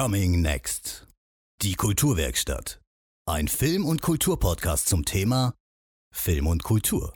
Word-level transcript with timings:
Coming 0.00 0.40
Next. 0.40 1.06
Die 1.60 1.74
Kulturwerkstatt. 1.74 2.80
Ein 3.26 3.48
Film- 3.48 3.84
und 3.84 4.00
Kulturpodcast 4.00 4.88
zum 4.88 5.04
Thema 5.04 5.52
Film 6.10 6.46
und 6.46 6.62
Kultur. 6.62 7.12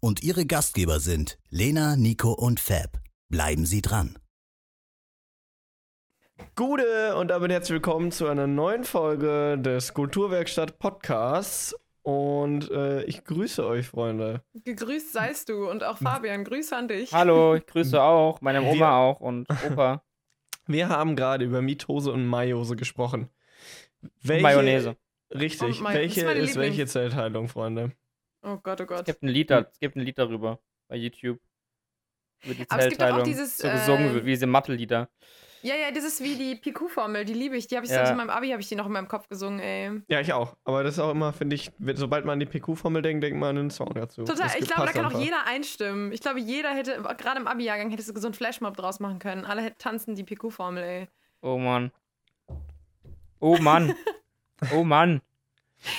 Und 0.00 0.20
ihre 0.20 0.44
Gastgeber 0.44 0.98
sind 0.98 1.38
Lena, 1.48 1.94
Nico 1.94 2.32
und 2.32 2.58
Fab. 2.58 2.98
Bleiben 3.30 3.66
Sie 3.66 3.82
dran. 3.82 4.18
Gute 6.56 7.14
und 7.14 7.28
damit 7.28 7.52
herzlich 7.52 7.74
willkommen 7.74 8.10
zu 8.10 8.26
einer 8.26 8.48
neuen 8.48 8.82
Folge 8.82 9.56
des 9.56 9.94
Kulturwerkstatt 9.94 10.80
Podcasts. 10.80 11.72
Und 12.02 12.68
äh, 12.72 13.04
ich 13.04 13.22
grüße 13.22 13.64
euch, 13.64 13.86
Freunde. 13.86 14.42
Gegrüßt 14.54 15.12
seist 15.12 15.50
du 15.50 15.70
und 15.70 15.84
auch 15.84 15.98
Fabian, 15.98 16.42
Grüße 16.42 16.76
an 16.76 16.88
dich. 16.88 17.12
Hallo, 17.12 17.54
ich 17.54 17.64
grüße 17.64 18.02
auch, 18.02 18.40
meine 18.40 18.60
Oma 18.64 18.96
auch 18.96 19.20
und 19.20 19.46
Opa. 19.70 20.02
Wir 20.72 20.88
haben 20.88 21.16
gerade 21.16 21.44
über 21.44 21.62
Mitose 21.62 22.12
und 22.12 22.26
Mayose 22.26 22.76
gesprochen. 22.76 23.28
Welche, 24.22 24.42
Mayonnaise. 24.42 24.96
Richtig. 25.32 25.80
Ist 25.80 25.84
welche 25.84 26.24
meine 26.24 26.40
ist 26.40 26.56
welche. 26.56 26.86
Zellteilung, 26.86 27.48
Freunde? 27.48 27.92
Oh 28.42 28.56
Gott, 28.58 28.80
oh 28.80 28.84
Es 28.84 28.88
Gott. 28.88 29.04
gibt 29.06 29.22
ein 29.22 29.28
Lied, 29.28 29.50
da, 29.50 29.60
es 29.70 29.78
gibt 29.78 29.96
ein 29.96 30.00
Lied 30.00 30.18
darüber 30.18 30.60
bei 30.88 30.96
YouTube. 30.96 31.40
Über 32.44 32.54
die 32.54 32.68
Aber 32.68 32.82
es 32.82 32.88
gibt 32.88 33.02
auch 33.02 33.06
Zellteilung. 33.06 33.24
dieses, 33.24 33.58
so 33.58 33.68
gesungen 33.70 34.16
äh, 34.16 34.24
wie 34.24 34.30
diese 34.30 34.46
Mathe-Lieder. 34.46 35.08
Ja, 35.62 35.74
ja, 35.76 35.90
das 35.92 36.04
ist 36.04 36.20
wie 36.22 36.34
die 36.34 36.56
PQ-Formel, 36.56 37.24
die 37.24 37.34
liebe 37.34 37.56
ich. 37.56 37.66
Die 37.68 37.76
habe 37.76 37.86
ich 37.86 37.92
Ja. 37.92 38.08
in 38.10 38.16
meinem 38.16 38.30
Abi, 38.30 38.48
habe 38.50 38.60
ich 38.60 38.68
die 38.68 38.74
noch 38.74 38.86
in 38.86 38.92
meinem 38.92 39.08
Kopf 39.08 39.28
gesungen, 39.28 39.60
ey. 39.60 40.02
Ja, 40.08 40.20
ich 40.20 40.32
auch. 40.32 40.56
Aber 40.64 40.82
das 40.82 40.94
ist 40.94 40.98
auch 40.98 41.10
immer, 41.12 41.32
finde 41.32 41.54
ich, 41.56 41.70
sobald 41.94 42.24
man 42.24 42.34
an 42.34 42.40
die 42.40 42.46
PQ-Formel 42.46 43.00
denkt, 43.02 43.22
denkt 43.22 43.38
man 43.38 43.50
an 43.50 43.58
einen 43.58 43.70
Song 43.70 43.92
dazu. 43.94 44.24
Total, 44.24 44.44
Das 44.48 44.54
ich 44.56 44.66
glaube, 44.66 44.86
da 44.86 44.92
kann 44.92 45.04
auch 45.04 45.10
einfach. 45.10 45.20
jeder 45.20 45.46
einstimmen. 45.46 46.10
Ich 46.12 46.20
glaube, 46.20 46.40
jeder 46.40 46.70
hätte, 46.74 47.00
gerade 47.16 47.40
im 47.40 47.46
Abi-Jahrgang 47.46 47.90
hättest 47.90 48.14
du 48.14 48.20
so 48.20 48.26
einen 48.26 48.34
Flashmob 48.34 48.76
draus 48.76 48.98
machen 49.00 49.18
können. 49.18 49.44
Alle 49.44 49.62
hätten 49.62 49.78
tanzen 49.78 50.14
die 50.14 50.24
PQ-Formel, 50.24 50.82
ey. 50.82 51.08
Oh 51.42 51.58
Mann. 51.58 51.90
Oh 53.40 53.56
Mann. 53.58 53.94
Oh 54.72 54.84
Mann. 54.84 55.20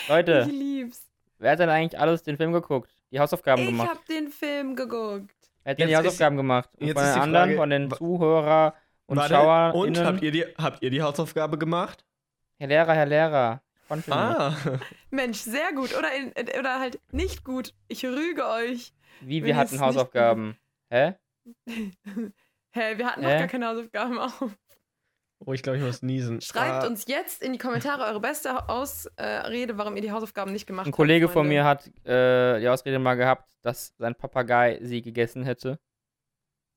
Leute, 0.08 0.46
Ich 0.48 0.54
lieb's. 0.54 1.12
wer 1.38 1.52
hat 1.52 1.60
denn 1.60 1.68
eigentlich 1.70 2.00
alles 2.00 2.24
den 2.24 2.38
Film 2.38 2.54
geguckt? 2.54 2.90
Die 3.12 3.20
Hausaufgaben 3.20 3.62
Ich 3.64 3.68
gemacht? 3.68 3.90
habe 3.90 4.00
den 4.10 4.30
Film 4.30 4.78
geguckt. 4.78 5.36
Wer 5.64 5.72
hat 5.72 5.80
denn 5.80 5.90
die 5.90 5.98
Hausaufgaben 5.98 6.38
gemacht? 6.38 6.70
Und 6.80 6.88
jetzt 6.88 6.98
von 6.98 7.04
ist 7.06 7.10
den 7.10 7.16
die 7.16 7.22
anderen, 7.24 7.46
Frage, 7.50 7.58
von 7.58 7.70
den 7.70 7.92
wa- 7.92 7.96
Zuhörer 7.98 8.74
und 9.06 9.18
Warte, 9.18 9.34
Schauer. 9.34 9.76
und 9.76 10.00
habt 10.00 10.22
ihr, 10.22 10.32
die, 10.32 10.46
habt 10.58 10.82
ihr 10.82 10.90
die 10.90 11.02
Hausaufgabe 11.02 11.58
gemacht? 11.58 12.06
Herr 12.58 12.68
Lehrer, 12.68 12.94
Herr 12.94 13.06
Lehrer. 13.06 13.62
Ah, 14.10 14.56
Mensch, 15.12 15.40
sehr 15.40 15.74
gut. 15.74 15.96
Oder, 15.96 16.10
in, 16.16 16.32
oder 16.58 16.80
halt 16.80 17.00
nicht 17.12 17.44
gut. 17.44 17.74
Ich 17.88 18.06
rüge 18.06 18.48
euch. 18.48 18.94
Wie, 19.22 19.44
wir 19.44 19.56
hatten 19.56 19.80
Hausaufgaben. 19.80 20.58
Hä? 20.90 21.16
Hä, 22.76 22.98
wir 22.98 23.06
hatten 23.06 23.22
noch 23.22 23.30
Hä? 23.30 23.40
gar 23.40 23.48
keine 23.48 23.68
Hausaufgaben 23.68 24.18
auf. 24.18 24.58
oh, 25.46 25.54
ich 25.54 25.62
glaube, 25.62 25.78
ich 25.78 25.84
muss 25.84 26.02
niesen. 26.02 26.42
Schreibt 26.42 26.84
ah, 26.84 26.88
uns 26.88 27.06
jetzt 27.08 27.44
in 27.44 27.54
die 27.54 27.60
Kommentare 27.60 28.06
eure 28.06 28.20
beste 28.20 28.68
Ausrede, 28.68 29.78
warum 29.78 29.96
ihr 29.96 30.02
die 30.02 30.12
Hausaufgaben 30.12 30.52
nicht 30.52 30.66
gemacht 30.66 30.88
Ein 30.88 30.92
habt. 30.92 30.96
Kollege 30.96 31.28
von 31.28 31.46
Freunde. 31.46 31.50
mir 31.50 31.64
hat 31.66 31.88
äh, 32.06 32.60
die 32.60 32.68
Ausrede 32.68 32.98
mal 32.98 33.16
gehabt, 33.16 33.52
dass 33.62 33.94
sein 33.98 34.16
Papagei 34.16 34.80
sie 34.82 35.02
gegessen 35.02 35.44
hätte. 35.44 35.80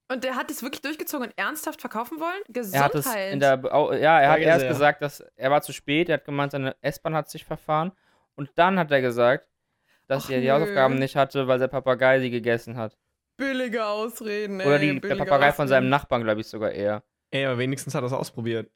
Und 0.09 0.23
der 0.25 0.37
hat 0.37 0.51
es 0.51 0.63
wirklich 0.63 0.83
durchgezogen 0.83 1.27
und 1.29 1.39
ernsthaft 1.39 1.81
verkaufen 1.81 2.21
wollen? 2.21 2.41
Er 2.47 2.53
Gesundheit. 2.53 2.83
hat 2.85 2.95
es 2.95 3.15
in 3.33 3.41
der 3.41 3.75
au- 3.75 3.93
ja, 3.93 4.21
er 4.21 4.29
hat 4.29 4.35
Danke 4.37 4.47
erst 4.47 4.61
sehr. 4.61 4.69
gesagt, 4.69 5.03
dass 5.03 5.21
er 5.35 5.51
war 5.51 5.63
zu 5.63 5.73
spät, 5.73 6.09
er 6.09 6.15
hat 6.19 6.25
gemeint, 6.25 6.53
seine 6.53 6.77
S-Bahn 6.81 7.15
hat 7.15 7.29
sich 7.29 7.45
verfahren 7.45 7.93
und 8.37 8.51
dann 8.55 8.79
hat 8.79 8.91
er 8.93 9.01
gesagt, 9.01 9.49
dass 10.07 10.27
Ach, 10.27 10.31
er 10.31 10.41
die 10.41 10.47
nö. 10.47 10.53
Hausaufgaben 10.53 10.95
nicht 10.97 11.17
hatte, 11.17 11.49
weil 11.49 11.59
sein 11.59 11.71
Papagei 11.71 12.21
sie 12.21 12.31
gegessen 12.31 12.77
hat. 12.77 12.97
Billige 13.37 13.85
Ausreden, 13.85 14.61
ey. 14.61 14.67
Oder 14.67 14.79
die, 14.79 15.01
der 15.01 15.17
Papagei 15.17 15.53
von 15.53 15.67
seinem 15.67 15.79
Ausreden. 15.85 15.91
Nachbarn, 15.91 16.23
glaube 16.25 16.41
ich 16.41 16.47
sogar 16.47 16.71
eher. 16.71 17.03
ey, 17.33 17.45
aber 17.45 17.59
wenigstens 17.59 17.95
hat 17.95 18.03
er 18.03 18.07
es 18.07 18.13
ausprobiert. 18.13 18.71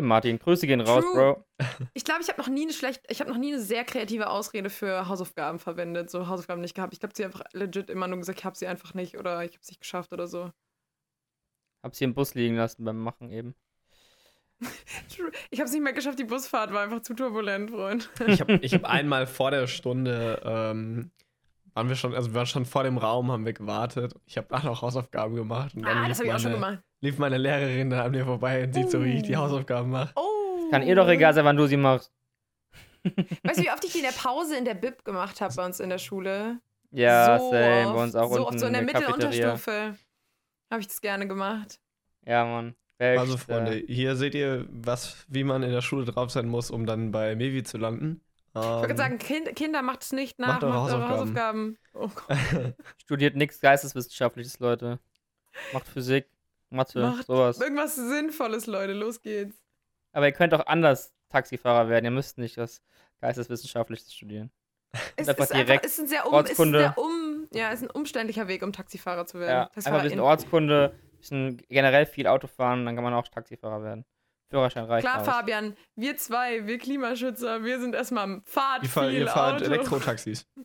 Martin, 0.00 0.38
Grüße 0.38 0.66
gehen 0.66 0.80
raus, 0.80 1.04
True. 1.04 1.42
Bro. 1.58 1.66
Ich 1.94 2.04
glaube, 2.04 2.20
ich 2.22 2.28
habe 2.28 2.40
noch 2.40 2.48
nie 2.48 2.62
eine 2.62 2.72
schlecht, 2.72 3.02
ich 3.08 3.20
habe 3.20 3.30
noch 3.30 3.38
nie 3.38 3.52
eine 3.52 3.62
sehr 3.62 3.84
kreative 3.84 4.28
Ausrede 4.30 4.70
für 4.70 5.08
Hausaufgaben 5.08 5.58
verwendet, 5.58 6.10
so 6.10 6.28
Hausaufgaben 6.28 6.60
nicht 6.60 6.74
gehabt. 6.74 6.92
Ich 6.92 7.00
glaube, 7.00 7.14
sie 7.16 7.24
einfach 7.24 7.42
legit 7.52 7.90
immer 7.90 8.08
nur 8.08 8.18
gesagt, 8.18 8.38
ich 8.38 8.44
habe 8.44 8.56
sie 8.56 8.66
einfach 8.66 8.94
nicht 8.94 9.18
oder 9.18 9.44
ich 9.44 9.52
habe 9.52 9.60
es 9.62 9.68
nicht 9.68 9.80
geschafft 9.80 10.12
oder 10.12 10.26
so. 10.26 10.52
Hab 11.82 11.94
sie 11.94 12.04
im 12.04 12.14
Bus 12.14 12.34
liegen 12.34 12.56
lassen 12.56 12.84
beim 12.84 12.98
Machen 12.98 13.30
eben. 13.30 13.54
True. 15.14 15.30
Ich 15.50 15.60
habe 15.60 15.68
es 15.68 15.72
nicht 15.72 15.82
mehr 15.82 15.92
geschafft, 15.92 16.18
die 16.18 16.24
Busfahrt 16.24 16.72
war 16.72 16.82
einfach 16.82 17.00
zu 17.00 17.14
turbulent, 17.14 17.70
Freund. 17.70 18.10
Ich 18.26 18.40
habe 18.40 18.54
ich 18.54 18.74
hab 18.74 18.84
einmal 18.88 19.26
vor 19.26 19.50
der 19.50 19.66
Stunde, 19.66 20.40
ähm, 20.44 21.10
waren 21.74 21.88
wir 21.88 21.96
schon, 21.96 22.14
also 22.14 22.30
wir 22.30 22.34
waren 22.34 22.46
schon 22.46 22.64
vor 22.64 22.82
dem 22.82 22.98
Raum, 22.98 23.30
haben 23.30 23.46
wir 23.46 23.52
gewartet. 23.52 24.14
Ich 24.26 24.36
habe 24.36 24.48
da 24.50 24.62
noch 24.62 24.82
Hausaufgaben 24.82 25.36
gemacht. 25.36 25.74
Und 25.76 25.82
dann 25.82 25.98
Ah, 25.98 26.08
das 26.08 26.18
habe 26.18 26.28
ich 26.28 26.34
auch 26.34 26.40
schon 26.40 26.52
gemacht. 26.52 26.82
Lief 27.00 27.18
meine 27.18 27.38
Lehrerin 27.38 27.90
dann 27.90 28.00
an 28.00 28.10
mir 28.10 28.24
vorbei 28.24 28.64
und 28.64 28.74
sieht 28.74 28.90
so, 28.90 29.04
wie 29.04 29.16
ich 29.18 29.22
die 29.22 29.34
Oh. 29.36 29.38
Hausaufgaben 29.40 29.90
mache. 29.90 30.12
Oh. 30.16 30.70
Kann 30.70 30.82
ihr 30.82 30.94
doch 30.96 31.08
egal 31.08 31.32
sein, 31.32 31.44
wann 31.44 31.56
du 31.56 31.66
sie 31.66 31.76
machst. 31.76 32.12
Weißt 33.44 33.58
du, 33.58 33.62
wie 33.62 33.70
oft 33.70 33.84
ich 33.84 33.92
die 33.92 33.98
in 33.98 34.04
der 34.04 34.10
Pause 34.12 34.56
in 34.56 34.64
der 34.64 34.74
Bib 34.74 35.04
gemacht 35.04 35.40
habe 35.40 35.54
bei 35.54 35.64
uns 35.64 35.78
in 35.80 35.88
der 35.90 35.98
Schule? 35.98 36.60
Ja, 36.90 37.38
so 37.38 37.50
same, 37.50 37.86
oft, 37.86 37.94
bei 37.96 38.02
uns 38.02 38.14
auch 38.16 38.28
so 38.32 38.36
unten 38.40 38.48
oft, 38.48 38.60
so 38.60 38.66
in 38.66 38.72
der 38.72 38.82
der. 38.84 38.94
Mittelunterstufe 38.94 39.96
habe 40.70 40.80
ich 40.80 40.88
das 40.88 41.00
gerne 41.00 41.28
gemacht. 41.28 41.78
Ja, 42.26 42.44
Mann. 42.44 42.74
Also 42.98 43.34
Beste. 43.36 43.38
Freunde, 43.52 43.72
hier 43.86 44.16
seht 44.16 44.34
ihr, 44.34 44.66
was, 44.70 45.24
wie 45.28 45.44
man 45.44 45.62
in 45.62 45.70
der 45.70 45.82
Schule 45.82 46.04
drauf 46.04 46.30
sein 46.30 46.48
muss, 46.48 46.70
um 46.70 46.84
dann 46.84 47.12
bei 47.12 47.36
Mevi 47.36 47.62
zu 47.62 47.78
landen. 47.78 48.20
Ich 48.54 48.60
wollte 48.60 48.90
Ähm, 48.90 48.96
sagen, 48.96 49.18
kind, 49.18 49.54
Kinder, 49.54 49.82
macht 49.82 50.02
es 50.02 50.12
nicht 50.12 50.40
nach, 50.40 50.60
macht 50.60 50.64
eure 50.64 50.72
macht 50.74 50.92
eure 50.92 51.08
Hausaufgaben. 51.08 51.78
Hausaufgaben. 51.94 52.34
Oh 52.34 52.54
Gott. 52.58 52.74
Studiert 53.02 53.36
nichts 53.36 53.60
Geisteswissenschaftliches, 53.60 54.58
Leute. 54.58 54.98
Macht 55.72 55.86
Physik, 55.86 56.26
Mathe, 56.70 57.00
Macht 57.00 57.26
sowas. 57.26 57.60
Irgendwas 57.60 57.96
Sinnvolles, 57.96 58.66
Leute, 58.66 58.92
los 58.92 59.22
geht's. 59.22 59.56
Aber 60.12 60.26
ihr 60.26 60.32
könnt 60.32 60.54
auch 60.54 60.66
anders 60.66 61.14
Taxifahrer 61.28 61.88
werden. 61.88 62.04
Ihr 62.04 62.10
müsst 62.10 62.38
nicht 62.38 62.56
was 62.56 62.82
Geisteswissenschaftliches 63.20 64.12
studieren. 64.12 64.50
Es 65.16 65.28
ist, 65.28 65.28
einfach, 65.28 65.54
direkt 65.54 65.84
ist 65.84 65.98
ein 65.98 66.06
sehr 66.06 66.26
um, 66.26 66.32
ist 66.32 66.32
ein 66.32 66.34
Ortskunde. 66.34 66.78
sehr 66.78 66.98
um, 66.98 67.48
ja, 67.52 67.70
ist 67.70 67.82
ein 67.82 67.90
umständlicher 67.90 68.48
Weg, 68.48 68.62
um 68.62 68.72
Taxifahrer 68.72 69.26
zu 69.26 69.38
werden. 69.38 69.50
Ja, 69.50 69.70
einfach 69.74 69.92
ein 69.92 70.02
bisschen 70.02 70.20
Ortskunde, 70.20 70.94
ein 70.94 71.18
bisschen 71.18 71.56
generell 71.68 72.06
viel 72.06 72.26
Auto 72.26 72.46
fahren, 72.46 72.86
dann 72.86 72.94
kann 72.94 73.04
man 73.04 73.12
auch 73.12 73.28
Taxifahrer 73.28 73.82
werden. 73.82 74.04
Führerschein 74.48 74.84
reicht 74.84 75.06
Klar, 75.06 75.20
aus. 75.20 75.26
Fabian, 75.26 75.76
wir 75.94 76.16
zwei, 76.16 76.66
wir 76.66 76.78
Klimaschützer, 76.78 77.64
wir 77.64 77.80
sind 77.80 77.94
erstmal 77.94 78.24
am 78.24 78.42
Fahrt 78.46 78.84
ihr, 78.84 78.88
fahrt, 78.88 79.10
viel 79.10 79.18
ihr 79.20 79.28
fahrt. 79.28 79.62
Elektrotaxis. 79.62 80.46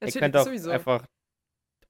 Ihr 0.00 0.12
könnt 0.12 0.36
auch 0.36 0.44
sowieso. 0.44 0.70
einfach 0.70 1.04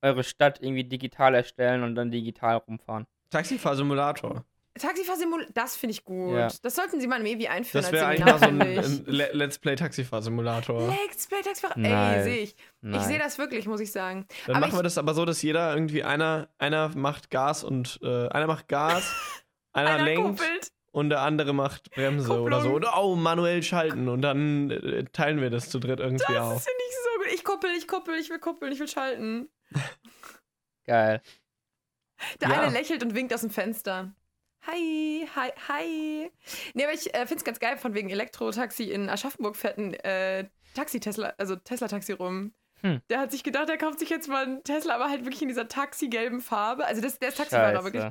eure 0.01 0.25
Stadt 0.25 0.63
irgendwie 0.63 0.85
digital 0.85 1.35
erstellen 1.35 1.83
und 1.83 1.95
dann 1.95 2.11
digital 2.11 2.57
rumfahren. 2.57 3.07
Taxifahrsimulator. 3.31 4.45
Taxifahrsimulator, 4.79 5.53
das 5.55 5.75
finde 5.77 5.93
ich 5.93 6.05
gut. 6.05 6.37
Ja. 6.37 6.49
Das 6.63 6.77
sollten 6.77 7.01
sie 7.01 7.09
mal 7.09 7.25
irgendwie 7.27 7.49
einführen 7.49 7.83
Das 7.83 7.87
als 7.87 7.93
wäre 7.93 8.07
eigentlich 8.07 8.25
mal 8.27 8.39
so 8.39 8.45
ein, 8.47 8.61
ich. 8.61 8.79
ein 8.79 9.05
Le- 9.07 9.31
Let's 9.33 9.59
Play 9.59 9.75
Taxifahrsimulator. 9.75 10.89
Let's 10.89 11.27
Play 11.27 11.41
Taxifahrer. 11.43 11.77
Ey, 11.79 12.23
sehe 12.23 12.37
ich. 12.43 12.51
Ich 12.51 12.57
Nice. 12.83 13.07
sehe 13.09 13.19
das 13.19 13.39
wirklich, 13.39 13.67
muss 13.67 13.81
ich 13.81 13.91
sagen. 13.91 14.27
Dann 14.47 14.57
Aber 14.57 14.67
machen 14.67 14.77
wir 14.77 14.81
ich- 14.81 14.85
das 14.85 14.99
aber 14.99 15.15
so, 15.15 15.25
dass 15.25 15.43
jeder 15.43 15.75
irgendwie 15.75 16.05
einer, 16.05 16.49
einer 16.59 16.91
macht 16.97 17.31
Gas 17.31 17.65
und 17.65 17.99
äh, 18.03 18.29
einer 18.29 18.47
macht 18.47 18.69
Gas, 18.69 19.13
einer, 19.73 19.91
Einer 19.95 20.05
lenkt 20.05 20.23
kuppelt. 20.39 20.69
und 20.93 21.11
der 21.11 21.23
andere 21.23 21.53
macht 21.53 21.91
Bremse 21.91 22.41
oder 22.41 22.61
so. 22.61 22.71
Kupplung. 22.71 22.75
Oder 22.95 23.03
oh, 23.03 23.17
manuell 23.17 23.65
schalten 23.65 24.09
und 24.09 24.23
dann 24.23 24.71
äh, 24.71 25.05
teilen 25.13 25.41
wir 25.41 25.51
das 25.51 25.71
zu 25.71 25.81
dritt 25.81 25.99
irgendwie 25.99 26.25
Das 26.33 26.37
auf. 26.41 26.63
finde 26.63 26.79
ich 26.89 26.95
so 26.95 27.19
gut. 27.19 27.35
Ich 27.35 27.45
kuppel, 27.45 27.71
ich 27.77 27.89
kuppel, 27.89 28.15
ich 28.15 28.31
will 28.31 28.39
kuppeln, 28.39 28.71
ich 28.73 28.79
will 28.79 28.89
schalten. 28.89 29.49
Geil. 30.87 31.21
Der 32.41 32.49
Ja. 32.51 32.61
eine 32.63 32.73
lächelt 32.73 33.03
und 33.03 33.15
winkt 33.15 33.33
aus 33.35 33.41
dem 33.43 33.51
Fenster. 33.51 34.13
Hi, 34.67 35.27
hi, 35.37 35.51
hi. 35.69 36.31
Nee, 36.75 36.85
aber 36.85 36.93
ich 36.93 37.15
äh, 37.15 37.19
finde 37.27 37.37
es 37.37 37.45
ganz 37.45 37.61
geil, 37.61 37.79
von 37.79 37.95
wegen 37.95 38.11
Elektrotaxi 38.11 38.85
in 38.91 39.09
Aschaffenburg 39.09 39.57
fährt 39.57 39.79
ein 39.79 39.95
äh, 39.95 40.49
Taxi-Tesla, 40.75 41.35
also 41.39 41.57
Tesla-Taxi 41.57 42.13
rum. 42.13 42.53
Hm. 42.83 43.01
Der 43.09 43.21
hat 43.21 43.31
sich 43.31 43.43
gedacht, 43.45 43.69
er 43.69 43.79
kauft 43.79 43.99
sich 43.99 44.11
jetzt 44.11 44.29
mal 44.29 44.45
einen 44.45 44.63
Tesla, 44.65 44.95
aber 44.95 45.09
halt 45.09 45.25
wirklich 45.25 45.43
in 45.43 45.49
dieser 45.49 45.69
taxi-gelben 45.69 46.41
Farbe. 46.41 46.85
Also 46.87 47.01
das, 47.01 47.19
der 47.19 47.31
ist 47.31 47.39
Taxifahrer 47.39 47.73
Scheiße. 47.73 47.85
wirklich. 47.85 48.05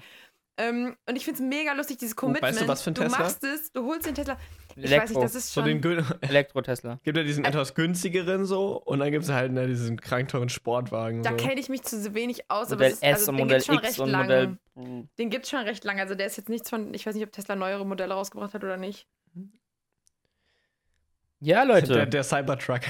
Ähm, 0.58 0.98
und 1.08 1.16
ich 1.16 1.24
finde 1.26 1.44
es 1.44 1.48
mega 1.48 1.74
lustig, 1.74 1.98
dieses 2.00 2.16
Commitment. 2.16 2.54
weißt 2.56 2.64
du, 2.64 2.68
was 2.68 2.82
für 2.82 2.92
ein 2.92 2.96
du 2.96 3.04
Tesla? 3.04 3.20
machst 3.20 3.44
es, 3.44 3.72
du 3.72 3.86
holst 3.86 4.08
den 4.08 4.16
Tesla. 4.16 4.38
Ich 4.78 4.84
weiß 4.84 4.92
Elektro. 4.92 5.14
nicht, 5.20 5.24
das 5.24 5.36
ist 5.36 5.54
So 5.54 5.62
schon... 5.62 5.70
den 5.70 5.82
Gün 5.82 6.06
Elektro-Tesla. 6.22 7.00
gibt 7.04 7.18
ja 7.18 7.24
diesen 7.24 7.46
etwas 7.46 7.74
günstigeren 7.74 8.46
so 8.46 8.78
und 8.78 9.00
dann 9.00 9.12
gibt 9.12 9.24
es 9.24 9.32
halt 9.32 9.52
ne, 9.52 9.68
diesen 9.68 10.00
krankteuren 10.00 10.50
Sportwagen. 10.50 11.24
da 11.24 11.32
so. 11.32 11.36
kenne 11.38 11.60
ich 11.60 11.68
mich 11.70 11.82
zu 11.82 12.14
wenig 12.14 12.50
aus, 12.52 12.68
aber 12.72 12.76
Modell 12.76 12.92
es 12.92 12.94
ist, 12.98 13.04
S 13.04 13.20
also, 13.20 13.32
und 13.32 13.38
den 13.38 13.44
Modell 13.46 13.58
gibt's 13.58 13.66
schon 13.66 13.76
X 13.78 13.88
recht 13.88 14.00
und 14.00 14.10
lange. 14.12 14.58
Modell. 14.76 15.08
Den 15.18 15.30
gibt 15.32 15.46
es 15.46 15.50
schon 15.50 15.60
recht 15.62 15.84
lange. 15.84 16.02
Also 16.02 16.14
der 16.14 16.28
ist 16.28 16.38
jetzt 16.38 16.50
nichts 16.50 16.70
von, 16.70 16.94
ich 16.94 17.06
weiß 17.08 17.16
nicht, 17.16 17.24
ob 17.24 17.32
Tesla 17.32 17.56
neuere 17.56 17.86
Modelle 17.86 18.14
rausgebracht 18.14 18.54
hat 18.54 18.64
oder 18.64 18.78
nicht. 18.78 19.08
Ja, 21.40 21.64
Leute, 21.64 21.94
Der, 21.94 22.06
der 22.06 22.24
Cybertruck 22.24 22.82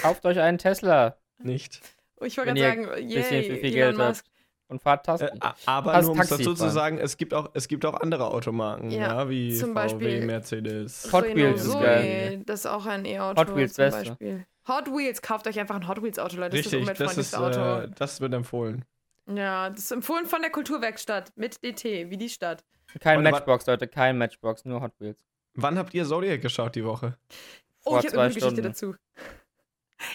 kauft 0.00 0.24
euch 0.26 0.38
einen 0.38 0.58
Tesla 0.58 1.16
nicht. 1.38 1.80
Ich 2.22 2.36
wollte 2.36 2.54
gerade 2.54 2.60
sagen, 2.60 3.08
yay, 3.08 3.22
viel 3.22 3.56
Elon 3.56 3.72
Geld 3.72 3.98
habt. 3.98 4.24
Und 4.72 4.82
fahrt 4.82 5.06
Äh, 5.08 5.28
aber 5.66 6.00
nur 6.02 6.10
um 6.12 6.20
es 6.20 6.28
dazu 6.28 6.42
Taxi 6.44 6.54
zu 6.64 6.70
sagen, 6.70 6.98
es 6.98 7.16
gibt 7.16 7.34
auch, 7.34 7.50
es 7.54 7.68
gibt 7.68 7.84
auch 7.84 7.94
andere 8.00 8.26
Automarken, 8.28 8.90
ja, 8.90 9.00
Ja, 9.22 9.28
wie 9.28 9.54
zum 9.54 9.70
VW, 9.70 9.74
Beispiel 9.74 10.24
Mercedes. 10.26 11.12
Hot 11.12 11.24
Wheels 11.34 11.64
ist 11.64 11.74
geil. 11.80 12.42
Das 12.46 12.60
ist 12.60 12.66
auch 12.66 12.86
ein 12.86 13.04
E-Auto. 13.04 13.40
Hot 13.40 13.54
Wheels 13.56 13.74
zum 13.74 13.84
Beste. 13.84 14.08
Beispiel. 14.10 14.46
Hot 14.68 14.86
Wheels, 14.88 15.22
kauft 15.22 15.46
euch 15.46 15.58
einfach 15.60 15.74
ein 15.76 15.86
Hot 15.88 16.02
Wheels 16.02 16.18
Auto, 16.18 16.36
Leute. 16.36 16.56
Das 16.56 16.66
ist 16.66 16.72
das 16.72 16.80
Richtig, 16.80 16.98
das 16.98 17.16
ist, 17.18 17.34
umweltfreundlichste 17.34 17.62
Auto. 17.78 17.84
äh, 17.84 17.94
das 17.98 18.20
wird 18.20 18.32
empfohlen. 18.34 18.84
Ja, 19.32 19.70
das 19.70 19.78
ist 19.80 19.90
empfohlen 19.92 20.26
von 20.26 20.40
der 20.40 20.50
Kulturwerkstatt 20.50 21.32
mit 21.36 21.62
DT, 21.62 22.10
wie 22.10 22.16
die 22.16 22.28
Stadt. 22.28 22.64
Kein 23.00 23.22
wa- 23.24 23.30
Matchbox, 23.30 23.66
Leute, 23.66 23.86
kein 23.88 24.18
Matchbox, 24.18 24.64
nur 24.64 24.80
Hot 24.80 24.92
Wheels. 24.98 25.18
Wann 25.54 25.78
habt 25.78 25.92
ihr 25.94 26.04
Zodiac 26.04 26.40
geschaut 26.42 26.74
die 26.74 26.84
Woche? 26.84 27.16
Oh, 27.84 27.90
Vor 27.90 28.00
ich 28.00 28.06
habe 28.06 28.20
eine 28.20 28.28
Geschichte 28.28 28.48
Stunden. 28.48 28.62
dazu. 28.62 28.94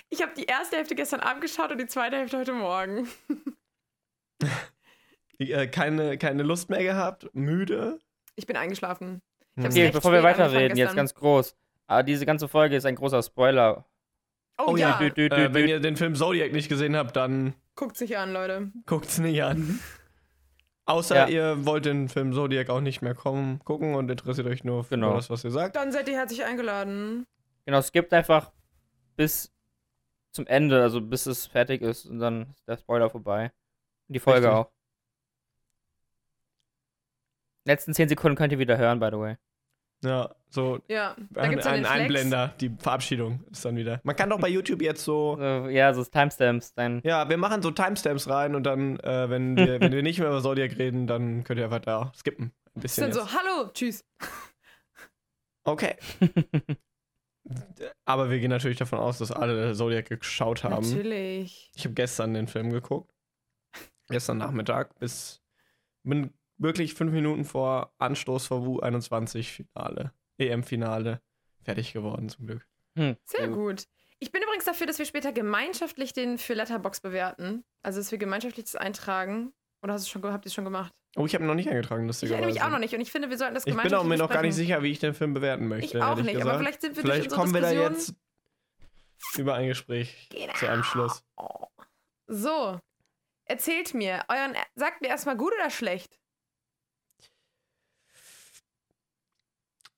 Ich 0.09 0.21
habe 0.21 0.33
die 0.35 0.43
erste 0.43 0.75
Hälfte 0.77 0.95
gestern 0.95 1.21
Abend 1.21 1.41
geschaut 1.41 1.71
und 1.71 1.77
die 1.77 1.85
zweite 1.87 2.17
Hälfte 2.17 2.37
heute 2.37 2.53
Morgen. 2.53 3.07
Äh, 5.39 5.67
keine, 5.67 6.17
keine 6.17 6.43
Lust 6.43 6.69
mehr 6.69 6.81
gehabt? 6.83 7.29
Müde? 7.33 7.99
Ich 8.35 8.47
bin 8.47 8.55
eingeschlafen. 8.57 9.21
Hab's 9.59 9.75
Okay, 9.75 9.91
bevor 9.91 10.11
wir 10.11 10.23
weiterreden, 10.23 10.77
jetzt 10.77 10.95
ganz 10.95 11.13
groß. 11.13 11.55
Aber 11.87 12.03
diese 12.03 12.25
ganze 12.25 12.47
Folge 12.47 12.75
ist 12.75 12.85
ein 12.85 12.95
großer 12.95 13.21
Spoiler. 13.23 13.85
Oh, 14.57 14.65
Oh 14.69 14.77
ja, 14.77 14.97
Dü, 14.97 15.11
dü, 15.11 15.29
dü, 15.29 15.35
Äh, 15.35 15.53
wenn 15.53 15.67
ihr 15.67 15.79
den 15.79 15.95
Film 15.95 16.15
Zodiac 16.15 16.51
nicht 16.51 16.69
gesehen 16.69 16.95
habt, 16.95 17.15
dann 17.15 17.53
guckt 17.75 17.97
sich 17.97 18.17
an, 18.17 18.33
Leute. 18.33 18.71
guckt's 18.87 19.19
nicht 19.19 19.43
an. 19.43 19.79
Außer 20.85 21.15
Ja. 21.15 21.27
ihr 21.27 21.65
wollt 21.65 21.85
den 21.85 22.09
Film 22.09 22.33
Zodiac 22.33 22.69
auch 22.69 22.81
nicht 22.81 23.01
mehr 23.01 23.13
kommen, 23.13 23.59
gucken 23.63 23.93
und 23.95 24.09
interessiert 24.09 24.47
euch 24.47 24.63
nur 24.63 24.83
für 24.83 24.95
Genau. 24.95 25.13
das, 25.13 25.29
was 25.29 25.43
ihr 25.43 25.51
sagt. 25.51 25.75
Dann 25.75 25.91
seid 25.91 26.07
ihr 26.09 26.15
herzlich 26.15 26.43
eingeladen. 26.43 27.25
Genau, 27.65 27.77
es 27.77 27.91
gibt 27.91 28.13
einfach 28.13 28.51
bis 29.15 29.51
zum 30.31 30.47
Ende, 30.47 30.81
also 30.81 31.01
bis 31.01 31.25
es 31.25 31.45
fertig 31.45 31.81
ist 31.81 32.05
und 32.05 32.19
dann 32.19 32.47
ist 32.51 32.67
der 32.67 32.77
Spoiler 32.77 33.09
vorbei. 33.09 33.51
Und 34.07 34.13
die 34.13 34.19
Folge 34.19 34.47
Richtig. 34.47 34.53
auch. 34.59 34.71
Letzten 37.65 37.93
10 37.93 38.09
Sekunden 38.09 38.37
könnt 38.37 38.53
ihr 38.53 38.59
wieder 38.59 38.77
hören, 38.77 38.99
by 38.99 39.07
the 39.11 39.17
way. 39.17 39.35
Ja, 40.03 40.33
so 40.49 40.79
Ja, 40.87 41.15
da 41.31 41.41
ein, 41.41 41.49
gibt's 41.49 41.65
dann 41.65 41.73
ein 41.73 41.81
den 41.81 41.85
Flex. 41.87 42.01
Einblender, 42.01 42.53
die 42.61 42.69
Verabschiedung 42.79 43.43
ist 43.51 43.65
dann 43.65 43.75
wieder. 43.75 43.99
Man 44.03 44.15
kann 44.15 44.29
doch 44.29 44.39
bei 44.39 44.47
YouTube 44.47 44.81
jetzt 44.81 45.03
so, 45.03 45.37
ja, 45.69 45.93
so 45.93 46.03
Timestamps, 46.03 46.73
dann. 46.75 47.01
ja, 47.03 47.27
wir 47.27 47.37
machen 47.37 47.61
so 47.63 47.71
Timestamps 47.71 48.29
rein 48.29 48.55
und 48.55 48.63
dann, 48.63 48.99
äh, 48.99 49.29
wenn, 49.29 49.57
wir, 49.57 49.81
wenn 49.81 49.91
wir 49.91 50.03
nicht 50.03 50.19
mehr 50.19 50.29
über 50.29 50.41
Zodiac 50.41 50.77
reden, 50.77 51.07
dann 51.07 51.43
könnt 51.43 51.59
ihr 51.59 51.65
einfach 51.65 51.79
da 51.79 52.11
skippen. 52.15 52.45
Ein 52.45 52.51
Das 52.75 52.81
bisschen. 52.83 53.11
sind 53.11 53.15
Jetzt. 53.21 53.31
so, 53.31 53.37
hallo, 53.39 53.69
tschüss. 53.73 54.05
Okay. 55.63 55.95
Aber 58.05 58.29
wir 58.29 58.39
gehen 58.39 58.49
natürlich 58.51 58.77
davon 58.77 58.99
aus, 58.99 59.17
dass 59.17 59.31
alle 59.31 59.73
Zodiac 59.73 60.07
geschaut 60.19 60.63
haben. 60.63 60.87
Natürlich. 60.87 61.71
Ich 61.75 61.83
habe 61.85 61.93
gestern 61.95 62.33
den 62.33 62.47
Film 62.47 62.71
geguckt. 62.71 63.11
Gestern 64.09 64.37
Nachmittag 64.37 64.97
bis 64.99 65.41
bin 66.03 66.33
wirklich 66.57 66.93
fünf 66.93 67.11
Minuten 67.11 67.43
vor 67.45 67.93
Anstoß 67.99 68.47
vor 68.47 68.61
U21 68.61 69.43
Finale, 69.43 70.11
EM-Finale 70.37 71.21
fertig 71.63 71.93
geworden 71.93 72.29
zum 72.29 72.47
Glück. 72.47 72.65
Hm, 72.95 73.17
Sehr 73.25 73.49
gut. 73.49 73.85
Ich 74.19 74.31
bin 74.31 74.41
übrigens 74.41 74.65
dafür, 74.65 74.87
dass 74.87 74.97
wir 74.97 75.05
später 75.05 75.31
gemeinschaftlich 75.31 76.13
den 76.13 76.37
für 76.37 76.53
Letterbox 76.53 77.01
bewerten. 77.01 77.63
Also, 77.83 77.99
dass 77.99 78.11
wir 78.11 78.17
gemeinschaftlich 78.17 78.65
das 78.65 78.75
eintragen. 78.75 79.53
Oder 79.83 79.93
hast 79.93 80.07
du 80.07 80.09
schon, 80.09 80.23
habt 80.23 80.45
ihr 80.45 80.47
es 80.47 80.53
schon 80.55 80.63
gemacht? 80.63 80.93
Oh, 81.15 81.25
ich 81.25 81.33
habe 81.35 81.43
ihn 81.43 81.47
noch 81.47 81.53
nicht 81.55 81.69
eingetragen, 81.69 82.03
Ich 82.03 82.07
lustigerweise. 82.07 82.41
erinnere 82.41 82.53
mich 82.53 82.63
auch 82.63 82.69
noch 82.71 82.79
nicht 82.79 82.93
und 82.95 83.01
ich 83.01 83.11
finde, 83.11 83.29
wir 83.29 83.37
sollten 83.37 83.53
das 83.53 83.63
Ich 83.63 83.65
bin 83.65 83.73
gemeinschaftlich 83.73 83.99
auch 83.99 84.03
mir 84.09 84.17
noch 84.17 84.29
gar 84.29 84.41
nicht 84.41 84.55
sicher, 84.55 84.81
wie 84.83 84.91
ich 84.91 84.99
den 84.99 85.13
Film 85.13 85.33
bewerten 85.33 85.67
möchte. 85.67 85.97
Ich 85.97 86.03
auch 86.03 86.15
nicht, 86.15 86.27
gesagt. 86.33 86.47
aber 86.47 86.57
vielleicht 86.59 86.81
sind 86.81 86.95
wir 86.95 87.03
Vielleicht 87.03 87.31
durch 87.31 87.39
unsere 87.39 87.41
kommen 87.41 87.53
wir 87.53 87.61
da 87.61 87.71
jetzt 87.91 88.15
über 89.37 89.55
ein 89.55 89.67
Gespräch 89.67 90.29
zu 90.55 90.67
einem 90.67 90.83
Schluss. 90.83 91.23
So, 92.27 92.79
erzählt 93.47 93.93
mir, 93.93 94.23
euren, 94.27 94.55
sagt 94.75 95.01
mir 95.01 95.07
erstmal 95.07 95.37
gut 95.37 95.53
oder 95.53 95.69
schlecht? 95.69 96.19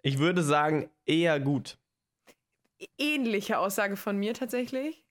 Ich 0.02 0.18
würde 0.20 0.44
sagen, 0.44 0.90
eher 1.06 1.40
gut. 1.40 1.78
Ähnliche 2.98 3.60
Aussage 3.60 3.98
von 3.98 4.18
mir 4.18 4.34
tatsächlich. 4.34 5.04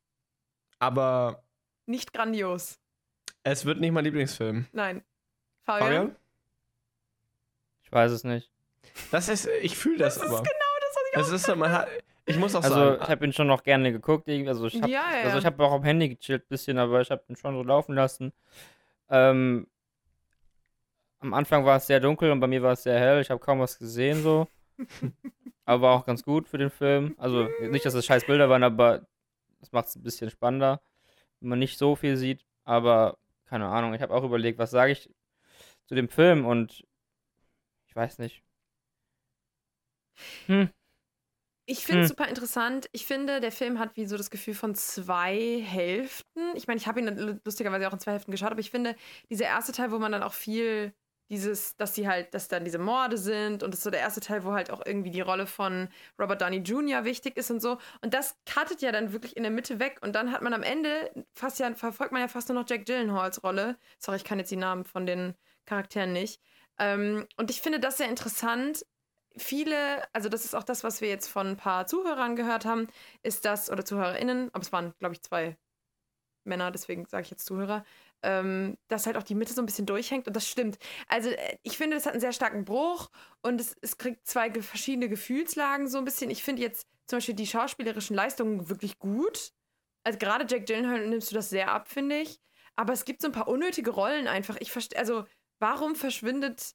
Aber 0.78 1.44
Nicht 1.86 2.12
grandios. 2.12 2.78
es 3.42 3.64
wird 3.64 3.80
nicht 3.80 3.92
mein 3.92 4.04
Lieblingsfilm. 4.04 4.66
Nein. 4.72 5.04
Fabian? 5.64 5.88
Fabian? 5.88 6.16
Ich 7.82 7.92
weiß 7.92 8.12
es 8.12 8.24
nicht. 8.24 8.50
Das 9.10 9.28
ist, 9.28 9.46
ich 9.62 9.76
fühle 9.76 9.98
das, 9.98 10.14
Das 10.14 10.24
ist 10.24 10.30
aber. 10.30 10.42
genau 10.42 10.74
das, 10.80 10.94
was 10.96 11.02
ich 11.10 11.16
auch 11.16 11.20
Es 11.20 11.28
ist 11.30 11.46
so, 11.46 11.56
man 11.56 11.72
hat, 11.72 11.88
ich 12.28 12.36
muss 12.36 12.54
auch 12.54 12.62
Also, 12.62 12.74
sagen, 12.76 13.02
ich 13.02 13.08
habe 13.08 13.24
ihn 13.26 13.32
schon 13.32 13.46
noch 13.46 13.62
gerne 13.62 13.92
geguckt. 13.92 14.28
Also, 14.28 14.66
ich 14.66 14.80
habe 14.80 14.90
Ja, 14.92 15.02
ja. 15.12 15.24
also 15.24 15.38
ich 15.38 15.46
hab 15.46 15.58
auch 15.60 15.72
am 15.72 15.82
Handy 15.82 16.08
gechillt 16.10 16.44
ein 16.44 16.48
bisschen, 16.48 16.78
aber 16.78 17.00
ich 17.00 17.10
habe 17.10 17.22
ihn 17.28 17.36
schon 17.36 17.54
so 17.54 17.62
laufen 17.62 17.94
lassen. 17.94 18.32
Ähm, 19.10 19.66
am 21.20 21.34
Anfang 21.34 21.64
war 21.64 21.76
es 21.76 21.86
sehr 21.86 22.00
dunkel 22.00 22.30
und 22.30 22.40
bei 22.40 22.46
mir 22.46 22.62
war 22.62 22.72
es 22.72 22.82
sehr 22.82 22.98
hell. 22.98 23.20
Ich 23.20 23.30
habe 23.30 23.40
kaum 23.40 23.60
was 23.60 23.78
gesehen 23.78 24.22
so. 24.22 24.46
aber 25.64 25.82
war 25.82 25.94
auch 25.98 26.06
ganz 26.06 26.22
gut 26.22 26.48
für 26.48 26.58
den 26.58 26.70
Film. 26.70 27.14
Also 27.18 27.48
nicht, 27.60 27.84
dass 27.84 27.94
es 27.94 28.06
scheiß 28.06 28.26
Bilder 28.26 28.48
waren, 28.48 28.62
aber 28.62 29.06
das 29.60 29.72
macht 29.72 29.88
es 29.88 29.96
ein 29.96 30.02
bisschen 30.02 30.30
spannender, 30.30 30.80
wenn 31.40 31.48
man 31.50 31.58
nicht 31.58 31.78
so 31.78 31.96
viel 31.96 32.16
sieht. 32.16 32.44
Aber 32.64 33.18
keine 33.46 33.66
Ahnung, 33.66 33.94
ich 33.94 34.02
habe 34.02 34.14
auch 34.14 34.22
überlegt, 34.24 34.58
was 34.58 34.70
sage 34.70 34.92
ich 34.92 35.10
zu 35.86 35.94
dem 35.94 36.08
Film 36.08 36.46
und 36.46 36.84
ich 37.86 37.96
weiß 37.96 38.18
nicht. 38.18 38.42
Hm, 40.46 40.68
Ich 41.70 41.84
finde 41.84 42.00
es 42.02 42.08
Hm. 42.10 42.16
super 42.16 42.28
interessant. 42.28 42.88
Ich 42.92 43.04
finde, 43.04 43.40
der 43.40 43.52
Film 43.52 43.78
hat 43.78 43.94
wie 43.94 44.06
so 44.06 44.16
das 44.16 44.30
Gefühl 44.30 44.54
von 44.54 44.74
zwei 44.74 45.60
Hälften. 45.62 46.40
Ich 46.54 46.66
meine, 46.66 46.78
ich 46.78 46.86
habe 46.86 46.98
ihn 47.00 47.40
lustigerweise 47.44 47.86
auch 47.86 47.92
in 47.92 47.98
zwei 48.00 48.12
Hälften 48.12 48.30
geschaut, 48.32 48.50
aber 48.52 48.60
ich 48.60 48.70
finde, 48.70 48.96
dieser 49.30 49.44
erste 49.44 49.72
Teil, 49.72 49.90
wo 49.92 49.98
man 49.98 50.10
dann 50.12 50.22
auch 50.22 50.32
viel 50.32 50.94
dieses, 51.30 51.76
dass 51.76 51.94
sie 51.94 52.08
halt, 52.08 52.32
dass 52.32 52.48
dann 52.48 52.64
diese 52.64 52.78
Morde 52.78 53.18
sind 53.18 53.62
und 53.62 53.72
das 53.72 53.80
ist 53.80 53.84
so 53.84 53.90
der 53.90 54.00
erste 54.00 54.20
Teil, 54.20 54.44
wo 54.44 54.52
halt 54.52 54.70
auch 54.70 54.80
irgendwie 54.86 55.10
die 55.10 55.20
Rolle 55.20 55.46
von 55.46 55.90
Robert 56.18 56.40
Downey 56.40 56.56
Jr. 56.60 57.04
wichtig 57.04 57.36
ist 57.36 57.50
und 57.50 57.60
so. 57.60 57.76
Und 58.00 58.14
das 58.14 58.38
cuttet 58.50 58.80
ja 58.80 58.90
dann 58.90 59.12
wirklich 59.12 59.36
in 59.36 59.42
der 59.42 59.52
Mitte 59.52 59.78
weg 59.78 59.98
und 60.00 60.14
dann 60.14 60.32
hat 60.32 60.40
man 60.40 60.54
am 60.54 60.62
Ende 60.62 61.10
fast 61.34 61.58
ja, 61.60 61.70
verfolgt 61.74 62.12
man 62.12 62.22
ja 62.22 62.28
fast 62.28 62.48
nur 62.48 62.58
noch 62.58 62.66
Jack 62.66 62.86
Gyllenhaals 62.86 63.44
Rolle. 63.44 63.76
Sorry, 63.98 64.16
ich 64.16 64.24
kann 64.24 64.38
jetzt 64.38 64.50
die 64.50 64.56
Namen 64.56 64.86
von 64.86 65.04
den 65.04 65.34
Charakteren 65.66 66.14
nicht. 66.14 66.40
Ähm, 66.78 67.26
und 67.36 67.50
ich 67.50 67.60
finde 67.60 67.78
das 67.80 67.98
sehr 67.98 68.08
interessant, 68.08 68.86
viele, 69.38 70.02
also 70.14 70.28
das 70.28 70.44
ist 70.44 70.54
auch 70.54 70.64
das, 70.64 70.84
was 70.84 71.00
wir 71.00 71.08
jetzt 71.08 71.28
von 71.28 71.48
ein 71.48 71.56
paar 71.56 71.86
Zuhörern 71.86 72.36
gehört 72.36 72.64
haben, 72.64 72.88
ist 73.22 73.44
das, 73.44 73.70
oder 73.70 73.84
ZuhörerInnen, 73.84 74.50
aber 74.52 74.62
es 74.62 74.72
waren, 74.72 74.94
glaube 74.98 75.14
ich, 75.14 75.22
zwei 75.22 75.56
Männer, 76.44 76.70
deswegen 76.70 77.06
sage 77.06 77.24
ich 77.24 77.30
jetzt 77.30 77.46
Zuhörer, 77.46 77.84
ähm, 78.22 78.76
dass 78.88 79.06
halt 79.06 79.16
auch 79.16 79.22
die 79.22 79.34
Mitte 79.34 79.52
so 79.52 79.62
ein 79.62 79.66
bisschen 79.66 79.86
durchhängt 79.86 80.26
und 80.26 80.34
das 80.34 80.48
stimmt. 80.48 80.78
Also 81.06 81.30
äh, 81.30 81.58
ich 81.62 81.76
finde, 81.76 81.96
das 81.96 82.06
hat 82.06 82.12
einen 82.12 82.20
sehr 82.20 82.32
starken 82.32 82.64
Bruch 82.64 83.10
und 83.42 83.60
es, 83.60 83.76
es 83.80 83.98
kriegt 83.98 84.26
zwei 84.26 84.50
verschiedene 84.50 85.08
Gefühlslagen 85.08 85.88
so 85.88 85.98
ein 85.98 86.04
bisschen. 86.04 86.30
Ich 86.30 86.42
finde 86.42 86.62
jetzt 86.62 86.86
zum 87.06 87.18
Beispiel 87.18 87.34
die 87.34 87.46
schauspielerischen 87.46 88.16
Leistungen 88.16 88.68
wirklich 88.68 88.98
gut. 88.98 89.52
Also 90.04 90.18
gerade 90.18 90.46
Jack 90.48 90.66
Gyllenhaal 90.66 91.06
nimmst 91.06 91.30
du 91.30 91.34
das 91.34 91.50
sehr 91.50 91.70
ab, 91.70 91.88
finde 91.88 92.20
ich. 92.20 92.40
Aber 92.76 92.92
es 92.92 93.04
gibt 93.04 93.22
so 93.22 93.28
ein 93.28 93.32
paar 93.32 93.48
unnötige 93.48 93.90
Rollen 93.90 94.26
einfach. 94.26 94.56
Ich 94.60 94.72
verstehe, 94.72 94.98
also 94.98 95.24
warum 95.58 95.94
verschwindet 95.94 96.74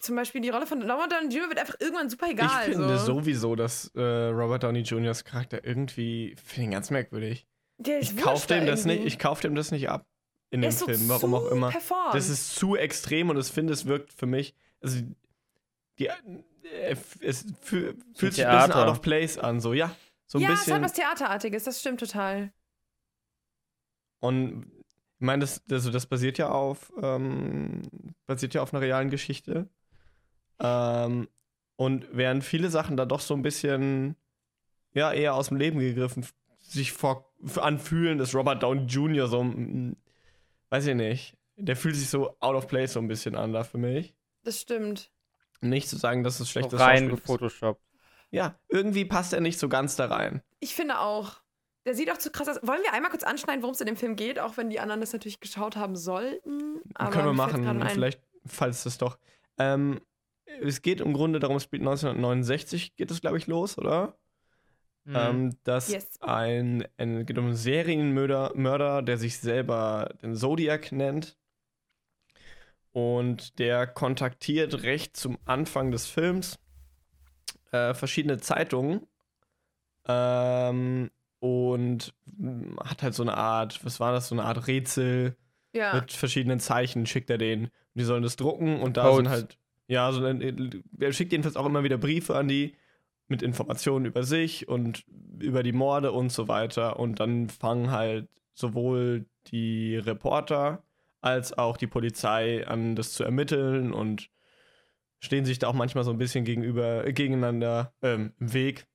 zum 0.00 0.16
Beispiel 0.16 0.40
die 0.40 0.50
Rolle 0.50 0.66
von 0.66 0.82
Robert 0.82 1.12
Downey 1.12 1.34
Jr. 1.34 1.48
wird 1.48 1.58
einfach 1.58 1.76
irgendwann 1.80 2.08
super 2.10 2.28
egal. 2.30 2.68
ich 2.68 2.74
finde 2.74 2.98
so. 2.98 3.06
sowieso, 3.14 3.54
dass 3.56 3.90
äh, 3.94 4.00
Robert 4.00 4.62
Downey 4.62 4.80
Jr.'s 4.80 5.24
Charakter 5.24 5.64
irgendwie, 5.64 6.36
finde 6.44 6.64
ihn 6.64 6.70
ganz 6.72 6.90
merkwürdig. 6.90 7.46
Der 7.78 7.98
ist 8.00 8.12
Ich 8.12 8.16
kaufe 8.16 8.34
wurscht 8.36 8.50
da 8.50 8.56
dem 8.58 8.66
das 8.66 8.84
nicht, 8.84 9.04
ich 9.04 9.18
kauf 9.18 9.40
dem 9.40 9.54
das 9.54 9.70
nicht 9.70 9.88
ab 9.88 10.06
in 10.50 10.62
dem 10.62 10.68
ist 10.68 10.78
so 10.78 10.86
Film, 10.86 11.08
warum 11.08 11.30
zu 11.32 11.36
auch 11.36 11.50
immer. 11.50 11.70
Performt. 11.70 12.14
Das 12.14 12.28
ist 12.28 12.54
zu 12.54 12.76
extrem 12.76 13.30
und 13.30 13.36
ich 13.38 13.48
finde, 13.48 13.72
es 13.72 13.84
wirkt 13.86 14.12
für 14.12 14.26
mich, 14.26 14.54
also 14.80 15.00
die, 15.98 16.06
äh, 16.06 16.96
es 17.20 17.44
fü- 17.64 17.94
fühlt 18.14 18.34
sich 18.34 18.46
ein 18.46 18.52
bisschen 18.56 18.70
Theater. 18.72 18.76
out 18.84 18.88
of 18.88 19.00
place 19.02 19.38
an, 19.38 19.60
so 19.60 19.72
ja, 19.72 19.94
so 20.26 20.38
ein 20.38 20.42
ja, 20.42 20.52
es 20.52 20.60
bisschen. 20.60 20.74
hat 20.74 20.82
was 20.82 20.92
Theaterartiges, 20.92 21.64
das 21.64 21.80
stimmt 21.80 22.00
total. 22.00 22.52
Und 24.20 24.66
ich 25.18 25.24
meine, 25.26 25.40
das, 25.40 25.62
das, 25.66 25.90
das 25.90 26.06
basiert 26.06 26.38
ja 26.38 26.50
auf, 26.50 26.92
ähm, 27.02 27.82
basiert 28.26 28.54
ja 28.54 28.62
auf 28.62 28.72
einer 28.72 28.82
realen 28.82 29.10
Geschichte. 29.10 29.68
Ähm, 30.60 31.28
und 31.76 32.06
während 32.12 32.44
viele 32.44 32.70
Sachen 32.70 32.96
da 32.96 33.04
doch 33.04 33.20
so 33.20 33.34
ein 33.34 33.42
bisschen, 33.42 34.16
ja, 34.94 35.12
eher 35.12 35.34
aus 35.34 35.48
dem 35.48 35.58
Leben 35.58 35.78
gegriffen 35.78 36.24
sich 36.68 36.92
vor, 36.92 37.32
anfühlen, 37.56 38.18
dass 38.18 38.34
Robert 38.34 38.62
Downey 38.62 38.86
Jr. 38.86 39.28
so, 39.28 39.42
mm, 39.44 39.96
weiß 40.70 40.86
ich 40.86 40.94
nicht, 40.94 41.36
der 41.56 41.76
fühlt 41.76 41.96
sich 41.96 42.08
so 42.08 42.36
out 42.40 42.56
of 42.56 42.66
place 42.66 42.94
so 42.94 43.00
ein 43.00 43.08
bisschen 43.08 43.34
an 43.34 43.52
da 43.52 43.64
für 43.64 43.78
mich. 43.78 44.14
Das 44.42 44.60
stimmt. 44.60 45.10
Nicht 45.60 45.88
zu 45.88 45.96
sagen, 45.96 46.22
dass 46.22 46.34
es 46.34 46.38
so 46.40 46.44
schlechtes 46.44 46.78
rein 46.78 47.04
ist. 47.04 47.22
gefotoshoppt. 47.22 47.80
Ja, 48.30 48.58
irgendwie 48.68 49.04
passt 49.04 49.32
er 49.32 49.40
nicht 49.40 49.58
so 49.58 49.68
ganz 49.68 49.96
da 49.96 50.06
rein. 50.06 50.42
Ich 50.60 50.74
finde 50.74 51.00
auch. 51.00 51.40
Der 51.86 51.94
sieht 51.94 52.10
auch 52.10 52.18
zu 52.18 52.30
krass 52.30 52.48
aus. 52.48 52.58
Wollen 52.62 52.82
wir 52.82 52.92
einmal 52.92 53.12
kurz 53.12 53.22
anschneiden, 53.22 53.62
worum 53.62 53.72
es 53.72 53.80
in 53.80 53.86
dem 53.86 53.96
Film 53.96 54.16
geht, 54.16 54.40
auch 54.40 54.56
wenn 54.56 54.70
die 54.70 54.80
anderen 54.80 55.00
das 55.00 55.12
natürlich 55.12 55.38
geschaut 55.38 55.76
haben 55.76 55.94
sollten? 55.94 56.80
Aber 56.94 57.12
Können 57.12 57.26
wir 57.26 57.32
machen, 57.32 57.88
vielleicht, 57.88 58.20
falls 58.44 58.82
das 58.82 58.98
doch. 58.98 59.18
Ähm, 59.56 60.00
es 60.62 60.82
geht 60.82 61.00
im 61.00 61.12
Grunde 61.12 61.38
darum, 61.40 61.56
es 61.56 61.64
spielt 61.64 61.82
1969, 61.82 62.96
geht 62.96 63.10
es, 63.10 63.20
glaube 63.20 63.38
ich, 63.38 63.46
los, 63.46 63.78
oder? 63.78 64.16
Mhm. 65.04 65.14
Ähm, 65.16 65.58
dass 65.64 65.88
Yes. 65.88 66.20
ein, 66.20 66.86
ein 66.96 67.26
geht 67.26 67.38
um 67.38 67.46
einen 67.46 67.54
Serienmörder, 67.56 68.52
Mörder, 68.56 69.02
der 69.02 69.18
sich 69.18 69.38
selber 69.38 70.14
den 70.22 70.34
Zodiac 70.36 70.92
nennt. 70.92 71.36
Und 72.92 73.58
der 73.58 73.86
kontaktiert 73.86 74.82
recht 74.82 75.16
zum 75.16 75.38
Anfang 75.44 75.90
des 75.90 76.06
Films 76.06 76.58
äh, 77.72 77.94
verschiedene 77.94 78.38
Zeitungen 78.38 79.06
ähm, 80.06 81.10
und 81.40 82.14
hat 82.84 83.02
halt 83.02 83.14
so 83.14 83.22
eine 83.22 83.36
Art, 83.36 83.84
was 83.84 84.00
war 84.00 84.12
das, 84.12 84.28
so 84.28 84.34
eine 84.34 84.44
Art 84.44 84.66
Rätsel 84.66 85.36
Ja. 85.72 85.94
mit 85.94 86.12
verschiedenen 86.12 86.60
Zeichen 86.60 87.06
schickt 87.06 87.30
er 87.30 87.38
denen. 87.38 87.66
Und 87.66 87.72
die 87.94 88.04
sollen 88.04 88.22
das 88.22 88.36
drucken 88.36 88.80
und 88.80 88.96
da 88.96 89.04
Codes. 89.04 89.16
sind 89.16 89.28
halt, 89.28 89.58
ja, 89.88 90.10
so 90.12 90.24
ein, 90.24 90.84
er 90.98 91.12
schickt 91.12 91.32
jedenfalls 91.32 91.56
auch 91.56 91.66
immer 91.66 91.84
wieder 91.84 91.98
Briefe 91.98 92.36
an 92.36 92.48
die 92.48 92.76
mit 93.28 93.42
Informationen 93.42 94.04
über 94.06 94.22
sich 94.22 94.68
und 94.68 95.04
über 95.40 95.62
die 95.62 95.72
Morde 95.72 96.12
und 96.12 96.30
so 96.30 96.48
weiter. 96.48 96.98
Und 96.98 97.18
dann 97.20 97.48
fangen 97.48 97.90
halt 97.90 98.28
sowohl 98.54 99.26
die 99.48 99.96
Reporter 99.96 100.84
als 101.20 101.52
auch 101.52 101.76
die 101.76 101.88
Polizei 101.88 102.66
an, 102.66 102.94
das 102.94 103.12
zu 103.12 103.24
ermitteln 103.24 103.92
und 103.92 104.30
stehen 105.18 105.44
sich 105.44 105.58
da 105.58 105.68
auch 105.68 105.74
manchmal 105.74 106.04
so 106.04 106.10
ein 106.10 106.18
bisschen 106.18 106.44
gegenüber, 106.44 107.04
äh, 107.06 107.12
gegeneinander 107.12 107.92
ähm, 108.02 108.32
im 108.38 108.52
Weg. 108.52 108.86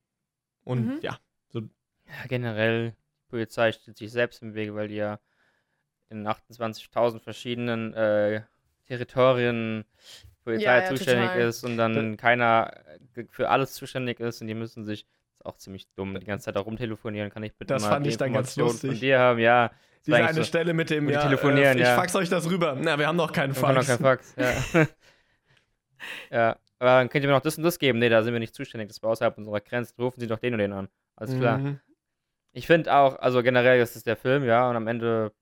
Und 0.64 0.86
Mhm. 0.86 0.98
ja, 1.02 1.18
Ja, 2.06 2.26
generell, 2.28 2.90
die 2.90 3.30
Polizei 3.30 3.72
steht 3.72 3.96
sich 3.96 4.10
selbst 4.10 4.42
im 4.42 4.54
Wege, 4.54 4.74
weil 4.74 4.88
die 4.88 4.96
ja 4.96 5.18
in 6.10 6.26
28.000 6.26 7.20
verschiedenen 7.20 7.94
äh, 7.94 8.42
Territorien 8.86 9.84
Polizei 10.42 10.64
Ja, 10.64 10.78
ja, 10.82 10.86
zuständig 10.88 11.28
total. 11.30 11.48
ist 11.48 11.64
und 11.64 11.76
dann 11.76 12.16
keiner 12.16 12.72
äh, 13.16 13.24
für 13.30 13.48
alles 13.48 13.72
zuständig 13.74 14.20
ist 14.20 14.40
und 14.40 14.46
die 14.48 14.54
müssen 14.54 14.84
sich, 14.84 15.04
das 15.04 15.38
ist 15.40 15.46
auch 15.46 15.56
ziemlich 15.56 15.86
dumm, 15.94 16.18
die 16.18 16.26
ganze 16.26 16.46
Zeit 16.46 16.56
da 16.56 16.60
rumtelefonieren, 16.60 17.30
kann 17.30 17.42
ich 17.42 17.54
bitte 17.56 17.74
Das 17.74 17.82
mal 17.82 17.90
fand 17.90 18.06
die 18.06 18.10
ich 18.10 18.16
dann 18.16 18.32
ganz 18.32 18.56
Information 18.56 18.78
von 18.80 18.90
lustig. 18.90 19.00
dir 19.00 19.18
haben, 19.18 19.38
ja. 19.38 19.70
diese 20.06 20.16
eine 20.16 20.34
so- 20.34 20.44
Stelle 20.44 20.74
mit 20.74 20.90
dem, 20.90 21.04
mit 21.06 21.14
ja, 21.14 21.22
telefonieren, 21.22 21.78
äh, 21.78 21.82
ich 21.82 21.86
ja. 21.86 21.94
fax 21.96 22.14
euch 22.16 22.28
das 22.28 22.48
rüber. 22.50 22.76
Na, 22.80 22.98
wir 22.98 23.06
haben 23.06 23.16
noch 23.16 23.32
keinen 23.32 23.54
Wir 23.54 23.62
haben 23.62 23.74
noch 23.76 23.84
Fax. 23.84 24.34
kein 24.34 24.44
Fax, 24.44 24.74
ja. 24.74 24.86
ja, 26.30 26.56
aber 26.78 26.90
dann 26.98 27.08
könnt 27.08 27.24
ihr 27.24 27.28
mir 27.28 27.34
noch 27.34 27.42
das 27.42 27.56
und 27.58 27.64
das 27.64 27.78
geben. 27.78 27.98
Nee, 27.98 28.08
da 28.08 28.22
sind 28.22 28.32
wir 28.32 28.40
nicht 28.40 28.54
zuständig, 28.54 28.88
das 28.88 29.02
war 29.02 29.10
außerhalb 29.10 29.36
unserer 29.38 29.60
Grenzen. 29.60 29.94
Rufen 30.00 30.20
Sie 30.20 30.26
doch 30.26 30.38
den 30.38 30.54
und 30.54 30.58
den 30.58 30.72
an. 30.72 30.88
Alles 31.16 31.38
klar. 31.38 31.58
Mhm. 31.58 31.80
Ich 32.52 32.66
finde 32.66 32.92
auch, 32.94 33.18
also 33.18 33.42
generell, 33.42 33.78
das 33.78 33.96
ist 33.96 34.06
der 34.06 34.16
Film, 34.16 34.44
ja, 34.44 34.68
und 34.68 34.76
am 34.76 34.86
Ende 34.86 35.32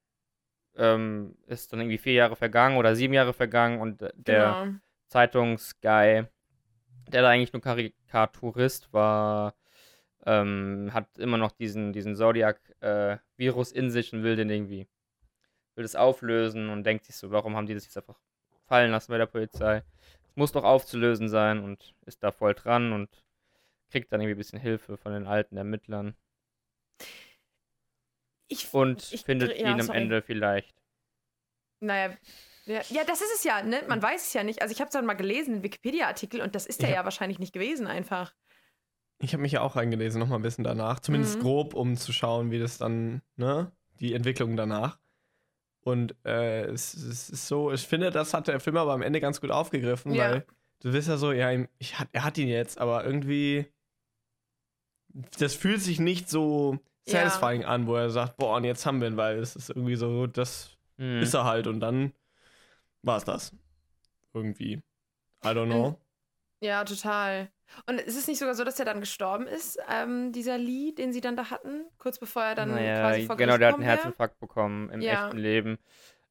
ähm, 0.77 1.35
ist 1.47 1.73
dann 1.73 1.81
irgendwie 1.81 1.99
vier 1.99 2.13
Jahre 2.13 2.37
vergangen 2.37 2.77
oder 2.77 2.95
sieben 2.95 3.15
Jahre 3.15 3.33
vergangen 3.33 3.81
und 3.81 4.03
äh, 4.03 4.13
der 4.15 4.65
genau. 4.65 4.79
Zeitungsguy, 5.11 6.25
der 7.09 7.23
da 7.23 7.29
eigentlich 7.29 7.53
nur 7.53 7.63
Karikaturist 7.63 8.93
war, 8.93 9.55
ähm, 10.25 10.91
hat 10.93 11.19
immer 11.19 11.37
noch 11.37 11.53
diesen, 11.53 11.93
diesen 11.93 12.15
Zodiac-Virus 12.15 13.73
in 13.73 13.91
sich 13.91 14.13
und 14.13 14.23
will 14.23 14.37
den 14.37 14.49
irgendwie, 14.51 14.87
will 15.75 15.83
das 15.83 15.97
auflösen 15.97 16.69
und 16.69 16.85
denkt 16.85 17.05
sich 17.05 17.17
so, 17.17 17.31
warum 17.31 17.57
haben 17.57 17.67
die 17.67 17.75
das 17.75 17.85
jetzt 17.85 17.97
einfach 17.97 18.19
fallen 18.67 18.91
lassen 18.93 19.11
bei 19.11 19.19
der 19.19 19.27
Polizei? 19.27 19.83
Es 20.29 20.37
muss 20.37 20.53
doch 20.53 20.65
aufzulösen 20.65 21.29
sein 21.29 21.63
und 21.63 21.95
ist 22.07 22.23
da 22.23 22.31
voll 22.31 22.55
dran 22.55 22.93
und 22.93 23.09
kriegt 23.91 24.13
dann 24.13 24.21
irgendwie 24.21 24.37
ein 24.37 24.39
bisschen 24.39 24.61
Hilfe 24.61 24.97
von 24.97 25.13
den 25.13 25.27
alten 25.27 25.57
Ermittlern 25.57 26.15
Ich, 28.47 28.73
und 28.73 29.13
Ich 29.13 29.23
findet 29.25 29.53
dre- 29.53 29.61
ja, 29.63 29.73
ihn 29.75 29.81
am. 29.81 29.91
Ende 29.91 30.23
vielleicht. 30.23 30.75
naja. 31.81 32.17
Ja, 32.71 32.81
ja, 32.89 33.05
das 33.05 33.21
ist 33.21 33.35
es 33.37 33.45
ja, 33.45 33.63
ne? 33.63 33.83
Man 33.89 34.01
weiß 34.03 34.29
es 34.29 34.33
ja 34.33 34.45
nicht. 34.45 34.63
Also 34.63 34.73
ich 34.73 34.81
habe 34.81 34.89
es 34.89 34.93
dann 34.93 35.05
mal 35.07 35.15
gelesen, 35.15 35.55
den 35.55 35.63
Wikipedia-Artikel, 35.63 36.41
und 36.41 36.55
das 36.55 36.67
ist 36.67 36.83
der 36.83 36.91
Ja. 36.91 36.95
ja 36.97 37.05
wahrscheinlich 37.05 37.39
nicht 37.39 37.53
gewesen 37.53 37.87
einfach. 37.87 38.35
Ich 39.19 39.33
habe 39.33 39.43
mich 39.43 39.53
ja 39.53 39.61
auch 39.63 39.77
reingelesen, 39.77 40.19
nochmal 40.21 40.39
ein 40.39 40.43
bisschen 40.43 40.65
danach. 40.65 41.01
Zumindest 41.01 41.39
Mhm. 41.39 41.43
grob, 41.43 41.75
um 41.75 41.97
zu 41.97 42.13
schauen, 42.13 42.51
wie 42.51 42.59
das 42.59 42.79
dann, 42.79 43.23
ne? 43.37 43.73
Die 43.99 44.15
Entwicklung 44.15 44.57
danach. 44.57 44.99
Und 45.83 46.15
äh, 46.25 46.65
es, 46.67 46.95
es 46.95 47.29
ist 47.31 47.49
so, 47.49 47.73
ich 47.73 47.87
finde, 47.87 48.11
das 48.11 48.35
hat 48.35 48.49
der 48.49 48.61
Film 48.61 48.77
aber 48.77 48.93
am 48.93 49.03
Ende 49.03 49.21
ganz 49.21 49.41
gut 49.41 49.51
aufgegriffen, 49.51 50.15
Ja. 50.15 50.31
weil 50.31 50.47
du 50.81 50.93
bist 50.93 51.09
ja 51.09 51.17
so, 51.17 51.33
ja, 51.33 51.51
ich, 51.79 51.99
hat- 51.99 52.09
er 52.13 52.25
hat 52.25 52.39
ihn 52.39 52.49
jetzt, 52.49 52.79
aber 52.79 53.05
irgendwie. 53.05 53.67
Das 55.39 55.55
fühlt 55.55 55.81
sich 55.81 55.99
nicht 55.99 56.29
so 56.31 56.79
Ja. 57.07 57.23
satisfying 57.29 57.65
an, 57.65 57.87
wo 57.87 57.97
er 57.97 58.11
sagt, 58.11 58.37
boah, 58.37 58.57
und 58.57 58.65
jetzt 58.65 58.87
haben 58.87 59.01
wir 59.01 59.09
ihn, 59.09 59.17
weil 59.17 59.39
es 59.39 59.57
ist 59.57 59.71
irgendwie 59.71 59.97
so, 59.97 60.27
das 60.27 60.77
Hm. 60.99 61.21
ist 61.23 61.35
er 61.35 61.45
halt 61.45 61.67
und 61.67 61.81
dann 61.81 62.13
war 63.03 63.17
es 63.19 63.25
das. 63.25 63.53
Irgendwie. 64.35 64.83
I 65.45 65.49
don't 65.49 65.67
know. 65.67 65.99
Ja, 66.61 66.85
total. 66.85 67.49
Und 67.87 68.01
ist 68.01 68.19
es 68.19 68.27
nicht 68.27 68.39
sogar 68.39 68.55
so, 68.55 68.65
dass 68.65 68.79
er 68.79 68.85
dann 68.85 69.01
gestorben 69.01 69.47
ist, 69.47 69.79
ähm, 69.89 70.33
dieser 70.33 70.59
Lee, 70.59 70.93
den 70.93 71.13
sie 71.13 71.21
dann 71.21 71.37
da 71.37 71.51
hatten, 71.51 71.85
kurz 71.99 72.19
bevor 72.19 72.43
er 72.43 72.55
dann 72.55 72.71
naja, 72.71 73.01
quasi 73.01 73.27
vor 73.27 73.37
genau, 73.37 73.57
der 73.57 73.69
hat 73.69 73.75
einen? 73.77 73.85
Herzinfarkt 73.85 74.39
bekommen 74.41 74.91
im 74.91 75.01
Ja. 75.01 75.27
echten 75.27 75.39
Leben, 75.39 75.79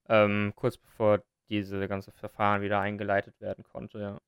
ähm, 0.07 0.53
kurz 0.55 0.77
bevor 0.77 1.23
diese 1.49 1.87
ganze 1.87 2.11
Verfahren 2.11 2.61
wieder 2.61 2.79
eingeleitet 2.79 3.39
werden 3.41 3.63
konnte, 3.63 3.99
ja. 3.99 4.21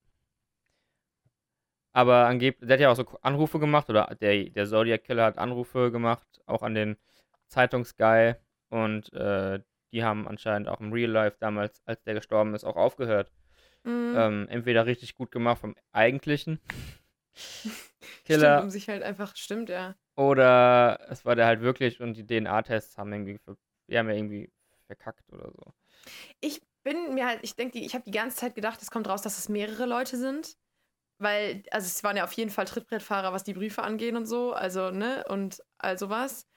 Aber 1.94 2.26
angeblich, 2.28 2.68
der 2.68 2.76
hat 2.76 2.82
ja 2.82 2.92
auch 2.92 2.96
so 2.96 3.06
Anrufe 3.22 3.60
gemacht, 3.60 3.90
oder 3.90 4.16
der, 4.20 4.46
der 4.50 4.66
Zodiac 4.66 5.04
Killer 5.04 5.26
hat 5.26 5.38
Anrufe 5.38 5.92
gemacht, 5.92 6.26
auch 6.46 6.64
an 6.64 6.74
den 6.74 6.98
Zeitungsguy 7.48 8.36
und 8.70 9.12
äh, 9.14 9.60
die 9.92 10.04
haben 10.04 10.28
anscheinend 10.28 10.68
auch 10.68 10.80
im 10.80 10.94
Real 10.94 11.10
Life 11.10 11.38
damals, 11.40 11.82
als 11.86 12.04
der 12.04 12.14
gestorben 12.14 12.54
ist, 12.54 12.64
auch 12.64 12.76
aufgehört. 12.76 13.32
Mhm. 13.84 14.14
Ähm, 14.16 14.48
entweder 14.50 14.86
richtig 14.86 15.16
gut 15.16 15.32
gemacht 15.32 15.60
vom 15.60 15.76
eigentlichen 15.92 16.60
Stimmt, 17.34 17.82
Killer 18.26 18.62
um 18.64 18.70
sich 18.70 18.90
halt 18.90 19.04
einfach, 19.04 19.36
stimmt, 19.36 19.70
ja. 19.70 19.96
oder 20.16 21.00
es 21.10 21.26
war 21.26 21.36
der 21.36 21.48
halt 21.48 21.62
wirklich 21.62 22.02
und 22.02 22.16
die 22.16 22.26
DNA-Tests 22.26 22.98
haben 22.98 23.12
irgendwie, 23.12 23.40
die 23.88 23.98
haben 23.98 24.10
ja 24.10 24.16
irgendwie 24.16 24.52
verkackt 24.86 25.32
oder 25.32 25.52
so. 25.52 25.74
Ich 26.40 26.62
bin 26.84 27.14
mir 27.14 27.28
halt, 27.28 27.40
ich 27.44 27.56
denke, 27.56 27.80
ich 27.80 27.94
habe 27.94 28.04
die 28.04 28.12
ganze 28.12 28.38
Zeit 28.38 28.56
gedacht, 28.56 28.82
es 28.82 28.92
kommt 28.92 29.08
raus, 29.08 29.22
dass 29.22 29.38
es 29.38 29.50
mehrere 29.50 29.86
Leute 29.86 30.18
sind. 30.18 30.58
Weil, 31.20 31.62
also 31.70 31.86
es 31.86 32.04
waren 32.04 32.18
ja 32.18 32.24
auf 32.24 32.34
jeden 32.34 32.50
Fall 32.50 32.66
Trittbrettfahrer, 32.66 33.32
was 33.32 33.44
die 33.44 33.54
Briefe 33.54 33.84
angehen 33.84 34.18
und 34.18 34.26
so, 34.26 34.54
also, 34.54 34.90
ne, 34.90 35.24
und 35.30 35.62
all 35.78 35.98
sowas. 36.00 36.48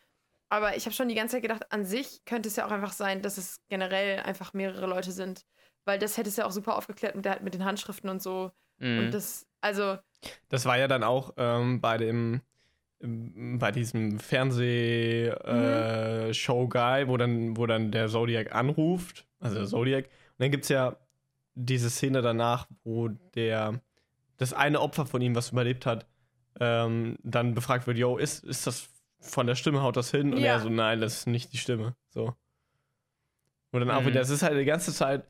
Aber 0.49 0.77
ich 0.77 0.85
habe 0.85 0.95
schon 0.95 1.09
die 1.09 1.15
ganze 1.15 1.37
Zeit 1.37 1.43
gedacht, 1.43 1.73
an 1.73 1.85
sich 1.85 2.25
könnte 2.25 2.49
es 2.49 2.57
ja 2.57 2.67
auch 2.67 2.71
einfach 2.71 2.93
sein, 2.93 3.23
dass 3.23 3.39
es 3.39 3.61
generell 3.69 4.21
einfach 4.21 4.53
mehrere 4.53 4.87
Leute 4.87 5.11
sind. 5.11 5.45
Weil 5.85 5.99
das 5.99 6.17
hätte 6.17 6.29
es 6.29 6.37
ja 6.37 6.47
auch 6.47 6.53
super 6.53 6.77
aufgeklärt 6.77 7.15
mit, 7.15 7.25
der, 7.25 7.43
mit 7.43 7.55
den 7.55 7.65
Handschriften 7.65 8.09
und 8.09 8.23
so. 8.23 8.53
Mhm. 8.79 8.99
Und 8.99 9.11
das, 9.13 9.47
also, 9.61 9.99
Das 10.49 10.65
war 10.65 10.79
ja 10.79 10.89
dann 10.89 11.03
auch 11.03 11.35
ähm, 11.37 11.81
bei 11.81 11.99
dem 11.99 12.41
ähm, 13.05 13.59
bei 13.59 13.71
diesem 13.71 14.19
Fernseh-Show-Guy, 14.19 17.09
wo, 17.09 17.17
dann, 17.17 17.57
wo 17.57 17.67
dann 17.67 17.91
der 17.91 18.09
Zodiac 18.09 18.55
anruft, 18.55 19.27
also 19.41 19.57
der 19.57 19.67
Zodiac. 19.67 20.05
Und 20.07 20.13
dann 20.39 20.51
gibt 20.51 20.65
es 20.65 20.69
ja 20.71 20.97
diese 21.55 21.89
Szene 21.91 22.23
danach, 22.23 22.67
wo 22.83 23.09
der 23.35 23.81
das 24.39 24.53
eine 24.53 24.81
Opfer 24.81 25.07
von 25.07 25.23
ihm, 25.23 25.37
was 25.37 25.53
überlebt 25.53 25.87
hat, 25.87 26.07
ähm, 26.59 27.17
dann 27.23 27.55
befragt 27.55 27.87
wird, 27.87 27.99
yo, 27.99 28.17
ist, 28.17 28.43
ist 28.45 28.67
das 28.67 28.89
von 29.25 29.47
der 29.47 29.55
Stimme, 29.55 29.83
haut 29.83 29.97
das 29.97 30.11
hin? 30.11 30.33
Und 30.33 30.41
Ja. 30.41 30.55
er 30.55 30.61
so, 30.61 30.69
nein, 30.69 31.01
das 31.01 31.19
ist 31.19 31.27
nicht 31.27 31.53
die 31.53 31.59
Stimme. 31.59 31.97
So. 32.11 32.35
Und 33.73 33.81
dann 33.81 33.91
auch 33.91 34.03
Mhm. 34.03 34.07
wieder, 34.07 34.21
es 34.21 34.31
ist 34.31 34.43
halt 34.43 34.57
die 34.59 34.65
ganze 34.65 34.93
Zeit, 34.93 35.25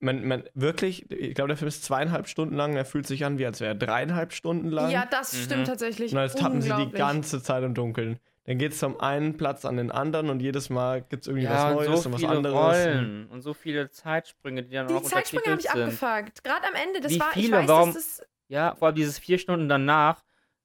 man, 0.00 0.24
man 0.26 0.44
wirklich, 0.54 1.10
ich 1.10 1.34
glaube, 1.34 1.48
der 1.48 1.56
Film 1.56 1.66
ist 1.68 1.82
zweieinhalb 1.84 2.28
Stunden 2.28 2.54
lang, 2.54 2.76
er 2.76 2.84
fühlt 2.84 3.06
sich 3.06 3.24
an, 3.24 3.38
wie 3.38 3.46
als 3.46 3.60
wäre 3.60 3.70
er 3.72 3.74
dreieinhalb 3.74 4.32
Stunden 4.32 4.70
lang. 4.70 4.90
ja, 4.90 5.06
das 5.10 5.32
Mhm. 5.32 5.38
stimmt 5.44 5.66
tatsächlich. 5.66 6.12
Und 6.12 6.18
jetzt 6.20 6.38
tappen 6.38 6.62
sie 6.62 6.72
die 6.72 6.90
ganze 6.92 7.42
Zeit 7.42 7.64
im 7.64 7.74
Dunkeln. 7.74 8.20
Dann 8.44 8.56
geht 8.56 8.72
es 8.72 8.78
vom 8.78 8.98
einen 9.00 9.36
Platz 9.36 9.64
an 9.66 9.76
den 9.76 9.90
anderen 9.90 10.30
und 10.30 10.40
jedes 10.40 10.70
Mal 10.70 11.02
gibt 11.02 11.22
es 11.24 11.26
irgendwie 11.28 11.46
was 11.48 11.52
ja, 11.54 11.68
und 11.70 11.74
Neues 11.74 12.02
so 12.02 12.08
und 12.08 12.14
was 12.14 12.20
viele 12.20 12.32
anderes. 12.32 12.54
Rollen 12.86 13.26
und 13.28 13.42
so 13.42 13.52
viele 13.52 13.90
Zeitsprünge, 13.90 14.62
die 14.62 14.70
dann 14.74 14.88
Die 14.88 14.94
auch 14.94 15.02
Zeitsprünge 15.02 15.50
habe 15.50 15.60
ich 15.60 15.70
abgefuckt. 15.70 16.44
Gerade 16.44 16.66
am 16.66 16.74
Ende, 16.74 17.00
das 17.00 17.12
Wie 17.12 17.20
war, 17.20 17.28
ich 17.36 17.42
viele? 17.44 17.56
weiß, 17.58 17.68
Warum- 17.68 17.92
dass 17.92 18.18
das 18.18 18.26
Ja, 18.50 18.74
vor 18.76 18.86
allem 18.88 18.94
dieses 18.94 19.18
vier 19.18 19.36
Stunden 19.38 19.68
danach, 19.68 20.22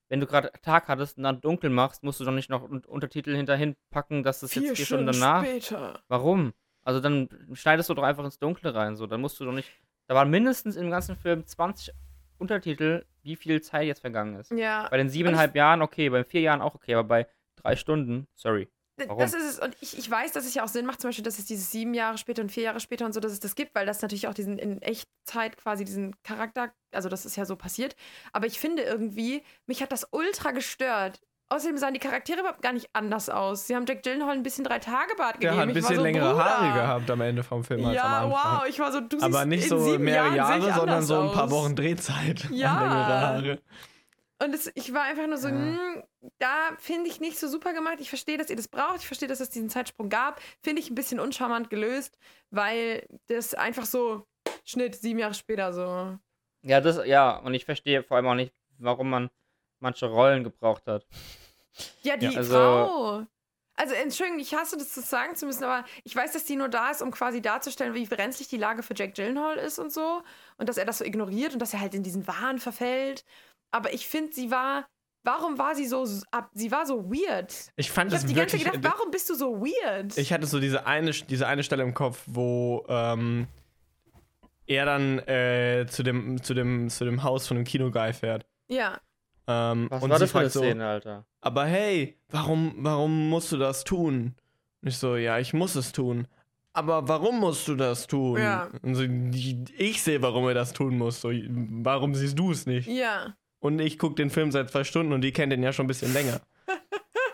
wenn 0.10 0.20
du 0.20 0.28
gerade 0.28 0.52
Tag 0.62 0.88
hattest 0.88 1.18
und 1.18 1.24
dann 1.24 1.42
dunkel 1.42 1.70
machst, 1.70 2.04
musst 2.04 2.20
du 2.20 2.26
doch 2.26 2.32
nicht 2.32 2.50
noch 2.50 2.64
Un- 2.64 2.84
Untertitel 2.86 3.36
hinterhin 3.36 3.76
packen, 3.90 4.24
dass 4.24 4.42
das 4.42 4.54
jetzt 4.56 4.76
vier 4.76 4.86
Stunden 4.86 5.08
danach. 5.08 5.44
später. 5.44 6.00
Warum? 6.08 6.54
Also 6.84 7.00
dann 7.00 7.30
schneidest 7.54 7.90
du 7.90 7.94
doch 7.94 8.04
einfach 8.04 8.26
ins 8.26 8.40
Dunkle 8.40 8.76
rein, 8.76 8.96
so. 8.96 9.08
Dann 9.08 9.22
musst 9.22 9.40
du 9.40 9.46
doch 9.46 9.54
nicht. 9.54 9.72
Da 10.08 10.16
waren 10.16 10.30
mindestens 10.30 10.76
im 10.76 10.90
ganzen 10.92 11.16
Film 11.16 11.46
20 11.46 11.94
Untertitel, 12.38 13.06
wie 13.22 13.36
viel 13.38 13.62
Zeit 13.62 13.88
jetzt 13.88 14.02
vergangen 14.02 14.36
ist. 14.36 14.52
Ja, 14.52 14.88
Bei 14.90 14.98
den 14.98 15.10
siebeneinhalb 15.10 15.56
Jahren 15.56 15.82
okay, 15.82 16.10
bei 16.10 16.24
vier 16.26 16.42
Jahren 16.42 16.62
auch 16.62 16.76
okay, 16.76 16.94
aber 16.96 17.08
bei 17.08 17.28
drei 17.56 17.76
Stunden, 17.78 18.28
sorry. 18.36 18.68
Warum? 18.98 19.18
Das 19.20 19.34
ist 19.34 19.44
es. 19.44 19.60
Und 19.60 19.76
ich, 19.82 19.98
ich 19.98 20.10
weiß, 20.10 20.32
dass 20.34 20.46
es 20.46 20.54
ja 20.54 20.64
auch 20.64 20.68
Sinn 20.68 20.86
macht, 20.86 21.02
zum 21.02 21.10
Beispiel, 21.10 21.24
dass 21.24 21.40
es 21.40 21.46
dieses 21.46 21.72
sieben 21.72 21.94
Jahre 21.94 22.18
später 22.18 22.42
und 22.42 22.52
vier 22.52 22.64
Jahre 22.64 22.80
später 22.80 23.06
und 23.06 23.14
so, 23.14 23.20
dass 23.20 23.32
es 23.32 23.40
das 23.40 23.56
gibt, 23.56 23.74
weil 23.76 23.86
das 23.86 24.02
natürlich 24.02 24.28
auch 24.28 24.34
diesen 24.34 24.60
in 24.60 24.82
Echtzeit 24.82 25.58
quasi 25.58 25.84
diesen 25.86 26.16
Charakter, 26.24 26.72
also 26.92 27.10
das 27.10 27.26
ist 27.26 27.36
ja 27.36 27.46
so 27.46 27.56
passiert. 27.56 27.96
Aber 28.34 28.46
ich 28.46 28.60
finde 28.60 28.84
irgendwie, 28.84 29.44
mich 29.66 29.82
hat 29.82 29.92
das 29.92 30.08
ultra 30.12 30.52
gestört. 30.52 31.22
Außerdem 31.50 31.78
sahen 31.78 31.94
die 31.94 32.00
Charaktere 32.00 32.40
überhaupt 32.40 32.62
gar 32.64 32.74
nicht 32.74 32.90
anders 32.94 33.30
aus. 33.30 33.68
Sie 33.68 33.76
haben 33.76 33.86
Jack 33.88 34.02
Gyllenhaal 34.02 34.32
ein 34.32 34.42
bisschen 34.44 34.64
drei 34.64 34.80
Tage 34.80 35.14
Bart 35.18 35.34
gegeben. 35.36 35.54
Der 35.54 35.62
hat 35.62 35.68
ein 35.70 35.74
bisschen 35.74 35.98
so, 35.98 36.02
längere 36.02 36.32
Bruder. 36.32 36.46
Haare 36.46 36.74
gehabt 36.74 37.12
am 37.12 37.22
Ende 37.22 37.44
vom 37.44 37.64
Film 37.64 37.86
als 37.86 37.96
Ja, 37.96 38.24
am 38.24 38.34
Anfang. 38.34 38.60
wow. 38.62 38.68
Ich 38.68 38.80
war 38.80 38.92
so, 38.92 39.02
du 39.02 39.22
Aber 39.22 39.46
nicht 39.46 39.68
so 39.68 39.78
mehrere 40.00 40.36
Jahren 40.36 40.64
Jahre, 40.64 40.74
sondern 40.74 41.04
so 41.04 41.20
ein 41.20 41.32
paar. 41.32 41.52
Wochen 41.52 41.76
Drehzeit. 41.76 42.48
Ja. 42.50 42.80
längere 42.82 43.06
Haare. 43.06 43.60
Und 44.44 44.54
es, 44.54 44.72
ich 44.76 44.94
war 44.94 45.04
einfach 45.04 45.28
nur 45.28 45.38
so, 45.38 45.48
Ja. 45.48 45.54
hm, 45.56 46.04
da 46.40 46.76
finde 46.80 47.10
ich 47.10 47.20
nicht 47.20 47.40
so 47.40 47.48
super 47.48 47.74
gemacht. 47.74 47.98
Ich 48.00 48.10
verstehe, 48.10 48.38
dass 48.38 48.50
ihr 48.50 48.56
das 48.56 48.68
braucht. 48.68 48.98
Ich 48.98 49.08
verstehe, 49.08 49.28
dass 49.28 49.40
es 49.40 49.50
diesen 49.50 49.70
Zeitsprung 49.70 50.10
gab. 50.10 50.42
Finde 50.62 50.82
ich 50.82 50.90
ein 50.90 50.96
bisschen 50.96 51.20
uncharmant 51.20 51.70
gelöst, 51.70 52.18
weil 52.50 53.08
das 53.28 53.54
einfach 53.54 53.86
so 53.86 54.26
Schnitt 54.66 54.96
sieben 54.96 55.20
Jahre 55.20 55.34
später 55.34 55.72
so. 55.74 56.18
Ja, 56.62 56.82
das, 56.82 57.06
ja, 57.06 57.38
und 57.38 57.54
ich 57.54 57.66
verstehe 57.66 58.04
vor 58.04 58.18
allem 58.18 58.28
auch 58.28 58.36
nicht, 58.36 58.54
warum 58.80 59.10
man 59.10 59.30
manche 59.80 60.06
Rollen 60.08 60.44
gebraucht 60.44 60.88
hat. 60.88 61.06
Ja, 62.04 62.18
die 62.18 62.28
Ja, 62.28 62.38
also- 62.38 62.54
Frau. 62.54 63.24
Also, 63.76 63.96
Entschuldigung, 63.96 64.40
ich 64.40 64.54
hasse 64.54 64.78
das 64.78 64.94
zu 64.94 65.02
sagen 65.02 65.36
zu 65.36 65.48
müssen, 65.48 65.64
aber 65.64 65.84
ich 66.04 66.16
weiß, 66.16 66.34
dass 66.34 66.46
die 66.46 66.56
nur 66.56 66.70
da 66.70 66.92
ist, 66.92 67.02
um 67.02 67.10
quasi 67.10 67.42
darzustellen, 67.42 67.96
wie 67.96 68.06
brenzlig 68.06 68.48
die 68.48 68.58
Lage 68.58 68.84
für 68.84 68.94
Jack 68.96 69.16
Gyllenhaal 69.16 69.58
ist 69.58 69.80
und 69.80 69.92
so. 69.92 70.22
Und 70.58 70.70
dass 70.70 70.78
er 70.78 70.86
das 70.86 71.00
so 71.00 71.04
ignoriert 71.04 71.54
und 71.54 71.60
dass 71.60 71.74
er 71.74 71.80
halt 71.82 71.96
in 71.96 72.04
diesen 72.04 72.28
Wahn 72.28 72.60
verfällt. 72.60 73.26
Aber 73.74 73.94
ich 73.94 74.08
finde, 74.08 74.32
sie 74.34 74.50
war. 74.52 74.86
Warum 75.26 75.58
war 75.58 75.74
sie 75.74 75.86
so. 75.88 76.06
ab- 76.32 76.52
Sie 76.54 76.70
war 76.72 76.86
so 76.86 77.10
weird. 77.10 77.54
Ich 77.78 77.90
fand 77.92 78.12
Ich 78.12 78.20
das 78.20 78.26
die 78.26 78.34
ganze 78.34 78.54
wirklich. 78.58 78.64
Zeit 78.66 78.74
gedacht, 78.74 78.94
warum 78.98 79.10
bist 79.12 79.30
du 79.30 79.36
so 79.36 79.62
weird? 79.62 80.18
Ich 80.18 80.34
hatte 80.34 80.46
so 80.46 80.60
diese 80.60 80.86
eine, 80.86 81.12
diese 81.12 81.48
eine 81.48 81.64
Stelle 81.64 81.82
im 81.84 81.94
Kopf, 81.94 82.22
wo 82.26 82.86
ähm, 82.90 83.48
er 84.68 84.86
dann 84.86 85.20
äh, 85.20 85.86
zu, 85.90 86.04
dem, 86.04 86.42
zu, 86.44 86.54
dem, 86.54 86.90
zu 86.90 87.06
dem 87.06 87.24
Haus 87.24 87.48
von 87.48 87.56
dem 87.58 87.64
Kinoguy 87.66 88.14
fährt. 88.14 88.46
ja. 88.70 89.00
Ähm, 89.46 89.88
Was 89.90 90.02
und 90.02 90.10
war 90.10 90.20
das 90.20 90.32
für 90.32 90.40
eine 90.40 90.50
fragt 90.50 90.54
so, 90.54 90.60
Szene, 90.62 90.88
Alter? 90.88 91.26
aber 91.42 91.66
hey, 91.66 92.18
warum, 92.30 92.76
warum 92.78 93.28
musst 93.30 93.52
du 93.52 93.58
das 93.58 93.84
tun? 93.84 94.36
Und 94.82 94.88
ich 94.88 94.98
so, 94.98 95.18
ja, 95.18 95.38
ich 95.38 95.52
muss 95.54 95.76
es 95.76 95.92
tun. 95.92 96.28
Aber 96.72 97.10
warum 97.10 97.42
musst 97.42 97.68
du 97.68 97.76
das 97.76 98.08
tun? 98.08 98.40
Ja. 98.40 98.70
Und 98.84 98.96
so, 98.96 99.04
ich, 99.04 99.58
ich 99.78 100.02
sehe, 100.02 100.22
warum 100.22 100.48
er 100.48 100.54
das 100.54 100.72
tun 100.72 100.98
muss. 100.98 101.20
So, 101.20 101.30
warum 101.32 102.16
siehst 102.16 102.40
du 102.40 102.52
es 102.52 102.66
nicht? 102.66 102.88
Ja. 102.88 103.36
Und 103.64 103.80
ich 103.80 103.98
gucke 103.98 104.16
den 104.16 104.30
Film 104.30 104.52
seit 104.52 104.70
zwei 104.72 104.84
Stunden 104.84 105.14
und 105.14 105.22
die 105.22 105.32
kennt 105.32 105.54
den 105.54 105.64
ja 105.64 105.72
schon 105.72 105.86
ein 105.86 105.88
bisschen 105.88 106.12
länger. 106.12 106.42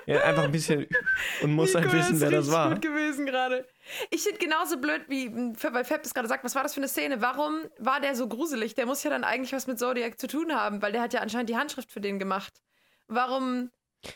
ja, 0.05 0.21
einfach 0.21 0.43
ein 0.43 0.51
bisschen 0.51 0.86
und 1.41 1.53
muss 1.53 1.74
halt 1.74 1.86
Nico, 1.86 1.98
wissen, 1.98 2.15
ist 2.17 2.21
wer 2.21 2.29
das 2.29 2.51
war. 2.51 2.69
gut 2.69 2.83
gewesen 2.83 3.25
gerade. 3.25 3.67
Ich 4.12 4.21
finde 4.21 4.38
genauso 4.38 4.77
blöd, 4.77 5.05
wie 5.07 5.33
weil 5.33 5.83
Fab 5.83 6.05
es 6.05 6.13
gerade 6.13 6.27
sagt, 6.27 6.43
was 6.43 6.53
war 6.53 6.62
das 6.62 6.75
für 6.75 6.81
eine 6.81 6.88
Szene? 6.88 7.19
Warum 7.19 7.63
war 7.79 8.00
der 8.00 8.13
so 8.13 8.27
gruselig? 8.27 8.75
Der 8.75 8.86
muss 8.86 9.01
ja 9.03 9.09
dann 9.09 9.24
eigentlich 9.24 9.53
was 9.53 9.65
mit 9.65 9.79
Zodiac 9.79 10.19
zu 10.19 10.27
tun 10.27 10.53
haben, 10.53 10.83
weil 10.83 10.91
der 10.91 11.01
hat 11.01 11.13
ja 11.13 11.21
anscheinend 11.21 11.50
die 11.50 11.57
Handschrift 11.57 11.91
für 11.91 12.00
den 12.00 12.19
gemacht. 12.19 12.62
Warum 13.07 13.71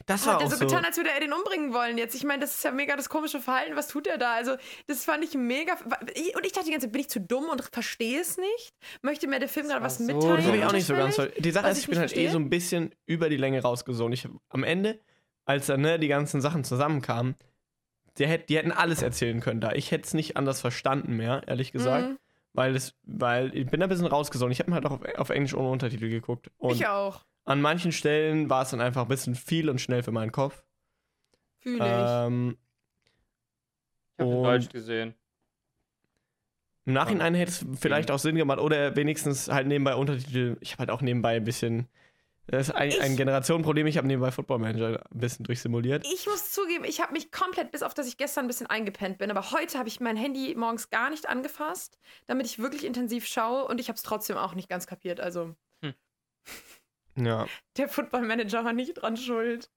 Das 0.06 0.26
war 0.26 0.36
hat 0.36 0.42
er 0.44 0.50
so 0.50 0.56
so. 0.56 0.66
getan, 0.66 0.86
als 0.86 0.96
würde 0.98 1.10
er 1.12 1.20
den 1.20 1.34
umbringen 1.34 1.74
wollen 1.74 1.98
jetzt? 1.98 2.16
Ich 2.16 2.24
meine, 2.24 2.40
das 2.42 2.56
ist 2.56 2.64
ja 2.64 2.72
mega 2.72 2.96
das 2.96 3.10
komische 3.10 3.42
Verhalten. 3.42 3.76
Was 3.76 3.90
tut 3.90 4.08
er 4.08 4.18
da? 4.18 4.34
Also, 4.34 4.56
das 4.88 5.04
fand 5.04 5.24
ich 5.26 5.34
mega. 5.36 5.74
Und 5.74 6.46
ich 6.46 6.52
dachte 6.54 6.66
die 6.68 6.72
ganze 6.72 6.88
Zeit, 6.88 6.92
bin 6.94 7.02
ich 7.02 7.10
zu 7.10 7.20
dumm 7.20 7.50
und 7.50 7.62
verstehe 7.72 8.22
es 8.22 8.38
nicht? 8.38 8.74
Möchte 9.02 9.28
mir 9.28 9.40
der 9.40 9.50
Film 9.50 9.68
gerade 9.68 9.84
was 9.84 9.98
so 9.98 10.04
mitteilen? 10.06 10.38
Das 10.38 10.46
habe 10.46 10.58
ich 10.58 10.64
auch 10.66 10.72
nicht 10.72 10.86
so 10.88 10.94
ganz. 10.94 11.16
ver- 11.16 11.28
Die 11.28 11.52
Sache 11.52 11.68
ist, 11.70 11.78
ich 11.80 11.84
ich 11.84 11.90
bin 11.90 12.00
halt 12.00 12.12
eh 12.12 12.16
verstehe? 12.16 12.32
so 12.32 12.40
ein 12.40 12.50
bisschen 12.50 12.96
über 13.06 13.28
die 13.30 13.38
Länge 13.38 13.62
rausgesogen. 13.62 14.14
Ich 14.14 14.26
am 14.50 14.64
Ende, 14.64 15.00
als 15.46 15.66
dann 15.66 15.82
ne, 15.82 16.00
die 16.00 16.08
ganzen 16.08 16.40
Sachen 16.40 16.64
zusammenkamen, 16.64 17.36
die, 18.18 18.26
hätt, 18.28 18.48
die 18.50 18.58
hätten 18.58 18.72
alles 18.72 19.02
erzählen 19.02 19.42
können 19.42 19.60
da. 19.60 19.74
Ich 19.74 19.92
hätte 19.92 20.06
es 20.06 20.14
nicht 20.14 20.38
anders 20.38 20.62
verstanden 20.62 21.18
mehr, 21.18 21.42
ehrlich 21.48 21.72
gesagt. 21.74 22.08
Mhm. 22.10 22.20
Weil 22.54 22.76
es, 22.76 22.94
weil 23.04 23.54
ich 23.58 23.66
bin 23.66 23.80
da 23.80 23.88
ein 23.88 23.90
bisschen 23.90 24.06
rausgesogen. 24.06 24.52
Ich 24.52 24.60
habe 24.60 24.70
mir 24.70 24.76
halt 24.76 24.86
auch 24.86 24.92
auf, 24.92 25.04
auf 25.18 25.30
Englisch 25.32 25.56
ohne 25.56 25.70
Untertitel 25.70 26.08
geguckt. 26.10 26.52
Und 26.58 26.76
Ich 26.76 26.86
auch. 26.88 27.26
An 27.46 27.62
manchen 27.62 27.92
Stellen 27.92 28.50
war 28.50 28.64
es 28.64 28.70
dann 28.72 28.82
einfach 28.82 29.04
ein 29.04 29.08
bisschen 29.08 29.36
viel 29.36 29.70
und 29.70 29.80
schnell 29.82 30.04
für 30.04 30.12
meinen 30.12 30.32
Kopf. 30.32 30.64
Fühle 31.60 31.78
ich. 31.78 31.82
Ähm, 31.84 32.58
Ich 34.18 34.22
habe 34.26 34.32
Deutsch 34.44 34.70
gesehen. 34.70 35.16
Im 36.86 36.94
Nachhinein 36.94 37.34
hätte 37.34 37.52
es 37.52 37.66
vielleicht 37.80 38.12
auch 38.12 38.20
Sinn 38.20 38.36
gemacht 38.36 38.60
oder 38.60 38.96
wenigstens 38.96 39.48
halt 39.48 39.68
nebenbei 39.68 39.96
Untertitel. 39.96 40.58
Ich 40.60 40.74
habe 40.74 40.80
halt 40.80 40.92
auch 40.92 41.02
nebenbei 41.02 41.38
ein 41.38 41.44
bisschen. 41.44 41.88
Das 42.48 42.68
ist 42.68 42.76
ein, 42.76 42.92
ein 43.00 43.16
Generationenproblem. 43.16 43.88
Ich 43.88 43.98
habe 43.98 44.06
nebenbei 44.06 44.30
Football 44.30 44.60
Manager 44.60 45.02
ein 45.10 45.18
bisschen 45.18 45.46
durchsimuliert. 45.46 46.06
Ich 46.06 46.26
muss 46.28 46.52
zugeben, 46.52 46.84
ich 46.84 47.00
habe 47.00 47.14
mich 47.14 47.32
komplett, 47.32 47.72
bis 47.72 47.84
auf 47.84 47.94
dass 47.94 48.06
ich 48.06 48.18
gestern 48.18 48.44
ein 48.44 48.48
bisschen 48.50 48.68
eingepennt 48.68 49.18
bin, 49.18 49.32
aber 49.32 49.52
heute 49.52 49.78
habe 49.78 49.88
ich 49.88 50.02
mein 50.02 50.18
Handy 50.18 50.54
morgens 50.56 50.90
gar 50.90 51.10
nicht 51.10 51.30
angefasst, 51.30 51.98
damit 52.28 52.46
ich 52.46 52.60
wirklich 52.60 52.84
intensiv 52.84 53.26
schaue 53.26 53.64
und 53.66 53.80
ich 53.80 53.88
habe 53.88 53.96
es 53.96 54.04
trotzdem 54.04 54.36
auch 54.36 54.56
nicht 54.56 54.68
ganz 54.68 54.88
kapiert. 54.88 55.22
Also 55.22 55.56
Ja. 57.16 57.48
der 57.78 57.90
Football 57.90 58.24
Manager 58.24 58.64
war 58.66 58.74
nicht 58.74 58.94
dran 58.96 59.18
schuld. 59.18 59.70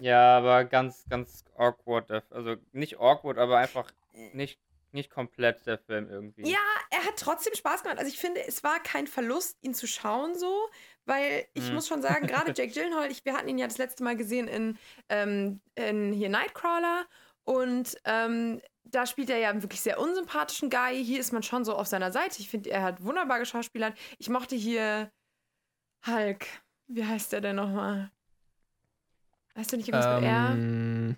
Ja, 0.00 0.38
aber 0.38 0.64
ganz, 0.64 1.04
ganz 1.08 1.44
awkward. 1.56 2.10
Also 2.30 2.56
nicht 2.72 2.98
awkward, 3.00 3.38
aber 3.38 3.58
einfach 3.58 3.90
nicht, 4.32 4.60
nicht 4.92 5.10
komplett 5.10 5.66
der 5.66 5.78
Film 5.78 6.08
irgendwie. 6.08 6.48
Ja, 6.48 6.58
er 6.90 7.04
hat 7.04 7.16
trotzdem 7.18 7.54
Spaß 7.54 7.82
gemacht. 7.82 7.98
Also 7.98 8.10
ich 8.10 8.18
finde, 8.18 8.46
es 8.46 8.62
war 8.62 8.80
kein 8.80 9.06
Verlust, 9.06 9.56
ihn 9.62 9.74
zu 9.74 9.86
schauen 9.88 10.38
so, 10.38 10.68
weil 11.06 11.46
ich 11.54 11.66
Hm. 11.66 11.74
muss 11.74 11.88
schon 11.88 12.02
sagen, 12.02 12.26
gerade 12.26 12.52
Jake 12.56 12.72
Gyllenhaal, 12.72 13.10
ich, 13.10 13.24
wir 13.24 13.34
hatten 13.34 13.48
ihn 13.48 13.58
ja 13.58 13.66
das 13.66 13.78
letzte 13.78 14.04
Mal 14.04 14.16
gesehen 14.16 14.46
in, 14.46 14.78
ähm, 15.08 15.60
in 15.74 16.12
hier 16.12 16.28
Nightcrawler 16.28 17.06
und 17.42 17.96
ähm, 18.04 18.60
da 18.84 19.06
spielt 19.06 19.30
er 19.30 19.38
ja 19.38 19.50
einen 19.50 19.62
wirklich 19.62 19.80
sehr 19.80 19.98
unsympathischen 19.98 20.70
Guy. 20.70 21.02
Hier 21.04 21.18
ist 21.18 21.32
man 21.32 21.42
schon 21.42 21.64
so 21.64 21.74
auf 21.74 21.86
seiner 21.88 22.12
Seite. 22.12 22.38
Ich 22.40 22.48
finde, 22.48 22.70
er 22.70 22.82
hat 22.82 23.02
wunderbar 23.02 23.40
geschauspielert. 23.40 23.98
Ich 24.18 24.28
mochte 24.28 24.54
hier 24.54 25.10
Hulk. 26.06 26.46
Wie 26.86 27.04
heißt 27.04 27.32
der 27.32 27.40
denn 27.40 27.56
nochmal? 27.56 28.10
Weißt 29.54 29.72
du 29.72 29.76
nicht 29.76 29.88
irgendwas 29.88 30.20
mit 30.20 30.28
R? 30.28 30.50
Ähm, 30.52 31.16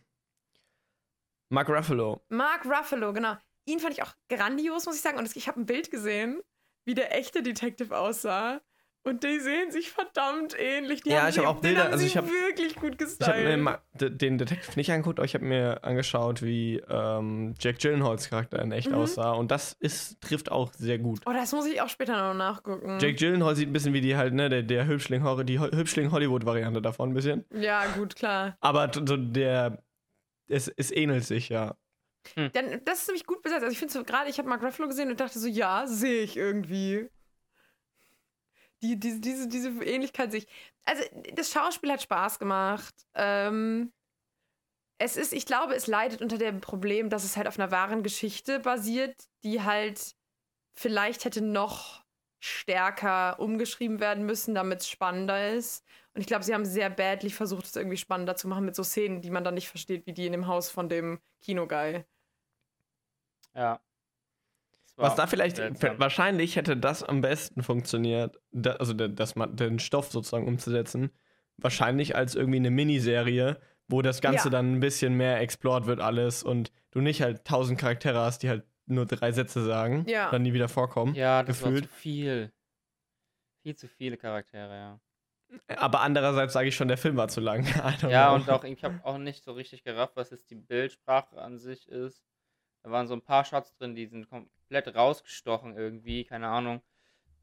Mark 1.48 1.68
Ruffalo. 1.68 2.22
Mark 2.28 2.64
Ruffalo, 2.64 3.12
genau. 3.12 3.36
Ihn 3.64 3.80
fand 3.80 3.94
ich 3.94 4.02
auch 4.02 4.14
grandios, 4.28 4.86
muss 4.86 4.96
ich 4.96 5.02
sagen. 5.02 5.18
Und 5.18 5.34
ich 5.34 5.48
habe 5.48 5.60
ein 5.60 5.66
Bild 5.66 5.90
gesehen, 5.90 6.40
wie 6.84 6.94
der 6.94 7.16
echte 7.16 7.42
Detective 7.42 7.96
aussah. 7.96 8.60
Und 9.06 9.22
die 9.22 9.38
sehen 9.38 9.70
sich 9.70 9.90
verdammt 9.92 10.56
ähnlich. 10.58 11.02
Die 11.02 11.10
Ja, 11.10 11.20
haben 11.22 11.28
ich 11.28 11.36
sie- 11.36 11.40
hab 11.42 11.46
auch 11.46 11.60
Bilder- 11.60 11.84
haben 11.84 11.92
also 11.92 12.04
ich 12.04 12.16
hab- 12.16 12.26
wirklich 12.28 12.74
gut 12.74 12.96
Ich 13.00 13.20
habe 13.26 13.42
gestylt. 13.42 13.60
mir 14.00 14.10
den 14.10 14.36
Detective 14.38 14.72
nicht 14.76 14.90
angeguckt, 14.90 15.20
aber 15.20 15.24
ich 15.24 15.34
habe 15.34 15.44
mir 15.44 15.84
angeschaut, 15.84 16.42
wie 16.42 16.82
ähm, 16.88 17.54
Jack 17.60 17.78
Gyllenhaals 17.78 18.28
Charakter 18.28 18.60
in 18.60 18.72
echt 18.72 18.88
Mhm. 18.90 18.96
aussah. 18.96 19.30
Und 19.32 19.50
das 19.52 19.74
ist, 19.78 20.20
trifft 20.20 20.50
auch 20.50 20.72
sehr 20.72 20.98
gut. 20.98 21.20
oh, 21.24 21.32
das 21.32 21.52
muss 21.52 21.66
ich 21.66 21.80
auch 21.80 21.88
später 21.88 22.16
noch 22.16 22.34
nachgucken. 22.34 22.98
Jake 22.98 23.14
Gyllenhaal 23.14 23.54
sieht 23.54 23.68
ein 23.68 23.72
bisschen 23.72 23.92
wie 23.94 24.00
die 24.00 24.16
halt, 24.16 24.34
ne, 24.34 24.48
der, 24.48 24.62
der 24.64 24.86
Hübschling, 24.88 25.22
die 25.46 25.60
Ho- 25.60 25.70
Hübschling-Hollywood-Variante 25.70 26.82
davon 26.82 27.10
ein 27.10 27.14
bisschen. 27.14 27.44
ja, 27.54 27.86
gut, 27.96 28.16
klar. 28.16 28.56
Aber 28.60 28.90
so 28.92 29.16
der, 29.16 29.82
es, 30.48 30.66
es 30.68 30.90
ähnelt 30.90 31.24
sich, 31.24 31.48
ja. 31.48 31.76
Denn 32.36 32.80
das 32.84 33.02
ist 33.02 33.06
nämlich 33.06 33.24
gut 33.24 33.40
besetzt. 33.42 33.62
Also 33.62 33.72
ich 33.72 33.78
finde 33.78 33.92
so 33.94 34.02
gerade, 34.02 34.28
ich 34.28 34.38
habe 34.38 34.48
Mark 34.48 34.60
Ruffalo 34.60 34.88
gesehen 34.88 35.10
und 35.10 35.20
dachte 35.20 35.38
so, 35.38 35.46
ja, 35.46 35.86
sehe 35.86 36.22
ich 36.24 36.36
irgendwie. 36.36 37.08
Die, 38.86 39.00
diese, 39.00 39.20
diese, 39.20 39.48
diese 39.48 39.68
Ähnlichkeit 39.84 40.30
sich. 40.30 40.46
Also, 40.84 41.02
das 41.34 41.50
Schauspiel 41.50 41.90
hat 41.90 42.02
Spaß 42.02 42.38
gemacht. 42.38 42.94
Ähm, 43.14 43.92
es 44.98 45.16
ist, 45.16 45.32
ich 45.32 45.46
glaube, 45.46 45.74
es 45.74 45.86
leidet 45.86 46.22
unter 46.22 46.38
dem 46.38 46.60
Problem, 46.60 47.10
dass 47.10 47.24
es 47.24 47.36
halt 47.36 47.48
auf 47.48 47.58
einer 47.58 47.70
wahren 47.70 48.02
Geschichte 48.02 48.60
basiert, 48.60 49.14
die 49.42 49.62
halt 49.62 50.14
vielleicht 50.74 51.24
hätte 51.24 51.42
noch 51.42 52.04
stärker 52.40 53.40
umgeschrieben 53.40 54.00
werden 54.00 54.24
müssen, 54.24 54.54
damit 54.54 54.80
es 54.80 54.88
spannender 54.88 55.52
ist. 55.52 55.84
Und 56.14 56.20
ich 56.20 56.26
glaube, 56.26 56.44
sie 56.44 56.54
haben 56.54 56.64
sehr 56.64 56.88
badly 56.90 57.30
versucht, 57.30 57.66
es 57.66 57.76
irgendwie 57.76 57.96
spannender 57.96 58.36
zu 58.36 58.48
machen 58.48 58.64
mit 58.64 58.76
so 58.76 58.84
Szenen, 58.84 59.20
die 59.20 59.30
man 59.30 59.44
dann 59.44 59.54
nicht 59.54 59.68
versteht, 59.68 60.06
wie 60.06 60.12
die 60.12 60.26
in 60.26 60.32
dem 60.32 60.46
Haus 60.46 60.70
von 60.70 60.88
dem 60.88 61.18
Kinoguy. 61.42 62.04
Ja. 63.54 63.80
Was 64.96 65.14
da 65.14 65.26
vielleicht, 65.26 65.56
seltsam. 65.56 65.98
wahrscheinlich 65.98 66.56
hätte 66.56 66.76
das 66.76 67.02
am 67.02 67.20
besten 67.20 67.62
funktioniert, 67.62 68.40
da, 68.52 68.72
also 68.76 68.94
da, 68.94 69.08
das, 69.08 69.34
den 69.52 69.78
Stoff 69.78 70.10
sozusagen 70.10 70.46
umzusetzen, 70.48 71.10
wahrscheinlich 71.58 72.16
als 72.16 72.34
irgendwie 72.34 72.56
eine 72.58 72.70
Miniserie, 72.70 73.60
wo 73.88 74.02
das 74.02 74.20
Ganze 74.20 74.48
Ja. 74.48 74.50
dann 74.52 74.74
ein 74.74 74.80
bisschen 74.80 75.14
mehr 75.14 75.40
explored 75.40 75.86
wird 75.86 76.00
alles 76.00 76.42
und 76.42 76.72
du 76.90 77.00
nicht 77.00 77.22
halt 77.22 77.44
tausend 77.44 77.78
Charaktere 77.78 78.18
hast, 78.18 78.42
die 78.42 78.48
halt 78.48 78.64
nur 78.86 79.04
drei 79.06 79.32
Sätze 79.32 79.64
sagen, 79.64 80.04
Ja. 80.08 80.30
dann 80.30 80.42
nie 80.42 80.52
wieder 80.54 80.68
vorkommen. 80.68 81.14
Ja, 81.14 81.42
das 81.42 81.60
gefühlt. 81.60 81.82
war 81.84 81.88
zu 81.90 81.94
viel. 81.94 82.52
Viel 83.62 83.76
zu 83.76 83.88
viele 83.88 84.16
Charaktere, 84.16 84.74
ja. 84.74 85.00
Aber 85.76 86.00
andererseits 86.00 86.52
sage 86.52 86.68
ich 86.68 86.76
schon, 86.76 86.88
der 86.88 86.96
Film 86.98 87.16
war 87.16 87.28
zu 87.28 87.40
lang. 87.40 87.64
Ja, 88.10 88.28
know. 88.28 88.34
und 88.36 88.50
auch, 88.50 88.64
ich 88.64 88.82
habe 88.82 89.00
auch 89.04 89.18
nicht 89.18 89.44
so 89.44 89.52
richtig 89.52 89.82
gerafft, 89.84 90.16
was 90.16 90.30
jetzt 90.30 90.50
die 90.50 90.54
Bildsprache 90.56 91.40
an 91.40 91.58
sich 91.58 91.88
ist. 91.88 92.22
Da 92.86 92.92
waren 92.92 93.08
so 93.08 93.14
ein 93.14 93.20
paar 93.20 93.44
Shots 93.44 93.74
drin, 93.74 93.96
die 93.96 94.06
sind 94.06 94.28
komplett 94.28 94.94
rausgestochen 94.94 95.76
irgendwie, 95.76 96.22
keine 96.22 96.46
Ahnung. 96.46 96.82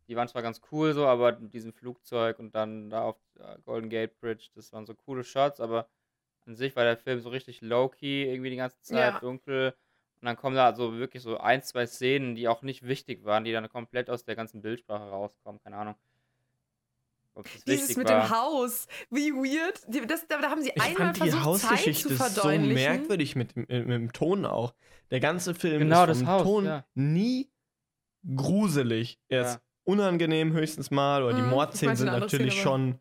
Die 0.08 0.16
waren 0.16 0.30
zwar 0.30 0.42
ganz 0.42 0.62
cool 0.72 0.94
so, 0.94 1.06
aber 1.06 1.38
mit 1.38 1.54
diesem 1.54 1.74
Flugzeug 1.74 2.40
und 2.40 2.56
dann 2.56 2.90
da 2.90 3.02
auf 3.04 3.18
der 3.38 3.60
Golden 3.66 3.90
Gate 3.90 4.18
Bridge, 4.22 4.52
das 4.56 4.72
waren 4.72 4.86
so 4.86 4.96
coole 4.96 5.26
Shots, 5.26 5.60
aber 5.60 5.90
an 6.46 6.56
sich 6.56 6.78
war 6.78 6.86
der 6.86 6.96
Film 6.96 7.20
so 7.20 7.28
richtig 7.28 7.60
low-key 7.60 8.24
irgendwie 8.24 8.52
die 8.52 8.56
ganze 8.56 8.80
Zeit, 8.84 9.16
Ja. 9.16 9.20
dunkel. 9.20 9.76
Und 10.22 10.28
dann 10.28 10.38
kommen 10.38 10.56
da 10.56 10.74
so 10.74 10.94
wirklich 10.94 11.22
so 11.22 11.38
ein, 11.38 11.62
zwei 11.62 11.88
Szenen, 11.88 12.36
die 12.36 12.48
auch 12.48 12.62
nicht 12.62 12.84
wichtig 12.84 13.26
waren, 13.26 13.44
die 13.44 13.52
dann 13.52 13.68
komplett 13.68 14.10
aus 14.10 14.24
der 14.24 14.38
ganzen 14.38 14.62
Bildsprache 14.62 15.10
rauskommen, 15.10 15.60
keine 15.62 15.76
Ahnung. 15.76 15.96
Ob 17.36 17.46
das 17.52 17.64
Dieses 17.64 17.98
mit 17.98 18.08
war. 18.10 18.22
dem 18.22 18.30
Haus, 18.30 18.88
wie 19.10 19.32
weird. 19.32 19.82
Das, 20.10 20.28
da, 20.28 20.38
da 20.40 20.50
haben 20.50 20.62
sie 20.62 20.70
ich 20.76 20.82
einmal 20.82 21.14
fand 21.14 21.16
die 21.18 21.32
versucht, 21.32 21.44
Zeit 21.44 21.60
zu 21.62 21.70
Hausgeschichte 21.72 22.10
so 22.10 22.16
verdeutlichen. 22.16 22.74
merkwürdig 22.74 23.36
mit, 23.36 23.56
dem- 23.56 23.66
mit, 23.68 23.88
mit 23.88 23.96
dem 23.96 24.14
Ton 24.14 24.46
auch. 24.46 24.74
Der 25.12 25.20
ganze 25.20 25.56
Film 25.56 25.80
Genau, 25.80 26.04
ist 26.04 26.10
das 26.10 26.18
vom 26.20 26.28
Haus, 26.28 26.44
Ton 26.44 26.66
ja. 26.66 26.86
nie 26.96 27.50
gruselig. 28.36 29.20
Er 29.30 29.42
ist 29.42 29.54
Ja. 29.56 29.62
unangenehm 29.84 30.54
höchstens 30.54 30.92
mal 30.92 31.24
oder 31.24 31.36
die 31.36 31.42
Mhm, 31.42 31.50
Mordszenen 31.50 31.96
sind 31.96 32.08
natürlich 32.08 32.54
Szene, 32.54 32.64
schon 32.64 33.00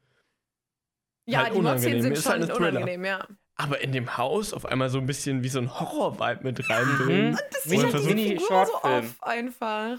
ja, 1.27 1.43
halt 1.45 1.55
die 1.55 1.61
Mordszenen 1.61 1.99
unangenehm. 1.99 2.03
sind 2.03 2.13
Ist 2.13 2.23
schon 2.25 2.33
halt 2.33 2.43
ein 2.43 2.49
Thriller. 2.49 2.69
unangenehm, 2.71 3.05
ja. 3.05 3.27
Aber 3.55 3.81
in 3.81 3.93
dem 3.93 4.17
Haus 4.17 4.53
auf 4.55 4.65
einmal 4.65 4.89
so 4.89 4.99
ein 4.99 5.07
bisschen 5.07 5.45
wie 5.45 5.49
so 5.49 5.59
ein 5.59 5.79
Horror-Vibe 5.79 6.43
mit 6.43 6.69
reinbringen. 6.71 7.33
Mhm. 7.33 7.39
Das 7.53 7.67
Mini- 7.67 7.83
sieht 7.83 7.95
halt 7.95 8.05
Mini- 8.07 8.25
die 8.25 8.39
Figur 8.39 8.67
so 8.67 8.75
auf 8.77 9.23
einfach. 9.23 9.99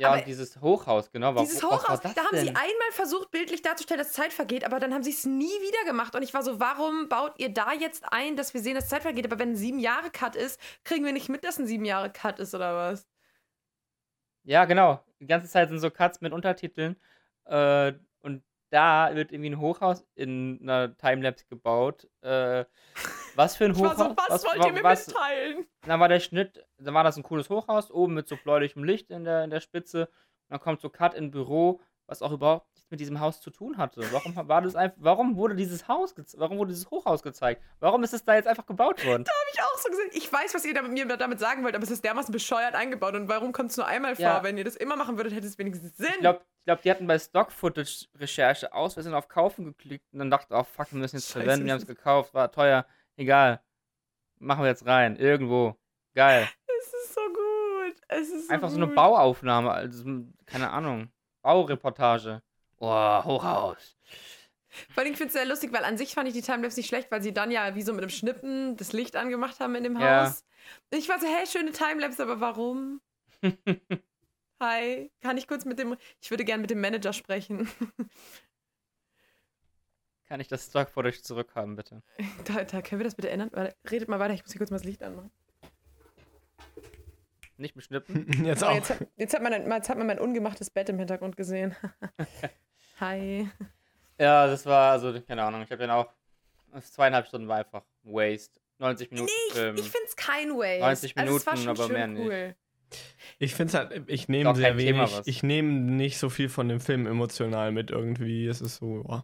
Ja, 0.00 0.08
Aber 0.08 0.18
und 0.18 0.26
dieses 0.26 0.58
Hochhaus, 0.62 1.10
genau. 1.10 1.34
Warum, 1.34 1.46
Dieses 1.46 1.62
was 1.62 1.70
war 1.70 1.78
Hochhaus, 1.82 2.00
das 2.00 2.14
da 2.14 2.24
haben 2.24 2.38
sie 2.38 2.46
denn? 2.46 2.56
einmal 2.56 2.90
versucht, 2.92 3.30
bildlich 3.30 3.60
darzustellen, 3.60 3.98
dass 3.98 4.12
Zeit 4.12 4.32
vergeht, 4.32 4.64
aber 4.64 4.80
dann 4.80 4.94
haben 4.94 5.02
sie 5.02 5.10
es 5.10 5.26
nie 5.26 5.44
wieder 5.44 5.84
gemacht. 5.84 6.14
Und 6.14 6.22
ich 6.22 6.32
war 6.32 6.42
so, 6.42 6.58
warum 6.58 7.10
baut 7.10 7.34
ihr 7.38 7.52
da 7.52 7.74
jetzt 7.74 8.04
ein, 8.10 8.34
dass 8.34 8.54
wir 8.54 8.62
sehen, 8.62 8.76
dass 8.76 8.88
Zeit 8.88 9.02
vergeht? 9.02 9.26
Aber 9.26 9.38
wenn 9.38 9.50
ein 9.50 9.56
sieben 9.56 9.78
Jahre 9.78 10.10
Cut 10.10 10.36
ist, 10.36 10.58
kriegen 10.84 11.04
wir 11.04 11.12
nicht 11.12 11.28
mit, 11.28 11.44
dass 11.44 11.58
ein 11.58 11.66
sieben 11.66 11.84
Jahre 11.84 12.10
Cut 12.10 12.38
ist 12.38 12.54
oder 12.54 12.74
was? 12.74 13.06
Ja, 14.44 14.64
genau. 14.64 15.04
Die 15.20 15.26
ganze 15.26 15.48
Zeit 15.48 15.68
sind 15.68 15.80
so 15.80 15.90
Cuts 15.90 16.22
mit 16.22 16.32
Untertiteln. 16.32 16.96
Äh, 17.44 17.92
da 18.70 19.10
wird 19.14 19.32
irgendwie 19.32 19.50
ein 19.50 19.60
Hochhaus 19.60 20.06
in 20.14 20.58
einer 20.62 20.96
Timelapse 20.96 21.44
gebaut. 21.48 22.08
Äh, 22.22 22.64
was 23.34 23.56
für 23.56 23.66
ein 23.66 23.74
Hochhaus? 23.76 23.98
so, 23.98 24.16
was, 24.28 24.44
wollt 24.44 24.58
wa- 24.60 24.66
ihr 24.66 24.72
mir 24.72 24.82
was, 24.82 25.06
mitteilen? 25.08 25.66
Dann 25.82 26.00
war 26.00 26.08
der 26.08 26.20
Schnitt, 26.20 26.64
dann 26.78 26.94
war 26.94 27.04
das 27.04 27.16
ein 27.16 27.22
cooles 27.22 27.50
Hochhaus, 27.50 27.90
oben 27.90 28.14
mit 28.14 28.28
so 28.28 28.36
bläulichem 28.36 28.84
Licht 28.84 29.10
in 29.10 29.24
der, 29.24 29.44
in 29.44 29.50
der 29.50 29.60
Spitze. 29.60 30.06
Und 30.06 30.10
dann 30.50 30.60
kommt 30.60 30.80
so 30.80 30.88
Cut 30.90 31.14
in 31.14 31.30
Büro, 31.30 31.80
was 32.10 32.22
auch 32.22 32.32
überhaupt 32.32 32.68
nichts 32.74 32.90
mit 32.90 33.00
diesem 33.00 33.20
Haus 33.20 33.40
zu 33.40 33.50
tun 33.50 33.78
hatte. 33.78 34.02
Warum 34.10 34.34
war 34.48 34.60
das 34.62 34.74
einfach, 34.74 34.96
warum 35.00 35.36
wurde 35.36 35.54
dieses 35.54 35.86
Haus, 35.86 36.14
warum 36.36 36.58
wurde 36.58 36.72
dieses 36.72 36.90
Hochhaus 36.90 37.22
gezeigt? 37.22 37.62
Warum 37.78 38.02
ist 38.02 38.12
es 38.12 38.24
da 38.24 38.34
jetzt 38.34 38.48
einfach 38.48 38.66
gebaut 38.66 39.04
worden? 39.06 39.24
Hab 39.26 39.54
ich 39.54 39.62
auch 39.62 39.78
so 39.78 39.88
gesehen. 39.90 40.10
Ich 40.12 40.30
weiß, 40.30 40.52
was 40.54 40.64
ihr 40.64 40.74
damit, 40.74 40.90
mir 40.90 41.06
damit 41.06 41.38
sagen 41.38 41.62
wollt, 41.62 41.76
aber 41.76 41.84
es 41.84 41.90
ist 41.90 42.04
dermaßen 42.04 42.32
bescheuert 42.32 42.74
eingebaut. 42.74 43.14
Und 43.14 43.28
warum 43.28 43.52
kommt 43.52 43.70
es 43.70 43.76
nur 43.76 43.86
einmal 43.86 44.16
vor? 44.16 44.24
Ja. 44.24 44.42
Wenn 44.42 44.58
ihr 44.58 44.64
das 44.64 44.74
immer 44.74 44.96
machen 44.96 45.16
würdet, 45.16 45.32
hätte 45.32 45.46
es 45.46 45.56
wenigstens 45.56 45.96
Sinn. 45.96 46.08
Ich 46.14 46.18
glaube, 46.18 46.40
glaub, 46.64 46.82
die 46.82 46.90
hatten 46.90 47.06
bei 47.06 47.18
Stock-Footage-Recherche 47.18 48.72
aus, 48.72 48.96
wir 48.96 49.04
sind 49.04 49.14
auf 49.14 49.28
Kaufen 49.28 49.64
geklickt 49.66 50.12
und 50.12 50.18
dann 50.18 50.30
dachten, 50.30 50.52
oh 50.52 50.64
fuck, 50.64 50.90
wir 50.90 50.98
müssen 50.98 51.16
jetzt 51.16 51.28
Scheiße, 51.28 51.44
verwenden, 51.44 51.66
wir 51.66 51.72
haben 51.74 51.80
es 51.80 51.86
gekauft, 51.86 52.34
war 52.34 52.50
teuer, 52.50 52.86
egal. 53.16 53.62
Machen 54.40 54.64
wir 54.64 54.68
jetzt 54.68 54.84
rein, 54.86 55.14
irgendwo. 55.16 55.76
Geil. 56.14 56.48
es 56.80 56.86
ist 56.86 57.14
so 57.14 57.20
gut. 57.20 57.96
Es 58.08 58.28
ist 58.30 58.48
so 58.48 58.52
Einfach 58.52 58.68
so 58.68 58.76
gut. 58.76 58.84
eine 58.84 58.94
Bauaufnahme, 58.94 59.70
also 59.70 60.04
keine 60.46 60.70
Ahnung. 60.70 61.12
Baureportage. 61.42 62.42
Oh, 62.78 63.24
Hochhaus. 63.24 63.96
Vor 64.90 65.02
allem, 65.02 65.12
ich 65.12 65.18
finde 65.18 65.28
es 65.28 65.32
sehr 65.34 65.46
lustig, 65.46 65.72
weil 65.72 65.84
an 65.84 65.98
sich 65.98 66.14
fand 66.14 66.28
ich 66.28 66.34
die 66.34 66.42
Timelapse 66.42 66.78
nicht 66.78 66.88
schlecht, 66.88 67.10
weil 67.10 67.22
sie 67.22 67.34
dann 67.34 67.50
ja 67.50 67.74
wie 67.74 67.82
so 67.82 67.92
mit 67.92 68.02
dem 68.02 68.10
Schnippen 68.10 68.76
das 68.76 68.92
Licht 68.92 69.16
angemacht 69.16 69.58
haben 69.60 69.74
in 69.74 69.82
dem 69.84 69.98
Ja. 69.98 70.26
Haus. 70.26 70.44
Ich 70.90 71.08
war 71.08 71.18
so, 71.18 71.26
hey, 71.26 71.46
schöne 71.46 71.72
Timelapse, 71.72 72.22
aber 72.22 72.40
warum? 72.40 73.00
Hi, 74.60 75.10
kann 75.22 75.38
ich 75.38 75.48
kurz 75.48 75.64
mit 75.64 75.78
dem, 75.78 75.96
ich 76.20 76.30
würde 76.30 76.44
gerne 76.44 76.60
mit 76.60 76.70
dem 76.70 76.80
Manager 76.80 77.12
sprechen. 77.12 77.68
Kann 80.26 80.38
ich 80.40 80.48
das 80.48 80.66
Stock-Footage 80.66 81.22
zurückhaben, 81.22 81.74
bitte? 81.74 82.02
Da, 82.44 82.62
da 82.62 82.82
können 82.82 83.00
wir 83.00 83.04
das 83.04 83.16
bitte 83.16 83.30
ändern? 83.30 83.50
Redet 83.90 84.08
mal 84.08 84.20
weiter, 84.20 84.34
ich 84.34 84.42
muss 84.42 84.52
hier 84.52 84.58
kurz 84.60 84.70
mal 84.70 84.76
das 84.76 84.84
Licht 84.84 85.02
anmachen. 85.02 85.32
Nicht 87.60 87.74
beschnippen? 87.74 88.26
Jetzt 88.44 88.62
Oh, 88.62 88.66
auch. 88.66 88.74
jetzt, 88.74 88.90
hat, 88.90 89.06
jetzt, 89.16 89.34
hat 89.34 89.42
man, 89.42 89.52
ein- 89.52 89.70
jetzt 89.70 89.88
hat 89.90 89.98
man 89.98 90.06
mein 90.06 90.18
ungemachtes 90.18 90.70
Bett 90.70 90.88
im 90.88 90.98
Hintergrund 90.98 91.36
gesehen. 91.36 91.74
Hi. 93.00 93.48
Ja, 94.18 94.46
das 94.46 94.64
war, 94.66 94.92
also, 94.92 95.18
keine 95.20 95.42
Ahnung, 95.44 95.62
ich 95.62 95.70
habe 95.70 95.80
den 95.82 95.90
auch. 95.90 96.12
Das 96.72 96.92
zweieinhalb 96.92 97.26
Stunden 97.26 97.48
war 97.48 97.58
einfach 97.58 97.82
Waste. 98.02 98.60
90 98.78 99.10
Minuten 99.10 99.26
Nee, 99.30 99.48
ich, 99.48 99.54
Film. 99.54 99.74
ich 99.76 99.90
finde 99.90 100.06
es 100.06 100.16
kein 100.16 100.50
Waste. 100.50 100.80
90 100.80 101.18
also, 101.18 101.36
es 101.36 101.46
war 101.46 101.52
Minuten, 101.54 101.62
schon 101.64 101.68
aber 101.68 101.94
schön 101.94 102.14
mehr 102.16 102.24
cool. 102.24 102.56
Ich 103.38 103.54
finde 103.54 103.78
halt, 103.78 104.02
ich 104.08 104.28
nehme 104.28 104.54
sehr 104.56 104.76
wenig, 104.78 105.20
ich 105.26 105.42
nehme 105.42 105.70
nicht 105.72 106.18
so 106.18 106.28
viel 106.30 106.48
von 106.48 106.68
dem 106.68 106.80
Film 106.80 107.06
emotional 107.06 107.72
mit 107.72 107.90
irgendwie. 107.90 108.46
Es 108.46 108.60
ist 108.60 108.76
so, 108.76 109.04
oh, 109.06 109.20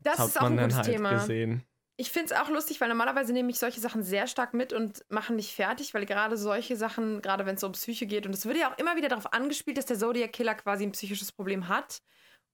Das 0.00 0.18
hat 0.18 0.28
ist 0.28 0.38
auch 0.38 0.42
man 0.44 0.52
ein 0.52 0.56
dann 0.56 0.64
gutes 0.70 0.76
halt 0.78 0.86
Thema. 0.96 1.12
gesehen. 1.12 1.64
Ich 2.00 2.10
finde 2.10 2.32
es 2.32 2.40
auch 2.40 2.48
lustig, 2.48 2.80
weil 2.80 2.88
normalerweise 2.88 3.34
nehme 3.34 3.50
ich 3.50 3.58
solche 3.58 3.78
Sachen 3.78 4.02
sehr 4.02 4.26
stark 4.26 4.54
mit 4.54 4.72
und 4.72 5.04
mache 5.10 5.34
mich 5.34 5.54
fertig, 5.54 5.92
weil 5.92 6.06
gerade 6.06 6.38
solche 6.38 6.74
Sachen, 6.74 7.20
gerade 7.20 7.44
wenn 7.44 7.56
es 7.56 7.62
um 7.62 7.72
Psyche 7.72 8.06
geht, 8.06 8.24
und 8.24 8.32
es 8.32 8.46
wird 8.46 8.56
ja 8.56 8.72
auch 8.72 8.78
immer 8.78 8.96
wieder 8.96 9.10
darauf 9.10 9.34
angespielt, 9.34 9.76
dass 9.76 9.84
der 9.84 9.98
Zodiac 9.98 10.32
Killer 10.32 10.54
quasi 10.54 10.84
ein 10.84 10.92
psychisches 10.92 11.30
Problem 11.30 11.68
hat. 11.68 12.00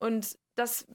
Und 0.01 0.37
das, 0.57 0.89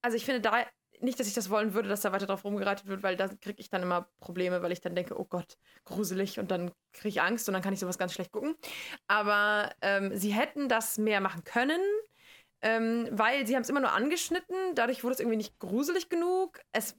also 0.00 0.16
ich 0.16 0.24
finde 0.24 0.40
da 0.40 0.64
nicht, 1.00 1.20
dass 1.20 1.28
ich 1.28 1.34
das 1.34 1.50
wollen 1.50 1.74
würde, 1.74 1.90
dass 1.90 2.00
da 2.00 2.10
weiter 2.10 2.24
drauf 2.24 2.44
rumgereitet 2.44 2.86
wird, 2.86 3.02
weil 3.02 3.14
da 3.14 3.28
kriege 3.28 3.60
ich 3.60 3.68
dann 3.68 3.82
immer 3.82 4.08
Probleme, 4.20 4.62
weil 4.62 4.72
ich 4.72 4.80
dann 4.80 4.94
denke, 4.94 5.20
oh 5.20 5.26
Gott, 5.26 5.58
gruselig 5.84 6.38
und 6.38 6.50
dann 6.50 6.70
kriege 6.94 7.10
ich 7.10 7.20
Angst 7.20 7.46
und 7.46 7.52
dann 7.52 7.62
kann 7.62 7.74
ich 7.74 7.80
sowas 7.80 7.98
ganz 7.98 8.14
schlecht 8.14 8.32
gucken. 8.32 8.56
Aber 9.06 9.70
ähm, 9.82 10.16
sie 10.16 10.32
hätten 10.32 10.70
das 10.70 10.96
mehr 10.96 11.20
machen 11.20 11.44
können, 11.44 11.82
ähm, 12.62 13.06
weil 13.10 13.46
sie 13.46 13.54
haben 13.54 13.62
es 13.64 13.68
immer 13.68 13.80
nur 13.80 13.92
angeschnitten, 13.92 14.56
dadurch 14.74 15.04
wurde 15.04 15.12
es 15.12 15.20
irgendwie 15.20 15.36
nicht 15.36 15.58
gruselig 15.58 16.08
genug. 16.08 16.58
Es, 16.72 16.96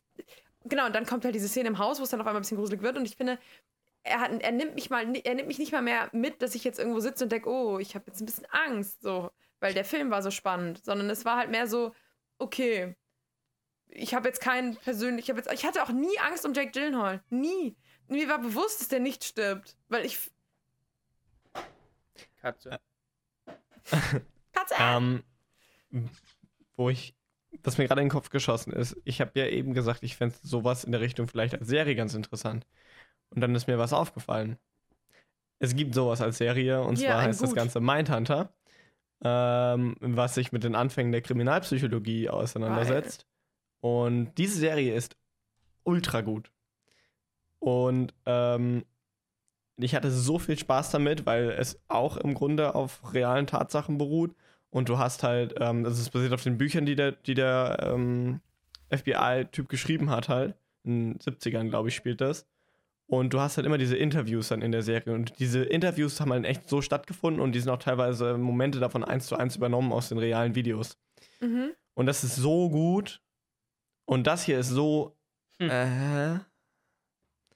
genau, 0.65 0.85
und 0.85 0.95
dann 0.95 1.05
kommt 1.05 1.25
halt 1.25 1.35
diese 1.35 1.47
Szene 1.47 1.69
im 1.69 1.77
Haus, 1.77 1.99
wo 1.99 2.03
es 2.03 2.09
dann 2.09 2.21
auf 2.21 2.27
einmal 2.27 2.39
ein 2.39 2.43
bisschen 2.43 2.57
gruselig 2.57 2.81
wird. 2.81 2.97
Und 2.97 3.05
ich 3.05 3.15
finde, 3.15 3.39
er, 4.03 4.21
hat, 4.21 4.31
er 4.41 4.51
nimmt 4.51 4.75
mich 4.75 4.89
mal, 4.89 5.05
er 5.15 5.35
nimmt 5.35 5.47
mich 5.47 5.59
nicht 5.59 5.71
mal 5.71 5.81
mehr 5.81 6.09
mit, 6.11 6.41
dass 6.41 6.55
ich 6.55 6.63
jetzt 6.63 6.79
irgendwo 6.79 6.99
sitze 6.99 7.23
und 7.23 7.31
denke, 7.31 7.49
oh, 7.49 7.79
ich 7.79 7.95
habe 7.95 8.05
jetzt 8.07 8.21
ein 8.21 8.25
bisschen 8.25 8.45
Angst, 8.51 9.01
so, 9.01 9.31
weil 9.59 9.73
der 9.73 9.85
Film 9.85 10.11
war 10.11 10.21
so 10.21 10.31
spannend, 10.31 10.83
sondern 10.83 11.09
es 11.09 11.25
war 11.25 11.37
halt 11.37 11.49
mehr 11.49 11.67
so, 11.67 11.93
okay, 12.37 12.95
ich 13.89 14.13
habe 14.13 14.27
jetzt 14.27 14.41
keinen 14.41 14.75
persönlich, 14.77 15.25
ich 15.25 15.29
habe 15.29 15.39
jetzt, 15.39 15.51
ich 15.51 15.65
hatte 15.65 15.83
auch 15.83 15.89
nie 15.89 16.17
Angst 16.19 16.45
um 16.45 16.53
Jake 16.53 16.71
Gyllenhaal, 16.71 17.23
nie. 17.29 17.75
Mir 18.07 18.27
war 18.27 18.39
bewusst, 18.39 18.81
dass 18.81 18.87
der 18.87 18.99
nicht 18.99 19.23
stirbt, 19.23 19.77
weil 19.87 20.05
ich, 20.05 20.31
Katze. 22.41 22.79
Katze, 24.53 24.75
Ähm, 24.79 25.23
wo 26.75 26.89
ich, 26.89 27.13
was 27.63 27.77
mir 27.77 27.87
gerade 27.87 28.01
in 28.01 28.07
den 28.07 28.11
Kopf 28.11 28.29
geschossen 28.29 28.73
ist, 28.73 28.97
ich 29.05 29.21
habe 29.21 29.31
ja 29.35 29.47
eben 29.47 29.73
gesagt, 29.73 30.03
ich 30.03 30.15
fände 30.15 30.35
sowas 30.41 30.83
in 30.83 30.91
der 30.91 31.01
Richtung 31.01 31.27
vielleicht 31.27 31.53
als 31.53 31.67
Serie 31.67 31.95
ganz 31.95 32.13
interessant. 32.13 32.65
Und 33.29 33.41
dann 33.41 33.55
ist 33.55 33.67
mir 33.67 33.77
was 33.77 33.93
aufgefallen. 33.93 34.57
Es 35.59 35.75
gibt 35.75 35.93
sowas 35.93 36.21
als 36.21 36.37
Serie, 36.37 36.81
und 36.81 36.99
Ja, 36.99 37.11
zwar 37.11 37.21
heißt 37.23 37.41
das 37.41 37.49
Gut. 37.49 37.57
Ganze 37.57 37.79
Mindhunter, 37.79 38.53
ähm, 39.23 39.95
was 39.99 40.35
sich 40.35 40.51
mit 40.51 40.63
den 40.63 40.75
Anfängen 40.75 41.11
der 41.11 41.21
Kriminalpsychologie 41.21 42.29
auseinandersetzt. 42.29 43.27
Und 43.81 44.33
diese 44.37 44.57
Serie 44.59 44.93
ist 44.93 45.17
ultra 45.83 46.21
gut. 46.21 46.51
Und 47.59 48.13
ähm, 48.25 48.85
ich 49.77 49.95
hatte 49.95 50.11
so 50.11 50.39
viel 50.39 50.57
Spaß 50.57 50.91
damit, 50.91 51.25
weil 51.25 51.51
es 51.51 51.79
auch 51.87 52.17
im 52.17 52.33
Grunde 52.33 52.75
auf 52.75 53.13
realen 53.13 53.47
Tatsachen 53.47 53.97
beruht. 53.97 54.35
Und 54.71 54.89
du 54.89 54.97
hast 54.99 55.23
halt, 55.23 55.55
ähm, 55.59 55.85
also 55.85 56.01
es 56.01 56.09
basiert 56.09 56.33
auf 56.33 56.43
den 56.43 56.57
Büchern, 56.57 56.85
die 56.85 56.95
der, 56.95 57.13
die 57.13 57.33
der 57.33 57.79
ähm, 57.93 58.41
FBI-Typ 58.89 59.67
geschrieben 59.69 60.09
hat, 60.09 60.29
halt. 60.29 60.55
In 60.83 61.13
den 61.13 61.19
70ern, 61.19 61.69
glaube 61.69 61.89
ich, 61.89 61.95
spielt 61.95 62.21
das. 62.21 62.47
Und 63.07 63.33
du 63.33 63.39
hast 63.39 63.57
halt 63.57 63.65
immer 63.65 63.79
diese 63.79 63.97
Interviews 63.97 64.49
dann 64.49 64.61
in 64.61 64.71
der 64.71 64.83
Serie. 64.83 65.13
Und 65.13 65.39
diese 65.39 65.63
Interviews 65.63 66.21
haben 66.21 66.31
halt 66.31 66.45
echt 66.45 66.69
so 66.69 66.81
stattgefunden 66.81 67.41
und 67.41 67.53
die 67.53 67.59
sind 67.59 67.71
auch 67.71 67.79
teilweise 67.79 68.37
Momente 68.37 68.79
davon 68.79 69.03
eins 69.03 69.25
zu 69.25 69.35
eins 69.35 69.55
übernommen 69.55 69.91
aus 69.91 70.09
den 70.09 70.19
realen 70.19 70.55
Videos. 70.55 70.97
mhm. 71.39 71.71
Und 71.95 72.05
das 72.05 72.23
ist 72.23 72.37
so 72.37 72.69
gut. 72.69 73.21
Und 74.05 74.25
das 74.25 74.43
hier 74.43 74.59
ist 74.59 74.69
so. 74.69 75.17
Hm. 75.57 75.69
Äh, 75.69 76.39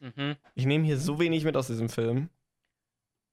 Mhm. 0.04 0.36
ich 0.54 0.66
nehme 0.66 0.84
hier 0.84 0.98
so 0.98 1.18
wenig 1.20 1.46
mit 1.46 1.56
aus 1.56 1.68
diesem 1.68 1.88
Film. 1.88 2.30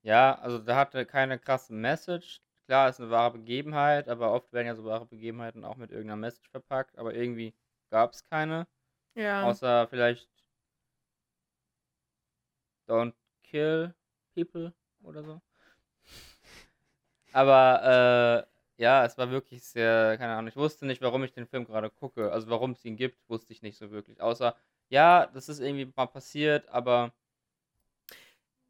Ja, 0.03 0.39
also 0.39 0.59
da 0.59 0.77
hatte 0.77 1.05
keine 1.05 1.39
krasse 1.39 1.73
Message. 1.73 2.41
Klar, 2.71 2.89
ist 2.89 3.01
eine 3.01 3.11
wahre 3.11 3.33
Begebenheit, 3.33 4.09
aber 4.09 4.33
oft 4.33 4.53
werden 4.53 4.69
ja 4.69 4.77
so 4.77 4.85
wahre 4.85 5.05
Begebenheiten 5.05 5.65
auch 5.65 5.75
mit 5.75 5.91
irgendeiner 5.91 6.21
Message 6.21 6.49
verpackt, 6.51 6.97
aber 6.99 7.13
irgendwie 7.13 7.53
gab 7.91 8.13
es 8.13 8.25
keine. 8.25 8.69
ja. 9.17 9.43
Außer 9.43 9.89
vielleicht 9.89 10.31
Don't 12.87 13.15
kill 13.43 13.93
people 14.37 14.73
oder 15.03 15.25
so. 15.25 15.41
Aber 17.33 18.47
äh, 18.79 18.81
ja, 18.81 19.05
es 19.05 19.19
war 19.19 19.33
wirklich 19.33 19.65
sehr, 19.65 20.17
keine 20.17 20.35
Ahnung, 20.35 20.47
ich 20.47 20.57
wusste 20.57 20.87
nicht, 20.87 21.03
warum 21.03 21.25
ich 21.25 21.33
den 21.33 21.49
Film 21.49 21.65
gerade 21.65 21.91
gucke. 21.91 22.31
Also 22.31 22.49
warum 22.51 22.71
es 22.71 22.85
ihn 22.85 22.95
gibt, 22.95 23.19
wusste 23.29 23.53
ich 23.53 23.63
nicht 23.63 23.79
so 23.79 23.91
wirklich. 23.91 24.21
Außer, 24.21 24.55
ja, 24.91 25.27
das 25.27 25.49
ist 25.49 25.59
irgendwie 25.59 25.93
mal 25.97 26.07
passiert, 26.07 26.69
aber 26.69 27.13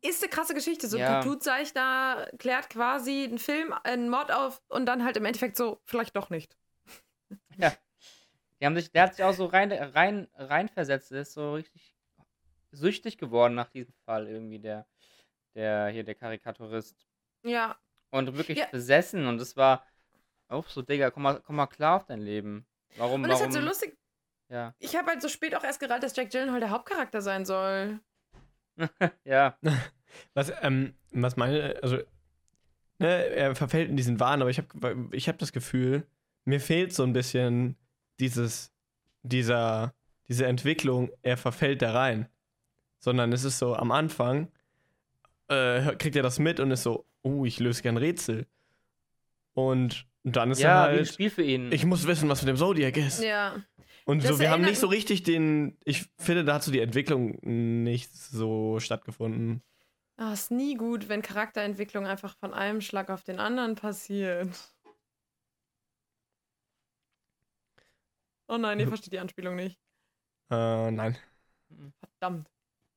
ist 0.03 0.23
eine 0.23 0.31
krasse 0.31 0.55
Geschichte. 0.55 0.89
So 0.89 0.97
ein 0.97 1.03
Ja. 1.03 1.21
Blutzeichner 1.21 2.29
klärt 2.39 2.71
quasi 2.71 3.25
einen 3.25 3.39
Film, 3.39 3.73
einen 3.85 4.09
Mord 4.09 4.33
auf 4.33 4.63
und 4.69 4.87
dann 4.87 5.05
halt 5.05 5.17
im 5.17 5.25
Endeffekt 5.25 5.57
so, 5.57 5.81
vielleicht 5.85 6.17
doch 6.17 6.31
nicht. 6.31 6.57
die 8.61 8.67
haben 8.67 8.77
sich, 8.77 8.91
der 8.93 9.05
hat 9.05 9.15
sich 9.15 9.25
auch 9.25 9.35
so 9.35 9.47
rein, 9.47 9.73
rein, 9.73 10.29
reinversetzt, 10.35 11.11
der 11.11 11.23
ist 11.23 11.33
so 11.35 11.55
richtig 11.55 11.95
süchtig 12.73 13.19
geworden 13.19 13.55
nach 13.55 13.69
diesem 13.69 13.95
Fall 14.05 14.27
irgendwie, 14.29 14.59
der, 14.59 14.87
der 15.55 15.89
hier, 15.89 16.05
der 16.05 16.15
Karikaturist. 16.15 17.07
Ja. 17.43 17.79
Und 18.11 18.37
wirklich 18.37 18.59
Ja. 18.59 18.67
besessen 18.67 19.27
und 19.27 19.41
es 19.41 19.57
war 19.57 19.87
auch 20.49 20.69
so, 20.69 20.83
Digga, 20.83 21.11
komm 21.11 21.23
mal, 21.25 21.41
komm 21.41 21.57
mal 21.57 21.67
klar 21.67 21.97
auf 21.97 22.07
dein 22.07 22.21
Leben. 22.21 22.67
Warum, 22.97 23.23
Und 23.23 23.31
ist 23.31 23.35
warum? 23.41 23.45
halt 23.45 23.53
so 23.53 23.61
lustig. 23.61 23.97
ja. 24.49 24.75
Ich 24.79 24.97
habe 24.97 25.09
halt 25.11 25.23
so 25.23 25.29
spät 25.29 25.55
auch 25.55 25.63
erst 25.63 25.79
gerallt, 25.81 26.03
dass 26.03 26.17
Jack 26.17 26.31
Gyllenhaal 26.31 26.61
der 26.61 26.71
Hauptcharakter 26.71 27.23
sein 27.23 27.45
soll. 27.45 28.01
ja. 29.25 29.57
Was, 30.35 30.53
ähm, 30.63 30.95
was 31.13 31.37
meine, 31.37 31.77
also, 31.83 31.99
ne, 32.99 33.27
er 33.27 33.55
verfällt 33.55 33.89
in 33.89 33.97
diesen 33.97 34.19
Wahn, 34.19 34.41
aber 34.41 34.51
ich 34.51 34.59
habe 34.59 35.09
ich 35.13 35.29
hab 35.29 35.39
das 35.39 35.53
Gefühl, 35.53 36.05
mir 36.45 36.61
fehlt 36.61 36.93
so 36.93 37.05
ein 37.05 37.13
bisschen 37.13 37.77
dieses, 38.19 38.73
dieser, 39.23 39.95
diese 40.29 40.47
Entwicklung, 40.47 41.11
er 41.23 41.37
verfällt 41.37 41.83
da 41.83 41.93
rein. 41.93 42.29
Sondern 42.99 43.33
es 43.33 43.45
ist 43.45 43.59
so, 43.59 43.77
am 43.77 43.93
Anfang 43.93 44.49
äh, 45.49 45.95
kriegt 45.97 46.17
er 46.17 46.25
das 46.25 46.41
mit 46.41 46.59
und 46.61 46.71
ist 46.73 46.83
so, 46.83 47.07
oh, 47.23 47.45
ich 47.45 47.61
löse 47.61 47.83
gern 47.83 47.97
Rätsel. 47.97 48.47
Und 49.55 50.07
dann 50.23 50.51
ist 50.51 50.61
er 50.61 50.69
Ja, 50.69 50.85
wie 50.87 50.91
ein 50.91 50.97
halt. 50.99 51.09
Spiel 51.09 51.31
für 51.31 51.43
ihn. 51.43 51.73
Ich 51.73 51.85
muss 51.85 52.07
wissen, 52.07 52.29
was 52.29 52.43
mit 52.43 52.49
dem 52.49 52.57
Zodiac 52.57 52.97
ist. 52.97 53.23
Ja. 53.23 53.57
Und 54.07 54.23
Das 54.25 54.31
so, 54.33 54.39
wir 54.41 54.51
haben 54.51 54.63
nicht 54.63 54.79
so 54.81 54.87
richtig 54.87 55.23
den. 55.23 55.77
Ich 55.85 56.07
finde, 56.19 56.45
da 56.45 56.55
hat 56.55 56.63
so 56.65 56.73
die 56.73 56.81
Entwicklung 56.81 57.39
nicht 57.43 58.13
so 58.13 58.81
stattgefunden. 58.81 59.63
Ah, 60.17 60.33
ist 60.33 60.51
nie 60.51 60.75
gut, 60.75 61.09
wenn 61.09 61.23
Charakterentwicklung 61.23 62.07
einfach 62.07 62.37
von 62.39 62.53
einem 62.53 62.81
Schlag 62.81 63.09
auf 63.11 63.23
den 63.25 63.39
anderen 63.39 63.75
passiert. 63.75 64.49
Oh 68.49 68.59
nein, 68.59 68.81
ihr 68.81 68.89
versteht 68.89 69.13
die 69.13 69.19
Anspielung 69.21 69.55
nicht. 69.57 69.79
Äh, 70.51 70.91
nein. 70.91 71.17
Verdammt. 72.19 72.51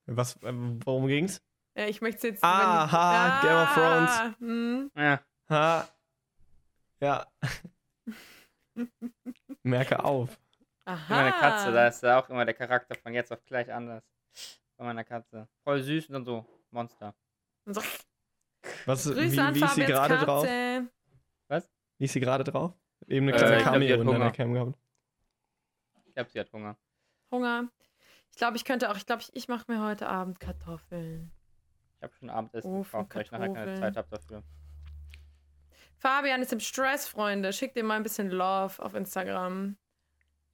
Was, 0.07 0.35
äh, 0.43 0.51
worum 0.83 1.07
ging's? 1.07 1.41
Ja, 1.77 1.87
ich 1.87 2.01
möchte 2.01 2.27
jetzt. 2.27 2.43
Ah, 2.43 2.83
wenn- 2.85 2.91
ha, 2.91 3.41
Game 3.41 3.57
of 3.63 3.73
Thrones. 3.73 4.11
Ah, 4.11 4.35
hm. 4.39 4.91
ja. 4.95 5.21
Ha. 5.49 5.87
Ja. 6.99 7.27
Merke 9.63 10.03
auf. 10.03 10.37
Aha. 10.85 11.07
Wie 11.07 11.13
meine 11.13 11.31
Katze, 11.31 11.71
da 11.71 11.87
ist 11.87 12.03
ja 12.03 12.19
auch 12.21 12.29
immer 12.29 12.45
der 12.45 12.53
Charakter 12.53 12.95
von 12.95 13.13
jetzt 13.13 13.31
auf 13.31 13.43
gleich 13.45 13.71
anders. 13.71 14.03
Bei 14.77 14.83
meiner 14.85 15.03
Katze. 15.03 15.47
Voll 15.63 15.81
süß 15.81 16.07
und 16.07 16.13
dann 16.13 16.25
so 16.25 16.45
Monster. 16.71 17.15
Und 17.65 17.75
so, 17.75 17.81
Was, 18.85 19.09
wie, 19.09 19.13
Grüße 19.13 19.41
an 19.41 19.55
wie 19.55 19.63
ist 19.63 19.75
sie 19.75 19.85
gerade 19.85 20.17
drauf? 20.17 20.43
Katze. 20.43 20.89
Wie 21.99 22.05
ist 22.05 22.13
sie 22.13 22.19
gerade 22.19 22.43
drauf? 22.43 22.73
Eben 23.07 23.27
eine 23.29 23.35
Äh, 23.37 23.39
kleine 23.39 23.63
Cameo 23.63 23.93
hat 23.93 23.99
in 23.99 24.07
deiner 24.07 24.19
Hunger. 24.19 24.31
Cam 24.31 24.53
gehabt. 24.53 24.77
Ich 26.05 26.13
glaube, 26.15 26.29
sie 26.31 26.39
hat 26.39 26.51
Hunger. 26.51 26.77
Hunger. 27.31 27.69
Ich 28.31 28.37
glaube, 28.37 28.57
ich 28.57 28.65
könnte 28.65 28.89
auch. 28.89 28.97
Ich 28.97 29.05
glaube, 29.05 29.21
ich, 29.21 29.33
ich 29.35 29.47
mache 29.47 29.71
mir 29.71 29.81
heute 29.85 30.07
Abend 30.07 30.39
Kartoffeln. 30.39 31.31
Ich 31.97 32.03
habe 32.03 32.13
schon 32.15 32.29
Abendessen 32.29 32.71
Ofen, 32.71 33.07
gekauft, 33.07 33.15
weil 33.15 33.21
ich 33.23 33.31
nachher 33.31 33.53
keine. 33.53 33.79
Zeit 33.79 33.95
habe 33.95 34.07
dafür. 34.09 34.43
Fabian 35.97 36.41
ist 36.41 36.51
im 36.51 36.59
Stress, 36.59 37.07
Freunde. 37.07 37.53
Schickt 37.53 37.77
ihm 37.77 37.85
mal 37.85 37.95
ein 37.95 38.03
bisschen 38.03 38.29
Love 38.29 38.83
auf 38.83 38.93
Instagram. 38.95 39.77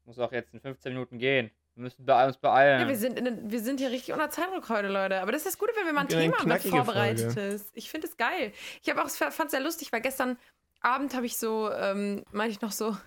Muss 0.10 0.18
auch 0.18 0.32
jetzt 0.32 0.52
in 0.56 0.60
15 0.60 0.92
Minuten 0.92 1.20
gehen. 1.20 1.52
Wir 1.76 1.84
müssen 1.84 2.04
bei 2.04 2.26
uns 2.26 2.36
beeilen. 2.38 2.82
Ja, 2.82 2.88
wir 2.88 2.98
sind, 2.98 3.20
in, 3.20 3.26
den- 3.26 3.52
wir 3.52 3.60
sind 3.60 3.80
hier 3.80 3.92
richtig 3.92 4.12
unter 4.12 4.32
Zeitdruck 4.32 4.68
heute, 4.70 4.88
Leute. 4.88 5.22
Aber 5.22 5.32
das 5.32 5.42
ist 5.42 5.54
das 5.54 5.58
Gute, 5.60 5.72
wenn 5.78 5.86
wir 5.86 5.94
mal 5.94 6.02
ein 6.02 6.08
Thema 6.08 6.24
haben, 6.40 6.50
das 6.50 6.62
knackige 6.64 6.70
vorbereitet 6.76 7.34
Folge. 7.34 7.50
ist. 7.50 7.70
Ich 7.76 7.92
finde 7.92 8.08
es 8.08 8.18
geil. 8.18 8.52
Ich 8.82 8.90
habe 8.90 9.04
auch, 9.04 9.08
fand 9.10 9.46
es 9.46 9.52
sehr 9.52 9.60
lustig, 9.60 9.92
weil 9.92 10.02
gestern 10.02 10.40
Abend 10.82 11.14
habe 11.14 11.28
ich 11.28 11.38
so, 11.38 11.72
ähm, 11.72 12.24
meinte 12.32 12.54
ich 12.54 12.62
noch 12.62 12.72
so, 12.72 12.98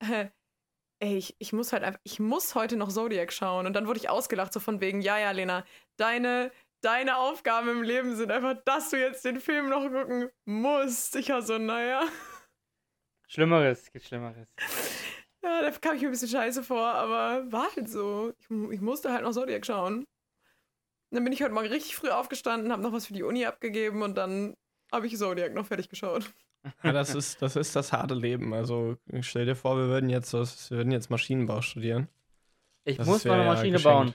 äh, 0.00 0.26
ey, 1.00 1.16
ich, 1.16 1.34
ich 1.38 1.54
muss 1.54 1.72
halt 1.72 1.82
einfach, 1.82 1.98
ich 2.02 2.20
muss 2.20 2.54
heute 2.54 2.76
noch 2.76 2.90
Zodiac 2.90 3.32
schauen. 3.32 3.64
Und 3.66 3.72
dann 3.72 3.86
wurde 3.86 3.98
ich 3.98 4.10
ausgelacht, 4.10 4.52
so 4.52 4.60
von 4.60 4.82
wegen, 4.82 5.00
ja, 5.00 5.18
ja, 5.18 5.30
Lena, 5.30 5.64
deine, 5.96 6.52
deine 6.82 7.16
Aufgaben 7.16 7.70
im 7.70 7.82
Leben 7.82 8.14
sind 8.16 8.30
einfach, 8.30 8.54
dass 8.66 8.90
du 8.90 9.00
jetzt 9.00 9.24
den 9.24 9.40
Film 9.40 9.70
noch 9.70 9.88
gucken 9.88 10.28
musst. 10.44 11.16
Ich 11.16 11.30
war 11.30 11.40
so, 11.40 11.56
naja. 11.56 12.02
Schlimmeres, 13.28 13.84
es 13.84 13.92
gibt 13.92 14.04
Schlimmeres. 14.04 14.46
Ja, 15.42 15.62
da 15.62 15.70
kam 15.70 15.94
ich 15.96 16.02
mir 16.02 16.08
ein 16.08 16.12
bisschen 16.12 16.28
scheiße 16.28 16.62
vor, 16.62 16.86
aber 16.86 17.50
war 17.50 17.68
halt 17.74 17.88
so. 17.88 18.32
Ich, 18.38 18.46
ich 18.74 18.80
musste 18.80 19.12
halt 19.12 19.22
noch 19.22 19.32
Zodiac 19.32 19.64
schauen. 19.64 20.00
Und 20.00 20.06
dann 21.16 21.24
bin 21.24 21.32
ich 21.32 21.42
heute 21.42 21.52
Morgen 21.52 21.66
richtig 21.68 21.96
früh 21.96 22.10
aufgestanden, 22.10 22.70
habe 22.72 22.82
noch 22.82 22.92
was 22.92 23.06
für 23.06 23.14
die 23.14 23.22
Uni 23.22 23.44
abgegeben 23.46 24.02
und 24.02 24.16
dann 24.16 24.54
habe 24.92 25.06
ich 25.06 25.16
Zodiac 25.16 25.54
noch 25.54 25.66
fertig 25.66 25.88
geschaut. 25.88 26.24
Ja, 26.82 26.92
das 26.92 27.14
ist, 27.14 27.40
das 27.40 27.56
ist 27.56 27.74
das 27.74 27.90
harte 27.90 28.12
Leben. 28.12 28.52
Also 28.52 28.98
stell 29.22 29.46
dir 29.46 29.56
vor, 29.56 29.78
wir 29.78 29.86
würden 29.88 30.10
jetzt, 30.10 30.34
was, 30.34 30.70
wir 30.70 30.76
würden 30.76 30.92
jetzt 30.92 31.08
Maschinenbau 31.08 31.62
studieren. 31.62 32.06
Ich 32.84 32.98
Das 32.98 33.06
muss 33.06 33.24
mal 33.24 33.32
eine 33.32 33.44
ja 33.44 33.48
Maschine 33.54 33.72
geschenkt. 33.78 33.84
bauen. 33.96 34.14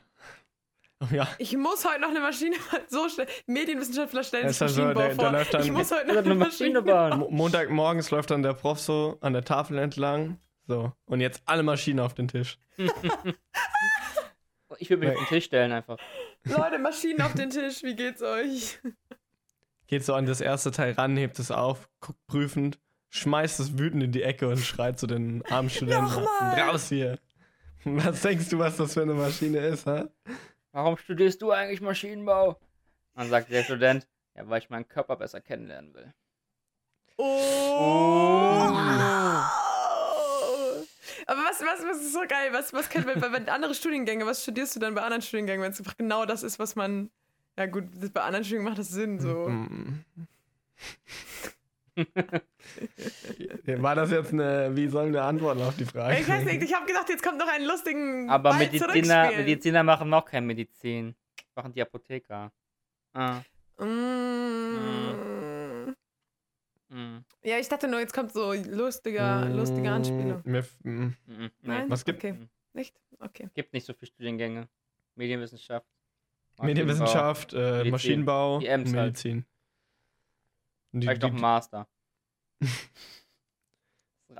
Oh 1.02 1.08
ja, 1.16 1.28
Ich 1.40 1.58
muss 1.58 1.84
heute 1.90 2.02
noch 2.02 2.10
eine 2.10 2.20
Maschine 2.20 2.56
so 2.88 3.10
schnell. 3.10 3.26
Medienwissenschaftler 3.48 4.24
stellen 4.24 4.48
sich 4.50 4.62
also, 4.62 4.80
Maschinenbau 4.84 5.00
der- 5.00 5.08
der 5.10 5.16
vor. 5.26 5.32
läuft 5.32 5.54
dann- 5.56 5.64
ich 5.64 5.72
muss 5.72 5.92
heute 5.92 6.08
noch 6.08 6.18
eine 6.18 6.36
Maschine 6.36 6.82
bauen. 6.84 7.18
Mo 7.18 7.30
Montagmorgens 7.32 8.12
läuft 8.12 8.30
dann 8.30 8.44
der 8.44 8.54
Prof 8.54 8.80
so 8.80 9.18
an 9.22 9.34
der 9.34 9.44
Tafel 9.44 9.80
entlang. 9.80 10.38
So, 10.67 10.91
und 11.06 11.21
jetzt 11.21 11.41
alle 11.45 11.63
Maschinen 11.63 11.99
auf 11.99 12.13
den 12.13 12.28
Tisch. 12.28 12.58
Ich 14.80 14.89
würde 14.89 15.06
mich 15.06 15.15
auf 15.15 15.23
den 15.23 15.28
Tisch 15.28 15.45
stellen 15.45 15.71
einfach. 15.71 15.97
Leute, 16.43 16.80
Maschinen 16.80 17.21
auf 17.21 17.34
den 17.34 17.49
Tisch, 17.49 17.84
wie 17.84 17.95
geht's 17.95 18.21
euch? 18.21 18.80
Geht 19.88 20.04
so 20.04 20.13
an 20.13 20.25
das 20.25 20.41
erste 20.41 20.71
Teil 20.71 20.93
ran, 20.93 21.15
hebt 21.15 21.39
es 21.39 21.51
auf, 21.51 21.88
guckt 21.99 22.19
prüfend, 22.28 22.80
schmeißt 23.10 23.60
es 23.60 23.78
wütend 23.78 24.04
in 24.04 24.12
die 24.12 24.23
Ecke 24.23 24.47
und 24.49 24.58
schreit 24.58 24.99
zu 24.99 25.08
den 25.08 25.45
armen 25.45 25.69
Studenten. 25.71 26.25
Raus 26.25 26.89
hier! 26.89 27.19
Was 27.84 28.21
denkst 28.23 28.49
du, 28.49 28.58
was 28.58 28.78
das 28.78 28.95
für 28.95 29.04
eine 29.04 29.13
Maschine 29.13 29.60
ist, 29.60 29.86
hä? 29.86 30.06
Warum 30.71 30.97
studierst 30.97 31.41
du 31.41 31.51
eigentlich 31.51 31.82
Maschinenbau? 31.82 32.60
Dann 33.13 33.30
sagt 33.30 33.51
der 33.51 33.63
Student, 33.63 34.08
ja, 34.36 34.49
weil 34.49 34.60
ich 34.60 34.69
meinen 34.69 34.88
Körper 34.88 35.15
besser 35.15 35.39
kennenlernen 35.39 35.93
will. 35.93 36.13
Oh! 37.17 39.14
Aber 41.28 41.42
was, 41.42 41.60
was, 41.62 41.84
was 41.88 41.98
ist 42.02 42.14
so 42.14 42.20
geil? 42.28 42.50
Was, 42.52 42.72
was 42.74 42.90
können 42.90 43.08
wir 43.08 43.16
bei, 43.20 43.30
bei 43.30 43.52
andere 43.52 43.74
Studiengänge, 43.74 44.26
was 44.26 44.44
studierst 44.44 44.76
du 44.76 44.80
dann 44.80 44.94
bei 44.96 45.02
anderen 45.02 45.22
Studiengängen, 45.22 45.64
wenn 45.64 45.72
es 45.72 45.80
einfach 45.80 45.98
genau 45.98 46.26
das 46.26 46.44
ist, 46.44 46.60
was 46.60 46.76
man. 46.76 47.10
Ja, 47.58 47.66
gut, 47.68 47.86
das- 47.96 48.12
bei 48.12 48.22
anderen 48.22 48.44
Studiengängen 48.46 48.72
macht 48.72 48.80
das 48.80 48.90
Sinn 48.90 49.20
so. 49.20 49.50
War 53.82 53.96
das 53.96 54.12
jetzt 54.12 54.34
eine, 54.34 54.76
wie 54.76 54.88
sollen 54.88 55.14
wir 55.14 55.24
antworten 55.24 55.62
auf 55.62 55.76
die 55.78 55.86
Frage? 55.86 56.20
Ich 56.20 56.28
weiß 56.28 56.44
nicht, 56.46 56.62
ich 56.62 56.74
habe 56.74 56.86
gedacht, 56.86 57.08
jetzt 57.10 57.24
kommt 57.24 57.38
noch 57.38 57.48
einen 57.48 57.66
lustigen. 57.66 58.30
Aber 58.30 58.50
Ball 58.52 58.60
Mediziner. 58.60 59.32
Mediziner 59.32 59.84
machen 59.84 60.10
noch 60.10 60.26
kein 60.26 60.46
Medizin. 60.46 61.16
Machen 61.56 61.72
die 61.74 61.82
Apotheker. 61.82 62.52
Ah. 63.14 63.40
Mm. 63.80 63.86
Mm. 63.86 65.55
Ja, 67.43 67.58
ich 67.60 67.67
dachte 67.67 67.88
nur, 67.88 67.99
jetzt 67.99 68.13
kommt 68.13 68.31
so 68.31 68.53
lustiger, 68.53 69.45
lustige 69.49 69.91
Anspielung. 69.91 70.41
Mm. 70.45 70.58
Mm, 70.84 71.15
mm, 71.25 71.51
Nein? 71.62 71.89
Was 71.89 72.05
gibt- 72.05 72.19
Okay, 72.23 72.34
Mm. 72.34 72.49
nicht? 72.73 72.95
Okay. 73.19 73.49
Gibt 73.53 73.73
nicht 73.73 73.86
so 73.86 73.93
viele 73.93 74.08
Studiengänge. 74.12 74.67
Medienwissenschaft. 75.15 75.88
Medienwissenschaft, 76.62 77.53
äh, 77.53 77.58
Medizin. 77.58 77.91
Maschinenbau, 77.91 78.60
Die 78.60 78.67
Ems 78.67 78.93
halt. 78.93 79.05
Medizin. 79.08 79.45
Und 80.93 81.01
Die, 81.01 81.08
Vielleicht 81.08 81.21
noch 81.21 81.29
die, 81.31 81.36
ein 81.36 81.41
Master. 81.41 81.88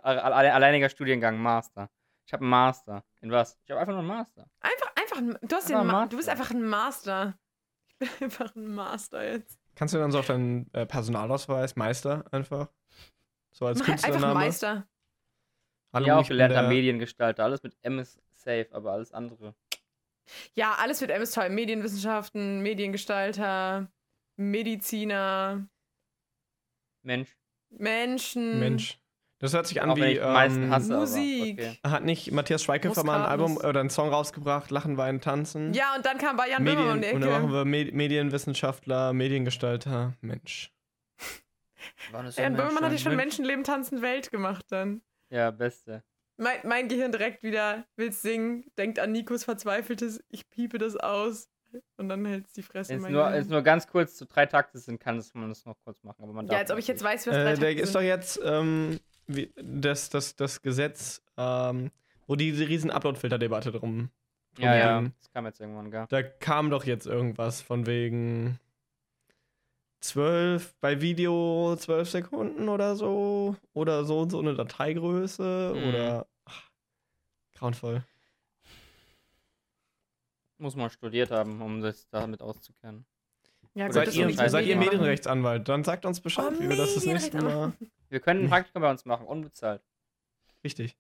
Alle- 0.02 0.24
alle- 0.24 0.54
Alleiniger 0.54 0.90
Studiengang, 0.90 1.38
Master. 1.38 1.90
Ich 2.26 2.34
habe 2.34 2.42
einen 2.42 2.50
Master. 2.50 3.04
In 3.22 3.32
was? 3.32 3.58
Ich 3.66 3.72
habe 3.72 3.80
einfach 3.82 3.94
nur 3.94 4.00
einen 4.00 4.08
Master. 4.08 4.50
Einfach, 4.60 4.92
einfach, 4.96 5.18
ein- 5.18 5.38
du, 5.48 5.56
hast 5.56 5.68
Einfach 5.68 5.68
den 5.68 5.78
ein 5.78 5.88
Ma 5.88 6.06
du 6.08 6.18
bist 6.18 6.28
Master. 6.28 6.32
einfach 6.32 6.52
ein 6.52 6.64
Master. 6.64 7.38
Ich 7.90 7.98
bin 7.98 8.10
einfach 8.22 8.56
ein 8.56 8.68
Master 8.76 9.24
jetzt. 9.32 9.60
Kannst 9.76 9.94
du 9.94 9.98
dann 9.98 10.12
so 10.12 10.20
auf 10.20 10.28
deinen 10.28 10.72
äh, 10.74 10.86
Personalausweis 10.86 11.76
Meister 11.76 12.26
einfach? 12.32 12.70
So 13.52 13.66
als 13.68 13.80
Mach 13.80 13.88
einfach 13.90 14.04
Künstlername? 14.04 14.34
Meister. 14.34 14.88
Hallo, 15.94 16.08
ja, 16.08 16.18
auch 16.18 16.28
gelernter 16.28 16.62
der- 16.62 16.70
Mediengestalter. 16.70 17.44
Alles 17.44 17.64
mit 17.64 17.78
M 17.82 18.00
ist 18.00 18.20
safe, 18.32 18.68
aber 18.72 18.92
alles 18.92 19.14
andere. 19.14 19.56
Ja, 20.56 20.74
alles 20.80 21.02
wird 21.02 21.12
MS 21.12 21.32
toll. 21.32 21.50
Medienwissenschaften, 21.50 22.62
Mediengestalter, 22.62 23.92
Mediziner, 24.38 25.68
Mensch. 27.04 27.38
Menschen. 27.70 28.60
Mensch. 28.60 29.00
Das 29.40 29.54
hört 29.54 29.68
sich 29.68 29.82
an 29.82 29.90
Auch 29.92 29.98
wie. 29.98 30.16
ähm, 30.18 30.70
hasse, 30.72 30.96
Musik. 30.96 31.60
aber 31.60 31.70
okay. 31.70 31.80
Hat 31.86 32.04
nicht 32.06 32.32
Matthias 32.32 32.64
Schweighöfer 32.64 33.04
mal 33.04 33.20
ein. 33.22 33.26
Album 33.26 33.58
oder 33.58 33.82
einen 33.82 33.90
Song 33.90 34.10
rausgebracht, 34.10 34.72
Lachen, 34.72 34.98
Weinen, 34.98 35.20
Tanzen? 35.20 35.74
Ja, 35.74 35.94
und 35.96 36.06
dann 36.06 36.18
kam 36.18 36.38
Bayern 36.38 36.64
Böhmer 36.64 36.94
um 36.94 37.00
Medien, 37.00 37.02
die 37.02 37.16
und 37.16 37.22
dann 37.22 37.30
machen 37.32 37.44
Ecke. 37.46 37.54
wir 37.54 37.66
Med 37.66 37.94
Medienwissenschaftler, 37.94 39.12
Mediengestalter, 39.14 40.14
Mensch. 40.22 40.72
Das 42.12 42.36
Bayern 42.36 42.54
ein 42.54 42.56
Böhmermann 42.56 42.76
hat 42.76 42.84
ja 42.84 42.90
Mensch? 42.90 43.02
schon 43.04 43.16
Menschenleben 43.16 43.64
tanzen 43.64 44.02
Welt 44.02 44.32
gemacht 44.32 44.66
dann. 44.70 45.02
Ja, 45.30 45.52
beste. 45.52 46.04
Mein, 46.38 46.58
mein 46.64 46.88
Gehirn 46.88 47.12
direkt 47.12 47.44
wieder 47.44 47.86
will's 47.96 48.22
singen, 48.22 48.66
denkt 48.78 49.00
an 49.00 49.12
Nikos 49.12 49.44
verzweifeltes, 49.44 50.24
ich 50.30 50.50
piepe 50.50 50.78
das 50.78 50.96
aus. 50.98 51.50
Und 51.98 52.08
dann 52.08 52.24
hält's 52.26 52.54
die 52.54 52.64
Fresse 52.64 52.94
es 52.94 53.02
mein 53.02 53.12
nur, 53.12 53.30
wenn's 53.30 53.50
nur 53.50 53.62
ganz 53.62 53.86
kurz 53.88 54.16
zu 54.16 54.26
drei 54.26 54.46
Takte 54.46 54.78
sind, 54.80 54.98
kann 55.00 55.18
es- 55.18 55.34
man 55.34 55.50
das 55.50 55.66
noch 55.66 55.76
kurz 55.84 56.02
machen. 56.04 56.24
Aber 56.24 56.32
man 56.32 56.46
Ja, 56.46 56.52
darf 56.54 56.60
als 56.62 56.72
ob 56.72 56.78
ich 56.78 56.86
das 56.86 56.94
jetzt 56.94 57.04
weiß, 57.04 57.28
was 57.28 57.34
drei 57.34 57.42
Äh, 57.42 57.44
der 57.44 57.56
Takte 57.56 57.82
ist 57.82 57.88
sind. 57.92 57.96
doch 57.96 58.02
jetzt 58.02 58.40
ähm, 58.46 59.00
das, 59.28 60.10
das, 60.10 60.36
das 60.36 60.62
Gesetz, 60.62 61.22
ähm, 61.38 61.92
wo 62.28 62.36
diese 62.36 62.68
riesen 62.68 62.92
Upload-Filter-Debatte 62.92 63.72
drum. 63.72 63.98
nicht. 63.98 64.12
Ja, 64.58 64.76
ja. 64.76 65.00
ging. 65.00 65.14
Das 65.20 65.32
kam 65.32 65.46
jetzt 65.46 65.60
irgendwann 65.60 65.92
gar. 65.92 66.08
Da 66.08 66.24
kam 66.24 66.70
doch 66.70 66.86
jetzt 66.86 67.08
irgendwas 67.08 67.62
von 67.62 67.86
wegen 67.86 68.60
12 70.02 70.76
bei 70.80 71.02
Video 71.02 71.76
12 71.78 72.10
Sekunden 72.10 72.70
oder 72.70 72.96
so. 72.96 73.56
Oder 73.74 74.06
so 74.06 74.22
und 74.22 74.30
so 74.30 74.40
eine 74.40 74.54
Dateigröße. 74.54 75.74
Mhm. 75.76 75.90
Oder. 75.90 76.28
Ach, 76.46 76.70
grauenvoll. 77.56 78.04
Muss 80.58 80.76
man 80.76 80.90
studiert 80.90 81.32
haben, 81.32 81.62
um 81.62 81.82
sich 81.82 82.08
damit 82.12 82.42
auszukennen. 82.42 83.06
Ja, 83.76 83.92
Seid 83.92 84.16
ihr, 84.16 84.32
seid 84.34 84.66
ihr. 84.66 84.78
Medienrechtsanwalt? 84.78 85.68
Dann 85.68 85.84
sagt 85.84 86.06
uns 86.06 86.22
Bescheid, 86.22 86.54
Oh, 86.58 86.62
wie 86.62 86.70
wir 86.70 86.78
das 86.78 86.96
das 86.96 87.06
nächste 87.06 87.38
Mal. 87.38 87.44
Medienrechtsanwalt. 87.44 87.92
Wir 88.10 88.20
können 88.22 88.44
ein 88.46 88.50
Praktikum 88.50 88.82
bei 88.82 88.90
uns 88.92 89.04
machen, 89.06 89.28
unbezahlt. 89.28 89.82
Richtig. 90.64 90.96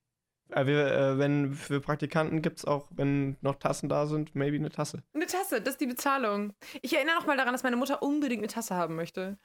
Äh, 0.50 0.66
wir, 0.66 0.86
äh, 0.92 1.18
wenn 1.18 1.54
für 1.54 1.80
Praktikanten 1.80 2.42
gibt 2.42 2.58
es 2.60 2.66
auch, 2.66 2.88
wenn 2.92 3.38
noch 3.42 3.56
Tassen 3.56 3.88
da 3.88 4.06
sind, 4.08 4.36
maybe 4.36 4.58
eine 4.58 4.70
Tasse. 4.70 5.02
Eine 5.14 5.26
Tasse, 5.26 5.62
das 5.62 5.76
ist 5.76 5.82
die 5.82 5.88
Bezahlung. 5.88 6.54
Ich 6.82 6.94
erinnere 6.94 7.16
noch 7.16 7.26
mal 7.26 7.38
daran, 7.38 7.54
dass 7.54 7.64
meine 7.64 7.78
Mutter 7.78 8.04
unbedingt 8.04 8.42
eine 8.42 8.52
Tasse 8.52 8.76
haben 8.76 8.96
möchte. 8.96 9.38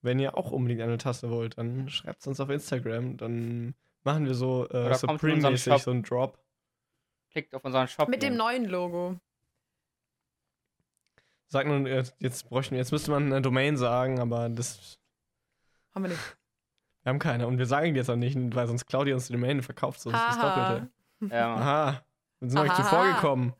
wenn 0.00 0.18
ihr 0.18 0.36
auch 0.38 0.50
unbedingt 0.52 0.80
eine 0.82 0.98
Tasse 0.98 1.30
wollt, 1.30 1.58
dann 1.58 1.88
schreibt 1.90 2.20
es 2.20 2.26
uns 2.26 2.40
auf 2.40 2.48
Instagram. 2.48 3.16
Dann 3.18 3.74
machen 4.04 4.24
wir 4.24 4.34
so 4.34 4.66
äh, 4.70 4.94
Supreme-mäßig 4.94 5.78
so 5.82 5.90
einen 5.90 6.02
Drop. 6.02 6.38
Klickt 7.30 7.54
auf 7.54 7.64
unseren 7.64 7.88
Shop. 7.88 8.08
Mit 8.08 8.22
dem 8.22 8.36
neuen 8.36 8.64
Logo. 8.64 9.20
Sag 11.48 11.66
nun, 11.66 11.86
äh, 11.86 12.04
jetzt 12.18 12.48
bräuchten 12.48 12.72
wir, 12.72 12.78
jetzt 12.78 12.92
müsste 12.92 13.10
man 13.10 13.26
eine 13.26 13.40
Domain 13.42 13.76
sagen, 13.76 14.18
aber 14.18 14.48
das, 14.48 14.98
Haben 15.94 16.04
wir 16.04 16.08
nicht. 16.10 16.36
wir 17.02 17.10
haben 17.10 17.18
keine. 17.18 17.46
Und 17.46 17.58
wir 17.58 17.66
sagen 17.66 17.94
die 17.94 17.98
jetzt 17.98 18.10
auch 18.10 18.16
nicht, 18.16 18.36
weil 18.54 18.66
sonst 18.66 18.86
Claudia 18.86 19.14
uns 19.14 19.28
die 19.28 19.32
Domain 19.32 19.58
und 19.58 19.62
verkauft 19.62 20.00
so 20.00 20.10
das 20.10 20.20
Haha. 20.20 20.74
Doppelte. 20.78 21.34
Ja, 21.34 21.48
Mann. 21.48 21.62
Aha. 21.62 22.06
Wir 22.40 22.50
sind 22.50 22.58
euch 22.60 22.74
zuvor 22.74 23.06
gekommen. 23.14 23.54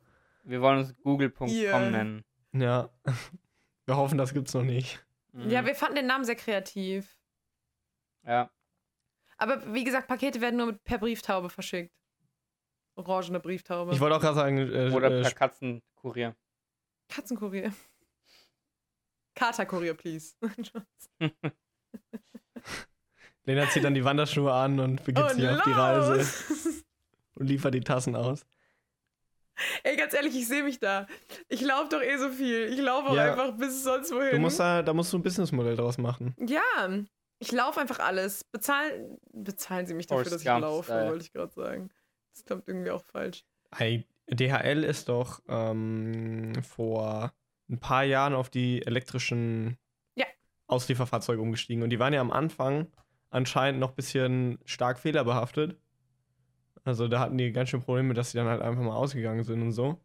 wir 0.45 0.61
wollen 0.61 0.79
uns 0.81 0.95
google.com 1.03 1.49
Ihr. 1.49 1.79
nennen. 1.79 2.25
Ja. 2.53 2.91
Wir 3.87 3.97
hoffen, 3.97 4.19
das 4.19 4.35
gibt's 4.35 4.53
noch 4.55 4.63
nicht. 4.65 5.05
Mhm. 5.33 5.49
Ja, 5.51 5.65
wir 5.65 5.75
fanden 5.75 5.97
den 5.97 6.07
Namen 6.07 6.25
sehr 6.25 6.37
kreativ. 6.37 7.17
ja. 8.25 8.51
Aber 9.39 9.75
wie 9.75 9.85
gesagt, 9.85 10.09
Pakete 10.09 10.41
werden 10.41 10.57
nur 10.57 10.67
mit- 10.69 10.83
per 10.85 10.97
Brieftaube 10.97 11.51
verschickt. 11.51 11.93
Orangene 12.95 13.39
Brieftaube. 13.39 13.93
Ich 13.93 14.01
wollte 14.01 14.17
auch 14.17 14.21
gerade 14.23 14.35
sagen, 14.35 14.57
äh, 14.57 14.91
Oder 14.95 15.11
äh, 15.11 15.21
per 15.23 15.31
Katzenkurier. 15.33 16.35
Katzenkurier. 17.17 17.73
Katerkurier, 19.35 19.95
please. 19.95 20.35
Lena 23.45 23.69
zieht 23.71 23.85
dann 23.85 23.95
die 23.95 24.05
Wanderschuhe 24.05 24.53
an 24.53 24.79
und 24.81 25.05
begibt 25.05 25.31
sich 25.31 25.49
auf 25.49 25.63
die 25.63 25.71
Reise 25.73 26.27
und 27.35 27.47
liefert 27.47 27.75
die 27.75 27.81
Tassen 27.81 28.17
aus. 28.17 28.45
Ey, 29.85 29.97
ganz 29.97 30.13
ehrlich, 30.13 30.35
ich 30.37 30.47
sehe 30.49 30.63
mich 30.63 30.79
da. 30.81 31.07
Ich 31.49 31.63
laufe 31.63 31.89
doch 31.91 32.03
eh 32.03 32.19
so 32.19 32.29
viel. 32.29 32.65
Ich 32.73 32.79
laufe 32.81 33.09
auch 33.09 33.15
Ja. 33.15 33.33
einfach 33.33 33.57
bis 33.57 33.83
sonst 33.85 34.11
wohin. 34.13 34.33
Du 34.33 34.39
musst 34.39 34.61
da, 34.61 34.83
da 34.83 34.93
musst 34.93 35.13
du 35.13 35.19
ein 35.19 35.23
Businessmodell 35.23 35.77
draus 35.77 35.97
machen. 35.97 36.35
Ja, 36.39 36.61
ich 37.39 37.53
laufe 37.53 37.81
einfach 37.81 38.01
alles. 38.01 38.45
Bezahlen, 38.45 39.17
bezahlen 39.33 39.87
Sie 39.87 39.95
mich 39.95 40.07
dafür, 40.07 40.25
Forrest 40.25 40.35
dass 40.35 40.43
ich 40.43 40.61
laufe, 40.61 40.85
Style. 40.93 41.09
wollte 41.09 41.25
ich 41.25 41.33
gerade 41.33 41.53
sagen. 41.55 41.91
Das 42.35 42.45
klingt 42.45 42.69
irgendwie 42.69 42.91
auch 42.91 43.05
falsch. 43.05 43.45
Hey, 43.75 44.07
DHL 44.31 44.85
ist 44.85 45.09
doch 45.09 45.41
ähm, 45.49 46.53
vor 46.63 47.33
ein 47.69 47.79
paar 47.79 48.05
Jahren 48.05 48.35
auf 48.35 48.51
die 48.51 48.85
elektrischen 48.87 49.77
Ja. 50.17 50.27
Auslieferfahrzeuge 50.67 51.41
umgestiegen. 51.41 51.83
Und 51.83 51.91
die 51.91 51.99
waren 51.99 52.13
ja 52.13 52.21
am 52.21 52.33
Anfang 52.33 52.89
anscheinend 53.31 53.81
noch 53.81 53.91
ein 53.91 53.97
bisschen 53.97 54.59
stark 54.65 54.99
fehlerbehaftet. 54.99 55.79
Also 56.85 57.09
da 57.09 57.19
hatten 57.21 57.37
die 57.39 57.53
ganz 57.53 57.71
schön 57.71 57.83
Probleme, 57.83 58.15
dass 58.15 58.31
sie 58.31 58.39
dann 58.39 58.47
halt 58.47 58.63
einfach 58.63 58.83
mal 58.83 58.95
ausgegangen 58.95 59.43
sind 59.45 59.63
und 59.63 59.73
so. 59.73 60.01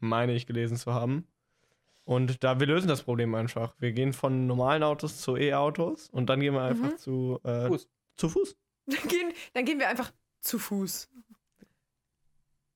Meine 0.00 0.32
ich 0.32 0.46
gelesen 0.46 0.76
zu 0.76 0.92
haben. 0.94 1.26
Und 2.04 2.42
da, 2.42 2.58
wir 2.58 2.66
lösen 2.66 2.88
das 2.88 3.02
Problem 3.02 3.34
einfach. 3.34 3.74
Wir 3.78 3.92
gehen 3.92 4.12
von 4.12 4.46
normalen 4.46 4.82
Autos 4.82 5.20
zu 5.20 5.36
E-Autos 5.36 6.08
und 6.10 6.26
dann 6.28 6.40
gehen 6.40 6.54
wir 6.54 6.62
einfach 6.62 6.90
Mhm. 6.92 6.96
zu, 6.98 7.40
äh, 7.44 7.68
Fuß. 7.68 7.88
zu 8.16 8.28
Fuß. 8.28 8.56
Dann 8.86 9.08
gehen, 9.08 9.32
dann 9.54 9.64
gehen 9.64 9.78
wir 9.78 9.88
einfach 9.88 10.12
zu 10.40 10.58
Fuß. 10.58 11.08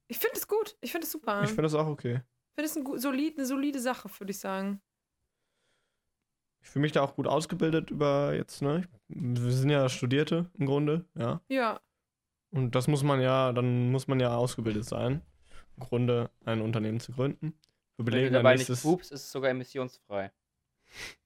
Ich 0.09 0.19
finde 0.19 0.37
es 0.37 0.47
gut. 0.47 0.77
Ich 0.81 0.92
finde 0.92 1.07
es 1.07 1.12
super. 1.12 1.42
Ich 1.42 1.49
finde 1.49 1.62
das 1.62 1.75
auch 1.75 1.87
okay. 1.87 2.23
Ich 2.57 2.64
finde 2.64 2.71
es 2.71 2.77
ein 2.77 2.99
solid, 2.99 3.37
eine 3.37 3.47
solide 3.47 3.81
Sache, 3.81 4.09
würde 4.19 4.31
ich 4.31 4.38
sagen. 4.38 4.81
Ich 6.62 6.69
fühle 6.71 6.83
mich 6.83 6.92
da 6.92 7.03
auch 7.03 7.14
gut 7.14 7.27
ausgebildet 7.27 7.90
über 7.90 8.35
jetzt, 8.35 8.62
ne? 8.62 8.88
Wir 9.09 9.53
sind 9.53 9.71
ja 9.71 9.88
Studierte 9.88 10.51
im 10.55 10.66
Grunde, 10.66 11.05
ja. 11.14 11.40
Ja. 11.49 11.81
Und 12.51 12.75
das 12.75 12.88
muss 12.88 13.03
man 13.03 13.21
ja, 13.21 13.53
dann 13.53 13.90
muss 13.90 14.09
man 14.09 14.19
ja 14.19 14.35
ausgebildet 14.35 14.85
sein, 14.85 15.23
im 15.77 15.83
Grunde 15.83 16.31
ein 16.45 16.61
Unternehmen 16.61 17.01
zu 17.01 17.12
gründen. 17.12 17.49
Wir 17.49 17.57
Wenn 17.99 18.05
du 18.05 18.05
belegen 18.05 18.33
dabei 18.35 18.57
nicht 18.57 18.83
pupst, 18.83 19.12
ist 19.12 19.23
es 19.25 19.31
sogar 19.33 19.51
emissionsfrei. 19.51 20.33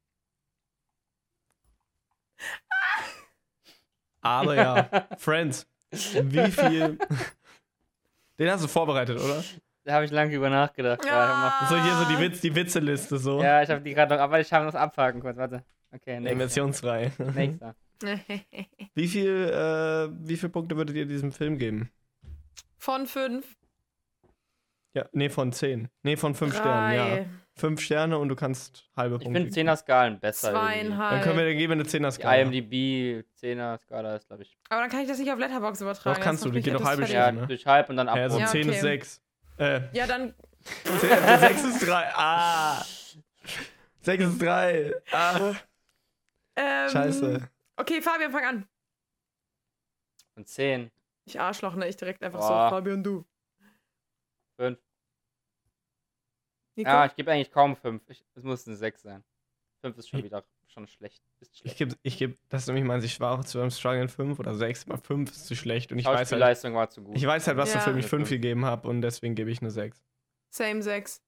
Aber 4.20 4.54
ja, 4.54 5.08
Friends, 5.18 5.66
wie 5.90 6.50
viel. 6.50 6.98
Den 8.40 8.50
hast 8.50 8.64
du 8.64 8.68
vorbereitet, 8.68 9.20
oder? 9.20 9.44
Da 9.84 9.92
habe 9.92 10.06
ich 10.06 10.10
lange 10.10 10.32
drüber 10.32 10.48
nachgedacht. 10.50 11.04
Ja, 11.04 11.66
So 11.68 11.76
hier 11.76 11.94
so 11.94 12.04
die, 12.06 12.18
Witz, 12.18 12.40
die 12.40 12.54
Witzeliste 12.54 13.18
so. 13.18 13.42
ja 13.42 13.62
ich 13.62 13.68
habe 13.70 13.82
die 13.82 13.92
gerade 13.94 14.14
noch, 14.14 14.22
aber 14.22 14.40
ich 14.40 14.52
habe 14.52 14.64
das 14.64 14.74
abhaken 14.74 15.20
kurz. 15.20 15.36
Warte. 15.36 15.62
Okay, 15.92 16.20
nächster. 16.20 16.32
Emissionsfrei. 16.32 17.12
Nächster. 17.34 17.74
Wie 18.94 19.08
viel, 19.08 19.28
äh, 19.52 20.08
wie 20.26 20.36
viele 20.38 20.48
Punkte 20.48 20.74
würdet 20.76 20.96
ihr 20.96 21.04
diesem 21.04 21.32
Film 21.32 21.58
geben? 21.58 21.90
Von 22.78 23.06
fünf. 23.06 23.46
Ja, 24.94 25.04
nee, 25.12 25.28
von 25.28 25.52
zehn. 25.52 25.88
Nee, 26.02 26.16
von 26.16 26.34
fünf 26.34 26.56
Sternen, 26.56 26.96
ja. 26.96 27.24
Fünf 27.60 27.80
Sterne 27.82 28.18
und 28.18 28.28
du 28.28 28.36
kannst 28.36 28.88
halbe 28.96 29.16
Ich 29.16 29.22
Punkte. 29.22 29.40
finde 29.52 29.70
10er 29.72 29.76
Skalen 29.76 30.18
besser. 30.18 30.50
Zweieinhalb. 30.52 31.10
Dann 31.12 31.20
können 31.22 31.38
wir, 31.38 31.44
dann 31.46 31.56
geben 31.56 31.72
eine 31.74 31.82
10er 31.84 32.06
Die 32.08 32.12
Skala. 32.12 32.36
IMDb 32.40 33.24
10er 33.40 33.78
Skala 33.78 34.16
ist, 34.16 34.26
glaube 34.26 34.42
ich. 34.42 34.56
Aber 34.70 34.80
dann 34.80 34.90
kann 34.90 35.00
ich 35.00 35.08
das 35.08 35.18
nicht 35.18 35.30
auf 35.30 35.38
Letterbox 35.38 35.80
übertragen. 35.80 36.16
Doch, 36.16 36.24
kannst 36.24 36.42
Das 36.44 36.50
du, 36.50 36.54
die 36.54 36.62
geht 36.62 36.74
doch 36.74 36.84
halbe 36.84 37.02
etwas 37.02 37.12
Ja, 37.14 37.30
ne? 37.32 37.46
durch 37.46 37.66
halb 37.66 37.88
und 37.90 37.96
dann 37.96 38.08
ab. 38.08 38.16
Ja, 38.16 38.30
so 38.30 38.38
Ja, 38.38 38.46
10 38.46 38.62
ist 38.62 38.78
okay. 38.78 38.80
6. 38.80 39.22
Äh, 39.58 39.80
Ja, 39.92 40.06
dann 40.06 40.34
6 41.40 41.64
ist 41.64 41.86
3. 41.86 42.12
Ah. 42.14 42.84
6 44.02 44.24
ist 44.24 44.42
3. 44.42 44.94
Ah. 45.12 45.54
ähm, 46.56 46.88
Scheiße. 46.90 47.48
Okay, 47.76 48.00
Fabian, 48.02 48.32
fang 48.32 48.44
an. 48.44 48.68
Und 50.36 50.48
10, 50.48 50.90
Ich 51.26 51.38
Arschloch, 51.38 51.74
ne? 51.74 51.88
Ich 51.88 51.96
direkt 51.96 52.22
einfach 52.22 52.40
Boah. 52.40 52.68
so, 52.70 52.76
Fabian, 52.76 53.02
du. 53.04 53.24
5. 54.56 54.78
Nico? 56.80 56.90
Ja, 56.90 57.06
ich 57.06 57.14
gebe 57.16 57.30
eigentlich 57.32 57.50
kaum 57.50 57.76
5. 57.76 58.02
Es 58.34 58.42
muss 58.42 58.66
eine 58.66 58.76
6 58.76 59.02
sein. 59.02 59.24
5 59.82 59.96
ist 59.98 60.08
schon 60.08 60.22
wieder 60.22 60.44
schon 60.66 60.86
schlecht. 60.86 61.22
Ist 61.40 61.52
Ich 61.54 61.60
schlecht. 61.60 61.78
gebe, 61.78 61.94
ich 62.02 62.18
geb, 62.18 62.38
das 62.48 62.62
ist 62.62 62.66
nämlich 62.68 62.84
mein, 62.84 63.02
ich 63.02 63.18
war 63.18 63.38
auch 63.38 63.44
zu 63.44 63.58
einem 63.60 63.70
Struggle 63.70 64.06
5 64.08 64.38
oder 64.38 64.54
6, 64.54 64.86
mal 64.86 64.98
5 64.98 65.30
ist 65.30 65.46
zu 65.46 65.56
schlecht 65.56 65.90
und 65.90 65.98
ich 65.98 66.04
weiß 66.04 66.10
halt, 66.14 66.28
Schauspielleistung 66.28 66.74
war 66.74 66.88
zu 66.90 67.02
gut. 67.02 67.16
ich 67.16 67.26
weiß 67.26 67.46
halt, 67.48 67.56
was 67.56 67.72
Ja. 67.72 67.78
du 67.80 67.84
für 67.84 67.92
mich 67.94 68.06
5 68.06 68.28
Fünf. 68.28 68.30
gegeben 68.30 68.64
habe 68.66 68.86
und 68.88 69.00
deswegen 69.02 69.34
gebe 69.34 69.50
ich 69.50 69.60
eine 69.62 69.70
6. 69.70 70.00
Same 70.50 70.82
6. 70.82 71.22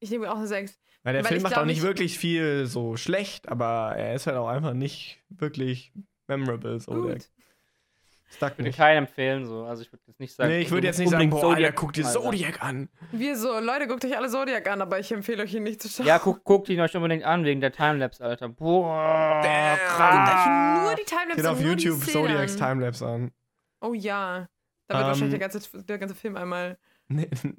Ich 0.00 0.10
nehme 0.10 0.30
auch 0.30 0.36
eine 0.36 0.46
6. 0.46 0.78
Weil 1.02 1.12
der 1.14 1.24
Weil 1.24 1.28
Film 1.28 1.42
macht 1.42 1.56
auch 1.58 1.64
nicht 1.64 1.78
ich- 1.78 1.82
wirklich 1.82 2.18
viel 2.18 2.66
so 2.66 2.96
schlecht, 2.96 3.48
aber 3.48 3.94
er 3.96 4.14
ist 4.14 4.26
halt 4.26 4.36
auch 4.36 4.48
einfach 4.48 4.74
nicht 4.74 5.22
wirklich 5.28 5.92
memorable. 6.28 6.80
So, 6.80 7.04
der 7.06 7.14
Gut. 7.16 7.30
Stuck 8.28 8.52
ich 8.52 8.58
würde 8.58 8.68
mich. 8.68 8.76
keinen 8.76 8.98
empfehlen, 9.06 9.46
so. 9.46 9.64
Also 9.64 9.82
ich 9.82 9.92
würde 9.92 10.02
jetzt 10.06 10.20
nicht 10.20 10.34
sagen. 10.34 10.50
Nee, 10.50 10.60
ich 10.60 10.70
würde 10.70 10.86
jetzt 10.86 10.98
nicht 10.98 11.10
sagen, 11.10 11.30
boah, 11.30 11.36
Alter, 11.38 11.48
Zodiac 11.54 11.74
guck 11.76 11.92
dir 11.92 12.02
mal 12.04 12.10
sagen. 12.12 12.24
Zodiac 12.24 12.62
an. 12.62 12.88
Wir 13.12 13.36
so, 13.36 13.58
Leute, 13.58 13.86
guckt 13.86 14.04
euch 14.04 14.16
alle 14.16 14.28
Zodiac 14.28 14.68
an, 14.68 14.80
aber 14.82 14.98
ich 14.98 15.10
empfehle 15.12 15.42
euch 15.42 15.54
ihn 15.54 15.62
nicht 15.62 15.82
zu 15.82 15.88
schauen. 15.88 16.06
Ja, 16.06 16.18
guck, 16.18 16.44
guckt 16.44 16.68
ihn 16.68 16.80
euch 16.80 16.94
unbedingt 16.96 17.24
an, 17.24 17.44
wegen 17.44 17.60
der 17.60 17.72
Timelapse, 17.72 18.24
Alter. 18.24 18.48
Boah, 18.48 19.40
Damn. 19.42 19.78
Guckt 19.78 19.88
krass. 19.88 20.82
nur 20.82 20.94
die 20.94 21.04
Timelapse 21.04 21.36
Geht 21.36 21.46
auf 21.46 21.60
YouTube 21.60 22.04
Zodiacs. 22.04 22.56
Timelapse 22.56 23.06
an. 23.06 23.30
Oh 23.80 23.94
ja. 23.94 24.48
Da 24.88 24.94
wird 24.94 25.02
Ähm, 25.02 25.08
wahrscheinlich 25.08 25.38
der 25.38 25.48
ganze, 25.48 25.84
der 25.84 25.98
ganze 25.98 26.14
Film 26.14 26.36
einmal. 26.36 26.78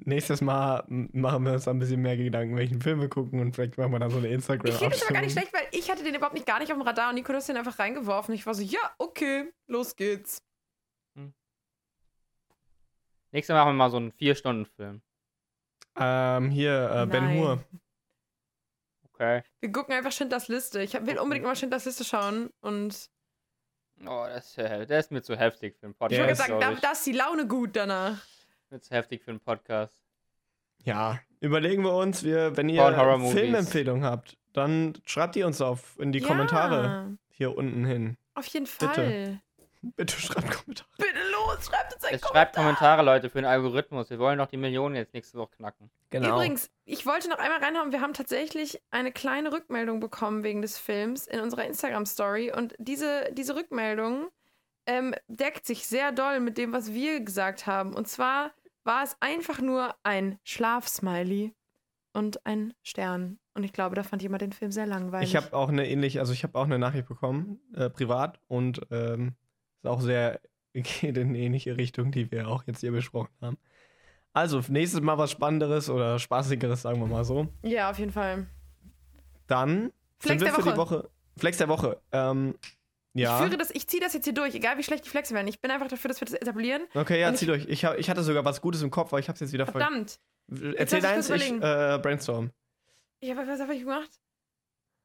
Nächstes 0.04 0.40
Mal 0.42 0.84
machen 0.86 1.44
wir 1.44 1.54
uns 1.54 1.66
ein 1.66 1.80
bisschen 1.80 2.00
mehr 2.00 2.16
Gedanken, 2.16 2.56
welchen 2.56 2.80
Film 2.80 3.00
wir 3.00 3.08
gucken 3.08 3.40
und 3.40 3.54
vielleicht 3.56 3.78
machen 3.78 3.90
wir 3.90 3.98
dann 3.98 4.10
so 4.10 4.18
eine 4.18 4.28
instagram 4.28 4.66
Ich 4.70 4.76
finde 4.76 4.94
das 4.94 5.02
aber 5.02 5.14
gar 5.14 5.22
nicht 5.22 5.32
schlecht, 5.32 5.52
weil 5.52 5.62
ich 5.72 5.90
hatte 5.90 6.04
den 6.04 6.14
überhaupt 6.14 6.34
nicht 6.34 6.46
gar 6.46 6.60
nicht 6.60 6.70
auf 6.70 6.78
dem 6.78 6.86
Radar 6.86 7.08
und 7.08 7.16
Nico 7.16 7.32
hat 7.32 7.48
den 7.48 7.56
einfach 7.56 7.78
reingeworfen. 7.80 8.32
Ich 8.32 8.46
war 8.46 8.54
so, 8.54 8.62
ja, 8.62 8.78
okay, 8.98 9.52
los 9.66 9.96
geht's. 9.96 10.40
Nächstes 13.32 13.54
Mal 13.54 13.60
machen 13.60 13.74
wir 13.74 13.78
mal 13.78 13.90
so 13.90 13.96
einen 13.98 14.12
4-Stunden-Film. 14.12 15.02
Ähm, 15.96 16.50
hier, 16.50 16.90
äh, 16.90 17.06
Ben. 17.06 17.38
Hur. 17.38 17.64
Okay. 19.12 19.42
Wir 19.60 19.72
gucken 19.72 19.94
einfach 19.94 20.12
Schindlers 20.12 20.48
Liste. 20.48 20.82
Ich 20.82 20.94
will 20.94 21.18
unbedingt 21.18 21.44
mal 21.44 21.54
Schindlers 21.54 21.84
Liste 21.84 22.04
schauen 22.04 22.50
und 22.60 23.10
Oh, 24.06 24.24
das 24.26 24.46
ist, 24.46 24.56
ja- 24.56 24.84
der 24.86 24.98
ist 24.98 25.10
mir 25.10 25.20
zu 25.20 25.36
heftig 25.36 25.76
für 25.78 25.84
einen 25.84 25.92
ich 25.92 25.98
Podcast. 25.98 26.12
Ja, 26.18 26.20
wollte 26.20 26.32
ist, 26.32 26.38
sagen, 26.38 26.60
da, 26.60 26.72
ich. 26.72 26.80
da 26.80 26.92
ist 26.92 27.06
die 27.06 27.12
Laune 27.12 27.46
gut 27.46 27.76
danach. 27.76 28.16
Mir 28.70 28.80
zu 28.80 28.94
heftig 28.94 29.22
für 29.22 29.30
einen 29.30 29.40
Podcast. 29.40 30.02
Ja, 30.84 31.20
überlegen 31.40 31.82
wir 31.82 31.94
uns, 31.94 32.22
wir, 32.24 32.56
wenn 32.56 32.70
ihr. 32.70 32.82
Filmempfehlungen 33.30 34.04
habt, 34.04 34.38
dann 34.54 34.94
schreibt 35.04 35.34
die 35.34 35.42
uns 35.42 35.60
auf 35.60 35.98
in 35.98 36.12
die 36.12 36.20
ja, 36.20 36.28
Kommentare 36.28 37.18
hier 37.28 37.54
unten 37.54 37.84
hin. 37.84 38.16
Auf 38.34 38.46
jeden. 38.46 38.66
Fall. 38.66 38.88
Bitte 38.88 39.40
schreibt 40.06 40.50
Kommentare. 40.50 40.88
Bitte 40.98 41.30
los, 41.32 41.66
schreibt 41.66 41.94
uns 41.94 42.04
einen 42.04 42.12
Jetzt 42.12 42.22
Kommentar. 42.22 42.32
schreibt 42.32 42.56
Kommentare, 42.56 43.02
Leute, 43.02 43.30
für 43.30 43.38
den 43.38 43.46
Algorithmus. 43.46 44.10
Wir 44.10 44.18
wollen 44.18 44.38
doch 44.38 44.46
die 44.46 44.56
Millionen 44.56 44.96
jetzt 44.96 45.14
nächste 45.14 45.38
Woche 45.38 45.56
knacken. 45.56 45.90
Genau. 46.10 46.36
Übrigens, 46.36 46.70
ich 46.84 47.06
wollte 47.06 47.28
noch 47.28 47.38
einmal 47.38 47.60
reinhauen, 47.60 47.92
wir 47.92 48.00
haben 48.00 48.12
tatsächlich 48.12 48.82
eine 48.90 49.12
kleine 49.12 49.52
Rückmeldung 49.52 50.00
bekommen 50.00 50.42
wegen 50.42 50.62
des 50.62 50.78
Films 50.78 51.26
in 51.26 51.40
unserer 51.40 51.64
Instagram-Story. 51.64 52.52
Und 52.52 52.74
diese, 52.78 53.30
diese 53.32 53.54
Rückmeldung 53.56 54.28
ähm, 54.86 55.14
deckt 55.28 55.66
sich 55.66 55.86
sehr 55.86 56.12
doll 56.12 56.40
mit 56.40 56.58
dem, 56.58 56.72
was 56.72 56.92
wir 56.92 57.20
gesagt 57.20 57.66
haben. 57.66 57.94
Und 57.94 58.08
zwar 58.08 58.52
war 58.84 59.04
es 59.04 59.16
einfach 59.20 59.60
nur 59.60 59.94
ein 60.02 60.38
Schlafsmiley 60.42 61.54
und 62.12 62.44
ein 62.44 62.74
Stern. 62.82 63.38
Und 63.54 63.64
ich 63.64 63.72
glaube, 63.72 63.94
da 63.94 64.02
fand 64.02 64.22
jemand 64.22 64.42
den 64.42 64.52
Film 64.52 64.72
sehr 64.72 64.86
langweilig. 64.86 65.28
Ich 65.28 65.36
habe 65.36 65.54
auch 65.54 65.68
eine 65.68 65.88
ähnliche, 65.88 66.20
also 66.20 66.32
ich 66.32 66.42
habe 66.42 66.58
auch 66.58 66.64
eine 66.64 66.78
Nachricht 66.78 67.08
bekommen, 67.08 67.60
äh, 67.74 67.90
privat, 67.90 68.40
und 68.48 68.80
ähm, 68.90 69.34
ist 69.82 69.88
auch 69.88 70.00
sehr, 70.00 70.40
geht 70.72 71.16
in 71.16 71.34
ähnliche 71.34 71.76
Richtung, 71.76 72.12
die 72.12 72.30
wir 72.30 72.48
auch 72.48 72.64
jetzt 72.66 72.80
hier 72.80 72.92
besprochen 72.92 73.34
haben. 73.40 73.58
Also, 74.32 74.62
nächstes 74.68 75.00
Mal 75.00 75.18
was 75.18 75.32
Spannenderes 75.32 75.90
oder 75.90 76.18
Spaßigeres, 76.18 76.82
sagen 76.82 77.00
wir 77.00 77.06
mal 77.06 77.24
so. 77.24 77.48
ja, 77.62 77.90
auf 77.90 77.98
jeden 77.98 78.12
Fall. 78.12 78.46
Dann 79.48 79.92
Flex 80.20 80.38
sind 80.38 80.40
wir 80.40 80.54
der 80.54 80.54
für 80.54 80.70
die 80.70 80.76
Woche. 80.76 81.10
Flex 81.36 81.58
der 81.58 81.68
Woche. 81.68 82.00
Ähm, 82.12 82.54
ja. 83.14 83.38
Ich 83.38 83.44
führe 83.44 83.56
das, 83.56 83.70
ich 83.72 83.88
ziehe 83.88 84.00
das 84.00 84.12
jetzt 84.14 84.24
hier 84.24 84.34
durch, 84.34 84.54
egal 84.54 84.78
wie 84.78 84.84
schlecht 84.84 85.04
die 85.04 85.08
Flexe 85.08 85.34
werden. 85.34 85.48
Ich 85.48 85.60
bin 85.60 85.70
einfach 85.72 85.88
dafür, 85.88 86.08
dass 86.08 86.20
wir 86.20 86.26
das 86.26 86.34
etablieren. 86.34 86.82
Okay, 86.94 87.20
ja, 87.20 87.34
zieh 87.34 87.46
durch. 87.46 87.66
Ich, 87.66 87.84
hab, 87.84 87.98
ich 87.98 88.08
hatte 88.08 88.22
sogar 88.22 88.44
was 88.44 88.60
Gutes 88.60 88.82
im 88.82 88.90
Kopf, 88.90 89.08
aber 89.08 89.18
ich 89.18 89.28
hab's 89.28 89.40
jetzt 89.40 89.52
wieder 89.52 89.66
ver 89.66 89.72
Verdammt. 89.72 90.20
Erzähl 90.76 90.98
ich 90.98 91.04
deins, 91.04 91.28
ich 91.28 91.34
überlegen. 91.34 91.62
äh, 91.62 91.98
brainstorm. 92.00 92.50
Ich 93.20 93.30
habe 93.30 93.46
was 93.46 93.60
habe 93.60 93.74
ich 93.74 93.80
gemacht? 93.80 94.10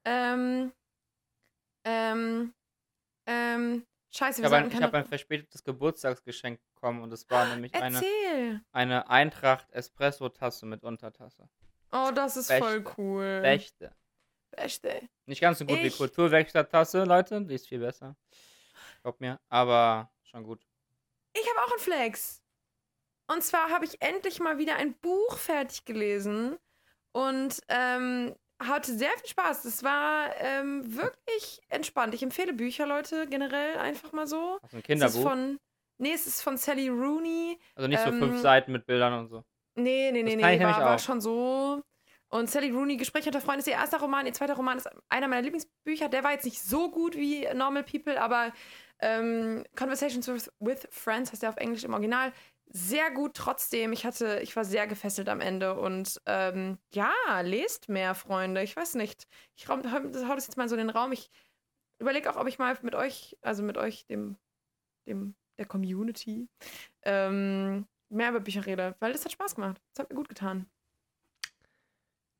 Ähm. 0.05 0.71
Ähm. 1.83 2.53
Ähm. 3.25 3.83
Scheiße, 4.15 4.41
Ich 4.41 4.49
wir 4.49 4.55
habe 4.57 4.65
ein, 4.65 4.71
ich 4.71 4.81
hab 4.81 4.93
ein 4.93 5.05
verspätetes 5.05 5.63
Geburtstagsgeschenk 5.63 6.59
bekommen 6.73 7.01
und 7.03 7.11
es 7.11 7.29
war 7.29 7.45
nämlich 7.47 7.73
eine, 7.75 7.97
Erzähl. 7.97 8.61
eine 8.71 9.09
Eintracht 9.09 9.69
Espresso-Tasse 9.71 10.65
mit 10.65 10.83
Untertasse. 10.83 11.49
Oh, 11.91 12.11
das 12.13 12.37
ist 12.37 12.47
Beste. 12.47 12.63
voll 12.65 12.85
cool. 12.97 13.41
Beste. 13.41 13.91
Beste. 14.51 15.01
Nicht 15.25 15.41
ganz 15.41 15.59
so 15.59 15.65
gut 15.65 15.77
wie 15.79 15.87
Ich- 15.87 15.97
Kulturwerkstatt-Tasse, 15.97 17.03
Leute. 17.03 17.41
Die 17.41 17.55
ist 17.55 17.67
viel 17.67 17.79
besser. 17.79 18.15
Glaub 19.01 19.19
mir. 19.19 19.39
Aber 19.49 20.09
schon 20.23 20.43
gut. 20.43 20.65
Ich 21.33 21.45
habe 21.49 21.59
auch 21.65 21.71
einen 21.71 21.79
Flex. 21.81 22.41
Und 23.27 23.43
zwar 23.43 23.69
habe 23.69 23.85
ich 23.85 24.01
endlich 24.01 24.39
mal 24.39 24.57
wieder 24.57 24.75
ein 24.77 24.93
Buch 24.99 25.37
fertig 25.37 25.83
gelesen 25.83 26.57
und 27.11 27.59
ähm, 27.69 28.35
hatte 28.59 28.93
sehr 28.97 29.11
viel 29.19 29.29
Spaß. 29.29 29.65
Es 29.65 29.83
war 29.83 30.29
ähm, 30.39 30.83
wirklich 30.95 31.61
entspannt. 31.69 32.13
Ich 32.13 32.23
empfehle 32.23 32.53
Bücher, 32.53 32.85
Leute, 32.85 33.27
generell 33.27 33.77
einfach 33.77 34.11
mal 34.11 34.27
so. 34.27 34.59
Also 34.61 34.77
ein 34.77 34.79
Es 34.79 34.79
ist 34.79 34.83
Kinderbuch. 34.85 35.21
von, 35.23 35.59
nee, 35.97 36.13
es 36.13 36.27
ist 36.27 36.41
von 36.41 36.57
Sally 36.57 36.89
Rooney. 36.89 37.59
also 37.75 37.87
nicht 37.87 37.99
so 38.01 38.09
ähm, 38.09 38.19
fünf 38.19 38.41
Seiten 38.41 38.71
mit 38.71 38.85
Bildern 38.85 39.13
und 39.19 39.27
so. 39.27 39.43
Nee, 39.75 40.11
nee, 40.11 40.23
nee, 40.23 40.37
kann 40.37 40.57
nee, 40.57 40.63
war, 40.63 40.79
war 40.79 40.95
auch. 40.95 40.99
schon 40.99 41.19
so. 41.19 41.83
Und 42.29 42.49
Sally 42.49 42.71
Rooney, 42.71 42.97
Gespräche 42.97 43.27
unter 43.29 43.41
Freunden, 43.41 43.59
ist 43.59 43.67
ihr 43.67 43.73
erster 43.73 43.99
Roman. 43.99 44.25
Ihr 44.25 44.33
zweiter 44.33 44.55
Roman 44.55 44.77
ist 44.77 44.89
einer 45.09 45.27
meiner 45.27 45.41
Lieblingsbücher. 45.41 46.09
Der 46.09 46.23
war 46.23 46.31
jetzt 46.31 46.45
nicht 46.45 46.61
so 46.61 46.89
gut 46.89 47.15
wie 47.15 47.47
Normal 47.53 47.83
People, 47.83 48.19
aber 48.19 48.51
ähm, 48.99 49.63
Conversations 49.77 50.27
with, 50.27 50.49
with 50.59 50.87
Friends 50.91 51.31
heißt 51.31 51.43
der 51.43 51.49
auf 51.49 51.57
Englisch 51.57 51.83
im 51.83 51.93
Original. 51.93 52.31
Sehr 52.77 53.09
gut 53.09 53.35
trotzdem. 53.35 53.93
Ich 53.93 54.05
hatte, 54.05 54.41
ich 54.41 54.53
war 54.57 54.65
sehr 54.65 54.85
gefesselt 54.85 55.29
am 55.29 55.39
Ende. 55.39 55.79
Und 55.79 56.21
ähm, 56.25 56.77
ja, 56.93 57.13
lest 57.39 57.87
mehr, 57.87 58.13
Freunde. 58.15 58.61
Ich 58.63 58.75
weiß 58.75 58.95
nicht. 58.95 59.27
Ich 59.55 59.69
hau, 59.69 59.77
hau 59.77 60.35
das 60.35 60.47
jetzt 60.47 60.57
mal 60.57 60.67
so 60.67 60.75
in 60.75 60.79
den 60.79 60.89
Raum. 60.89 61.13
Ich 61.13 61.31
überlege 61.99 62.29
auch, 62.29 62.35
ob 62.35 62.47
ich 62.47 62.59
mal 62.59 62.77
mit 62.81 62.93
euch, 62.93 63.37
also 63.41 63.63
mit 63.63 63.77
euch, 63.77 64.05
dem, 64.07 64.35
dem, 65.07 65.35
der 65.57 65.67
Community, 65.67 66.49
ähm, 67.03 67.87
mehr 68.09 68.31
über 68.31 68.41
Bücher 68.41 68.65
rede, 68.65 68.93
weil 68.99 69.13
das 69.13 69.23
hat 69.23 69.31
Spaß 69.31 69.55
gemacht. 69.55 69.81
Das 69.93 70.03
hat 70.03 70.09
mir 70.09 70.17
gut 70.17 70.27
getan. 70.27 70.69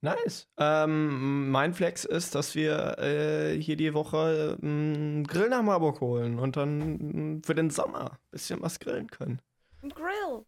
Nice. 0.01 0.49
Ähm, 0.57 1.49
mein 1.49 1.73
Flex 1.73 2.03
ist, 2.03 2.36
dass 2.36 2.55
wir 2.55 2.97
äh, 2.99 3.57
hier 3.61 3.77
die 3.77 3.93
Woche 3.93 4.57
ähm, 4.61 5.23
Grill 5.25 5.47
nach 5.47 5.63
Marburg 5.63 6.01
holen 6.01 6.39
und 6.39 6.57
dann 6.57 7.38
mm, 7.38 7.43
für 7.43 7.55
den 7.55 7.69
Sommer 7.69 8.11
ein 8.11 8.31
bisschen 8.31 8.61
was 8.61 8.81
grillen 8.81 9.07
können. 9.07 9.39
Ein 9.86 9.89
Grill. 9.89 10.45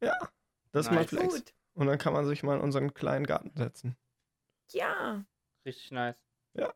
Ja, 0.00 0.16
das 0.70 0.86
ist 0.86 0.90
mein 0.92 1.00
Nice. 1.00 1.08
Flex. 1.08 1.34
Gut. 1.34 1.54
Und 1.74 1.88
dann 1.88 1.98
kann 1.98 2.12
man 2.12 2.26
sich 2.26 2.44
mal 2.44 2.54
in 2.56 2.62
unseren 2.62 2.94
kleinen 2.94 3.26
Garten 3.26 3.50
setzen. 3.56 3.96
Ja, 4.70 5.24
Richtig 5.64 5.90
nice. 5.90 6.14
Ja. 6.54 6.72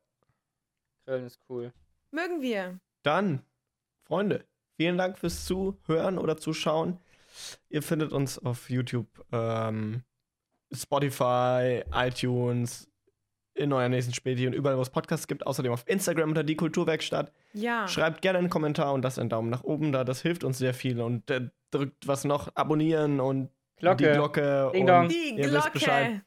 Grillen 1.05 1.27
ist 1.27 1.39
cool. 1.49 1.73
mögen 2.11 2.43
wir. 2.43 2.81
Dann, 3.05 3.45
Freunde, 4.03 4.45
vielen 4.77 4.99
Dank 4.99 5.17
fürs 5.17 5.45
Zuhören 5.45 6.19
oder 6.19 6.37
Zuschauen. 6.37 6.99
Ihr 7.69 7.85
findet 7.85 8.13
uns 8.13 8.37
auf 8.41 8.69
YouTube, 8.69 9.07
ähm, 9.31 10.03
Spotify, 10.73 11.85
iTunes, 11.93 12.90
in 13.61 13.73
eurer 13.73 13.89
nächsten 13.89 14.15
Späti 14.15 14.47
und 14.47 14.53
überall, 14.53 14.77
wo 14.77 14.83
es 14.83 14.91
Podcasts 14.91 15.27
gibt. 15.27 15.47
Außerdem 15.47 15.73
auf 15.73 15.85
Instagram 15.87 16.31
unter 16.31 16.43
die 16.43 16.57
Kulturwerkstatt. 16.57 17.33
Ja. 17.53 17.87
Schreibt 17.87 18.23
gerne 18.23 18.39
einen 18.39 18.51
Kommentar 18.51 18.93
und 18.93 19.03
lasst 19.03 19.19
einen 19.19 19.29
Daumen 19.29 19.51
nach 19.51 19.63
oben 19.63 19.93
da. 19.93 20.05
Das 20.05 20.23
hilft 20.23 20.45
uns 20.45 20.59
sehr 20.59 20.75
viel. 20.75 21.01
Und 21.01 21.31
äh, 21.31 21.49
drückt 21.71 22.09
was 22.09 22.25
noch, 22.25 22.55
abonnieren 22.57 23.21
und 23.21 23.51
Glocke. 23.77 24.05
die 24.05 24.13
Glocke. 24.13 24.71
Ding 24.73 24.83
und 24.83 24.87
dong. 24.89 25.09
Die 25.09 25.35
ihr 25.37 25.53
wisst 25.53 25.73
Bescheid. 25.73 26.09
Glocke. 26.09 26.25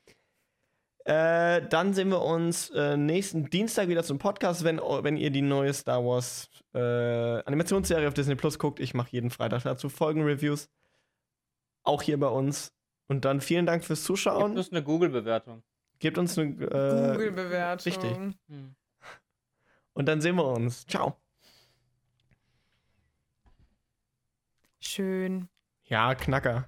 Äh, 1.05 1.67
dann 1.67 1.93
sehen 1.93 2.09
wir 2.09 2.21
uns 2.21 2.69
äh, 2.69 2.95
nächsten 2.95 3.49
Dienstag 3.49 3.89
wieder 3.89 4.03
zum 4.03 4.19
Podcast, 4.19 4.63
wenn, 4.63 4.77
wenn 4.77 5.17
ihr 5.17 5.31
die 5.31 5.41
neue 5.41 5.73
Star 5.73 6.03
Wars 6.05 6.49
äh, 6.73 6.79
Animationsserie 6.79 8.07
auf 8.07 8.13
Disney 8.13 8.36
Plus 8.36 8.57
guckt. 8.57 8.79
Ich 8.79 8.93
mache 8.93 9.09
jeden 9.11 9.29
Freitag 9.29 9.63
dazu 9.63 9.89
Folgenreviews. 9.89 10.69
Auch 11.84 12.01
hier 12.01 12.17
bei 12.17 12.27
uns. 12.27 12.71
Und 13.07 13.25
dann 13.25 13.41
vielen 13.41 13.65
Dank 13.65 13.84
fürs 13.84 14.03
Zuschauen. 14.03 14.57
uns 14.57 14.71
eine 14.71 14.81
Google-Bewertung. 14.81 15.63
Gebt 16.04 16.18
uns 16.18 16.38
eine. 16.38 16.49
Äh, 16.49 17.12
Google-Bewertung. 17.14 17.93
richtig. 17.93 18.18
Hm. 18.49 18.76
Und 19.93 20.06
dann 20.06 20.20
sehen 20.20 20.36
wir 20.36 20.43
uns. 20.45 20.86
Ciao. 20.86 21.16
Schön. 24.82 25.47
Ja, 25.86 26.14
Knacker. 26.14 26.68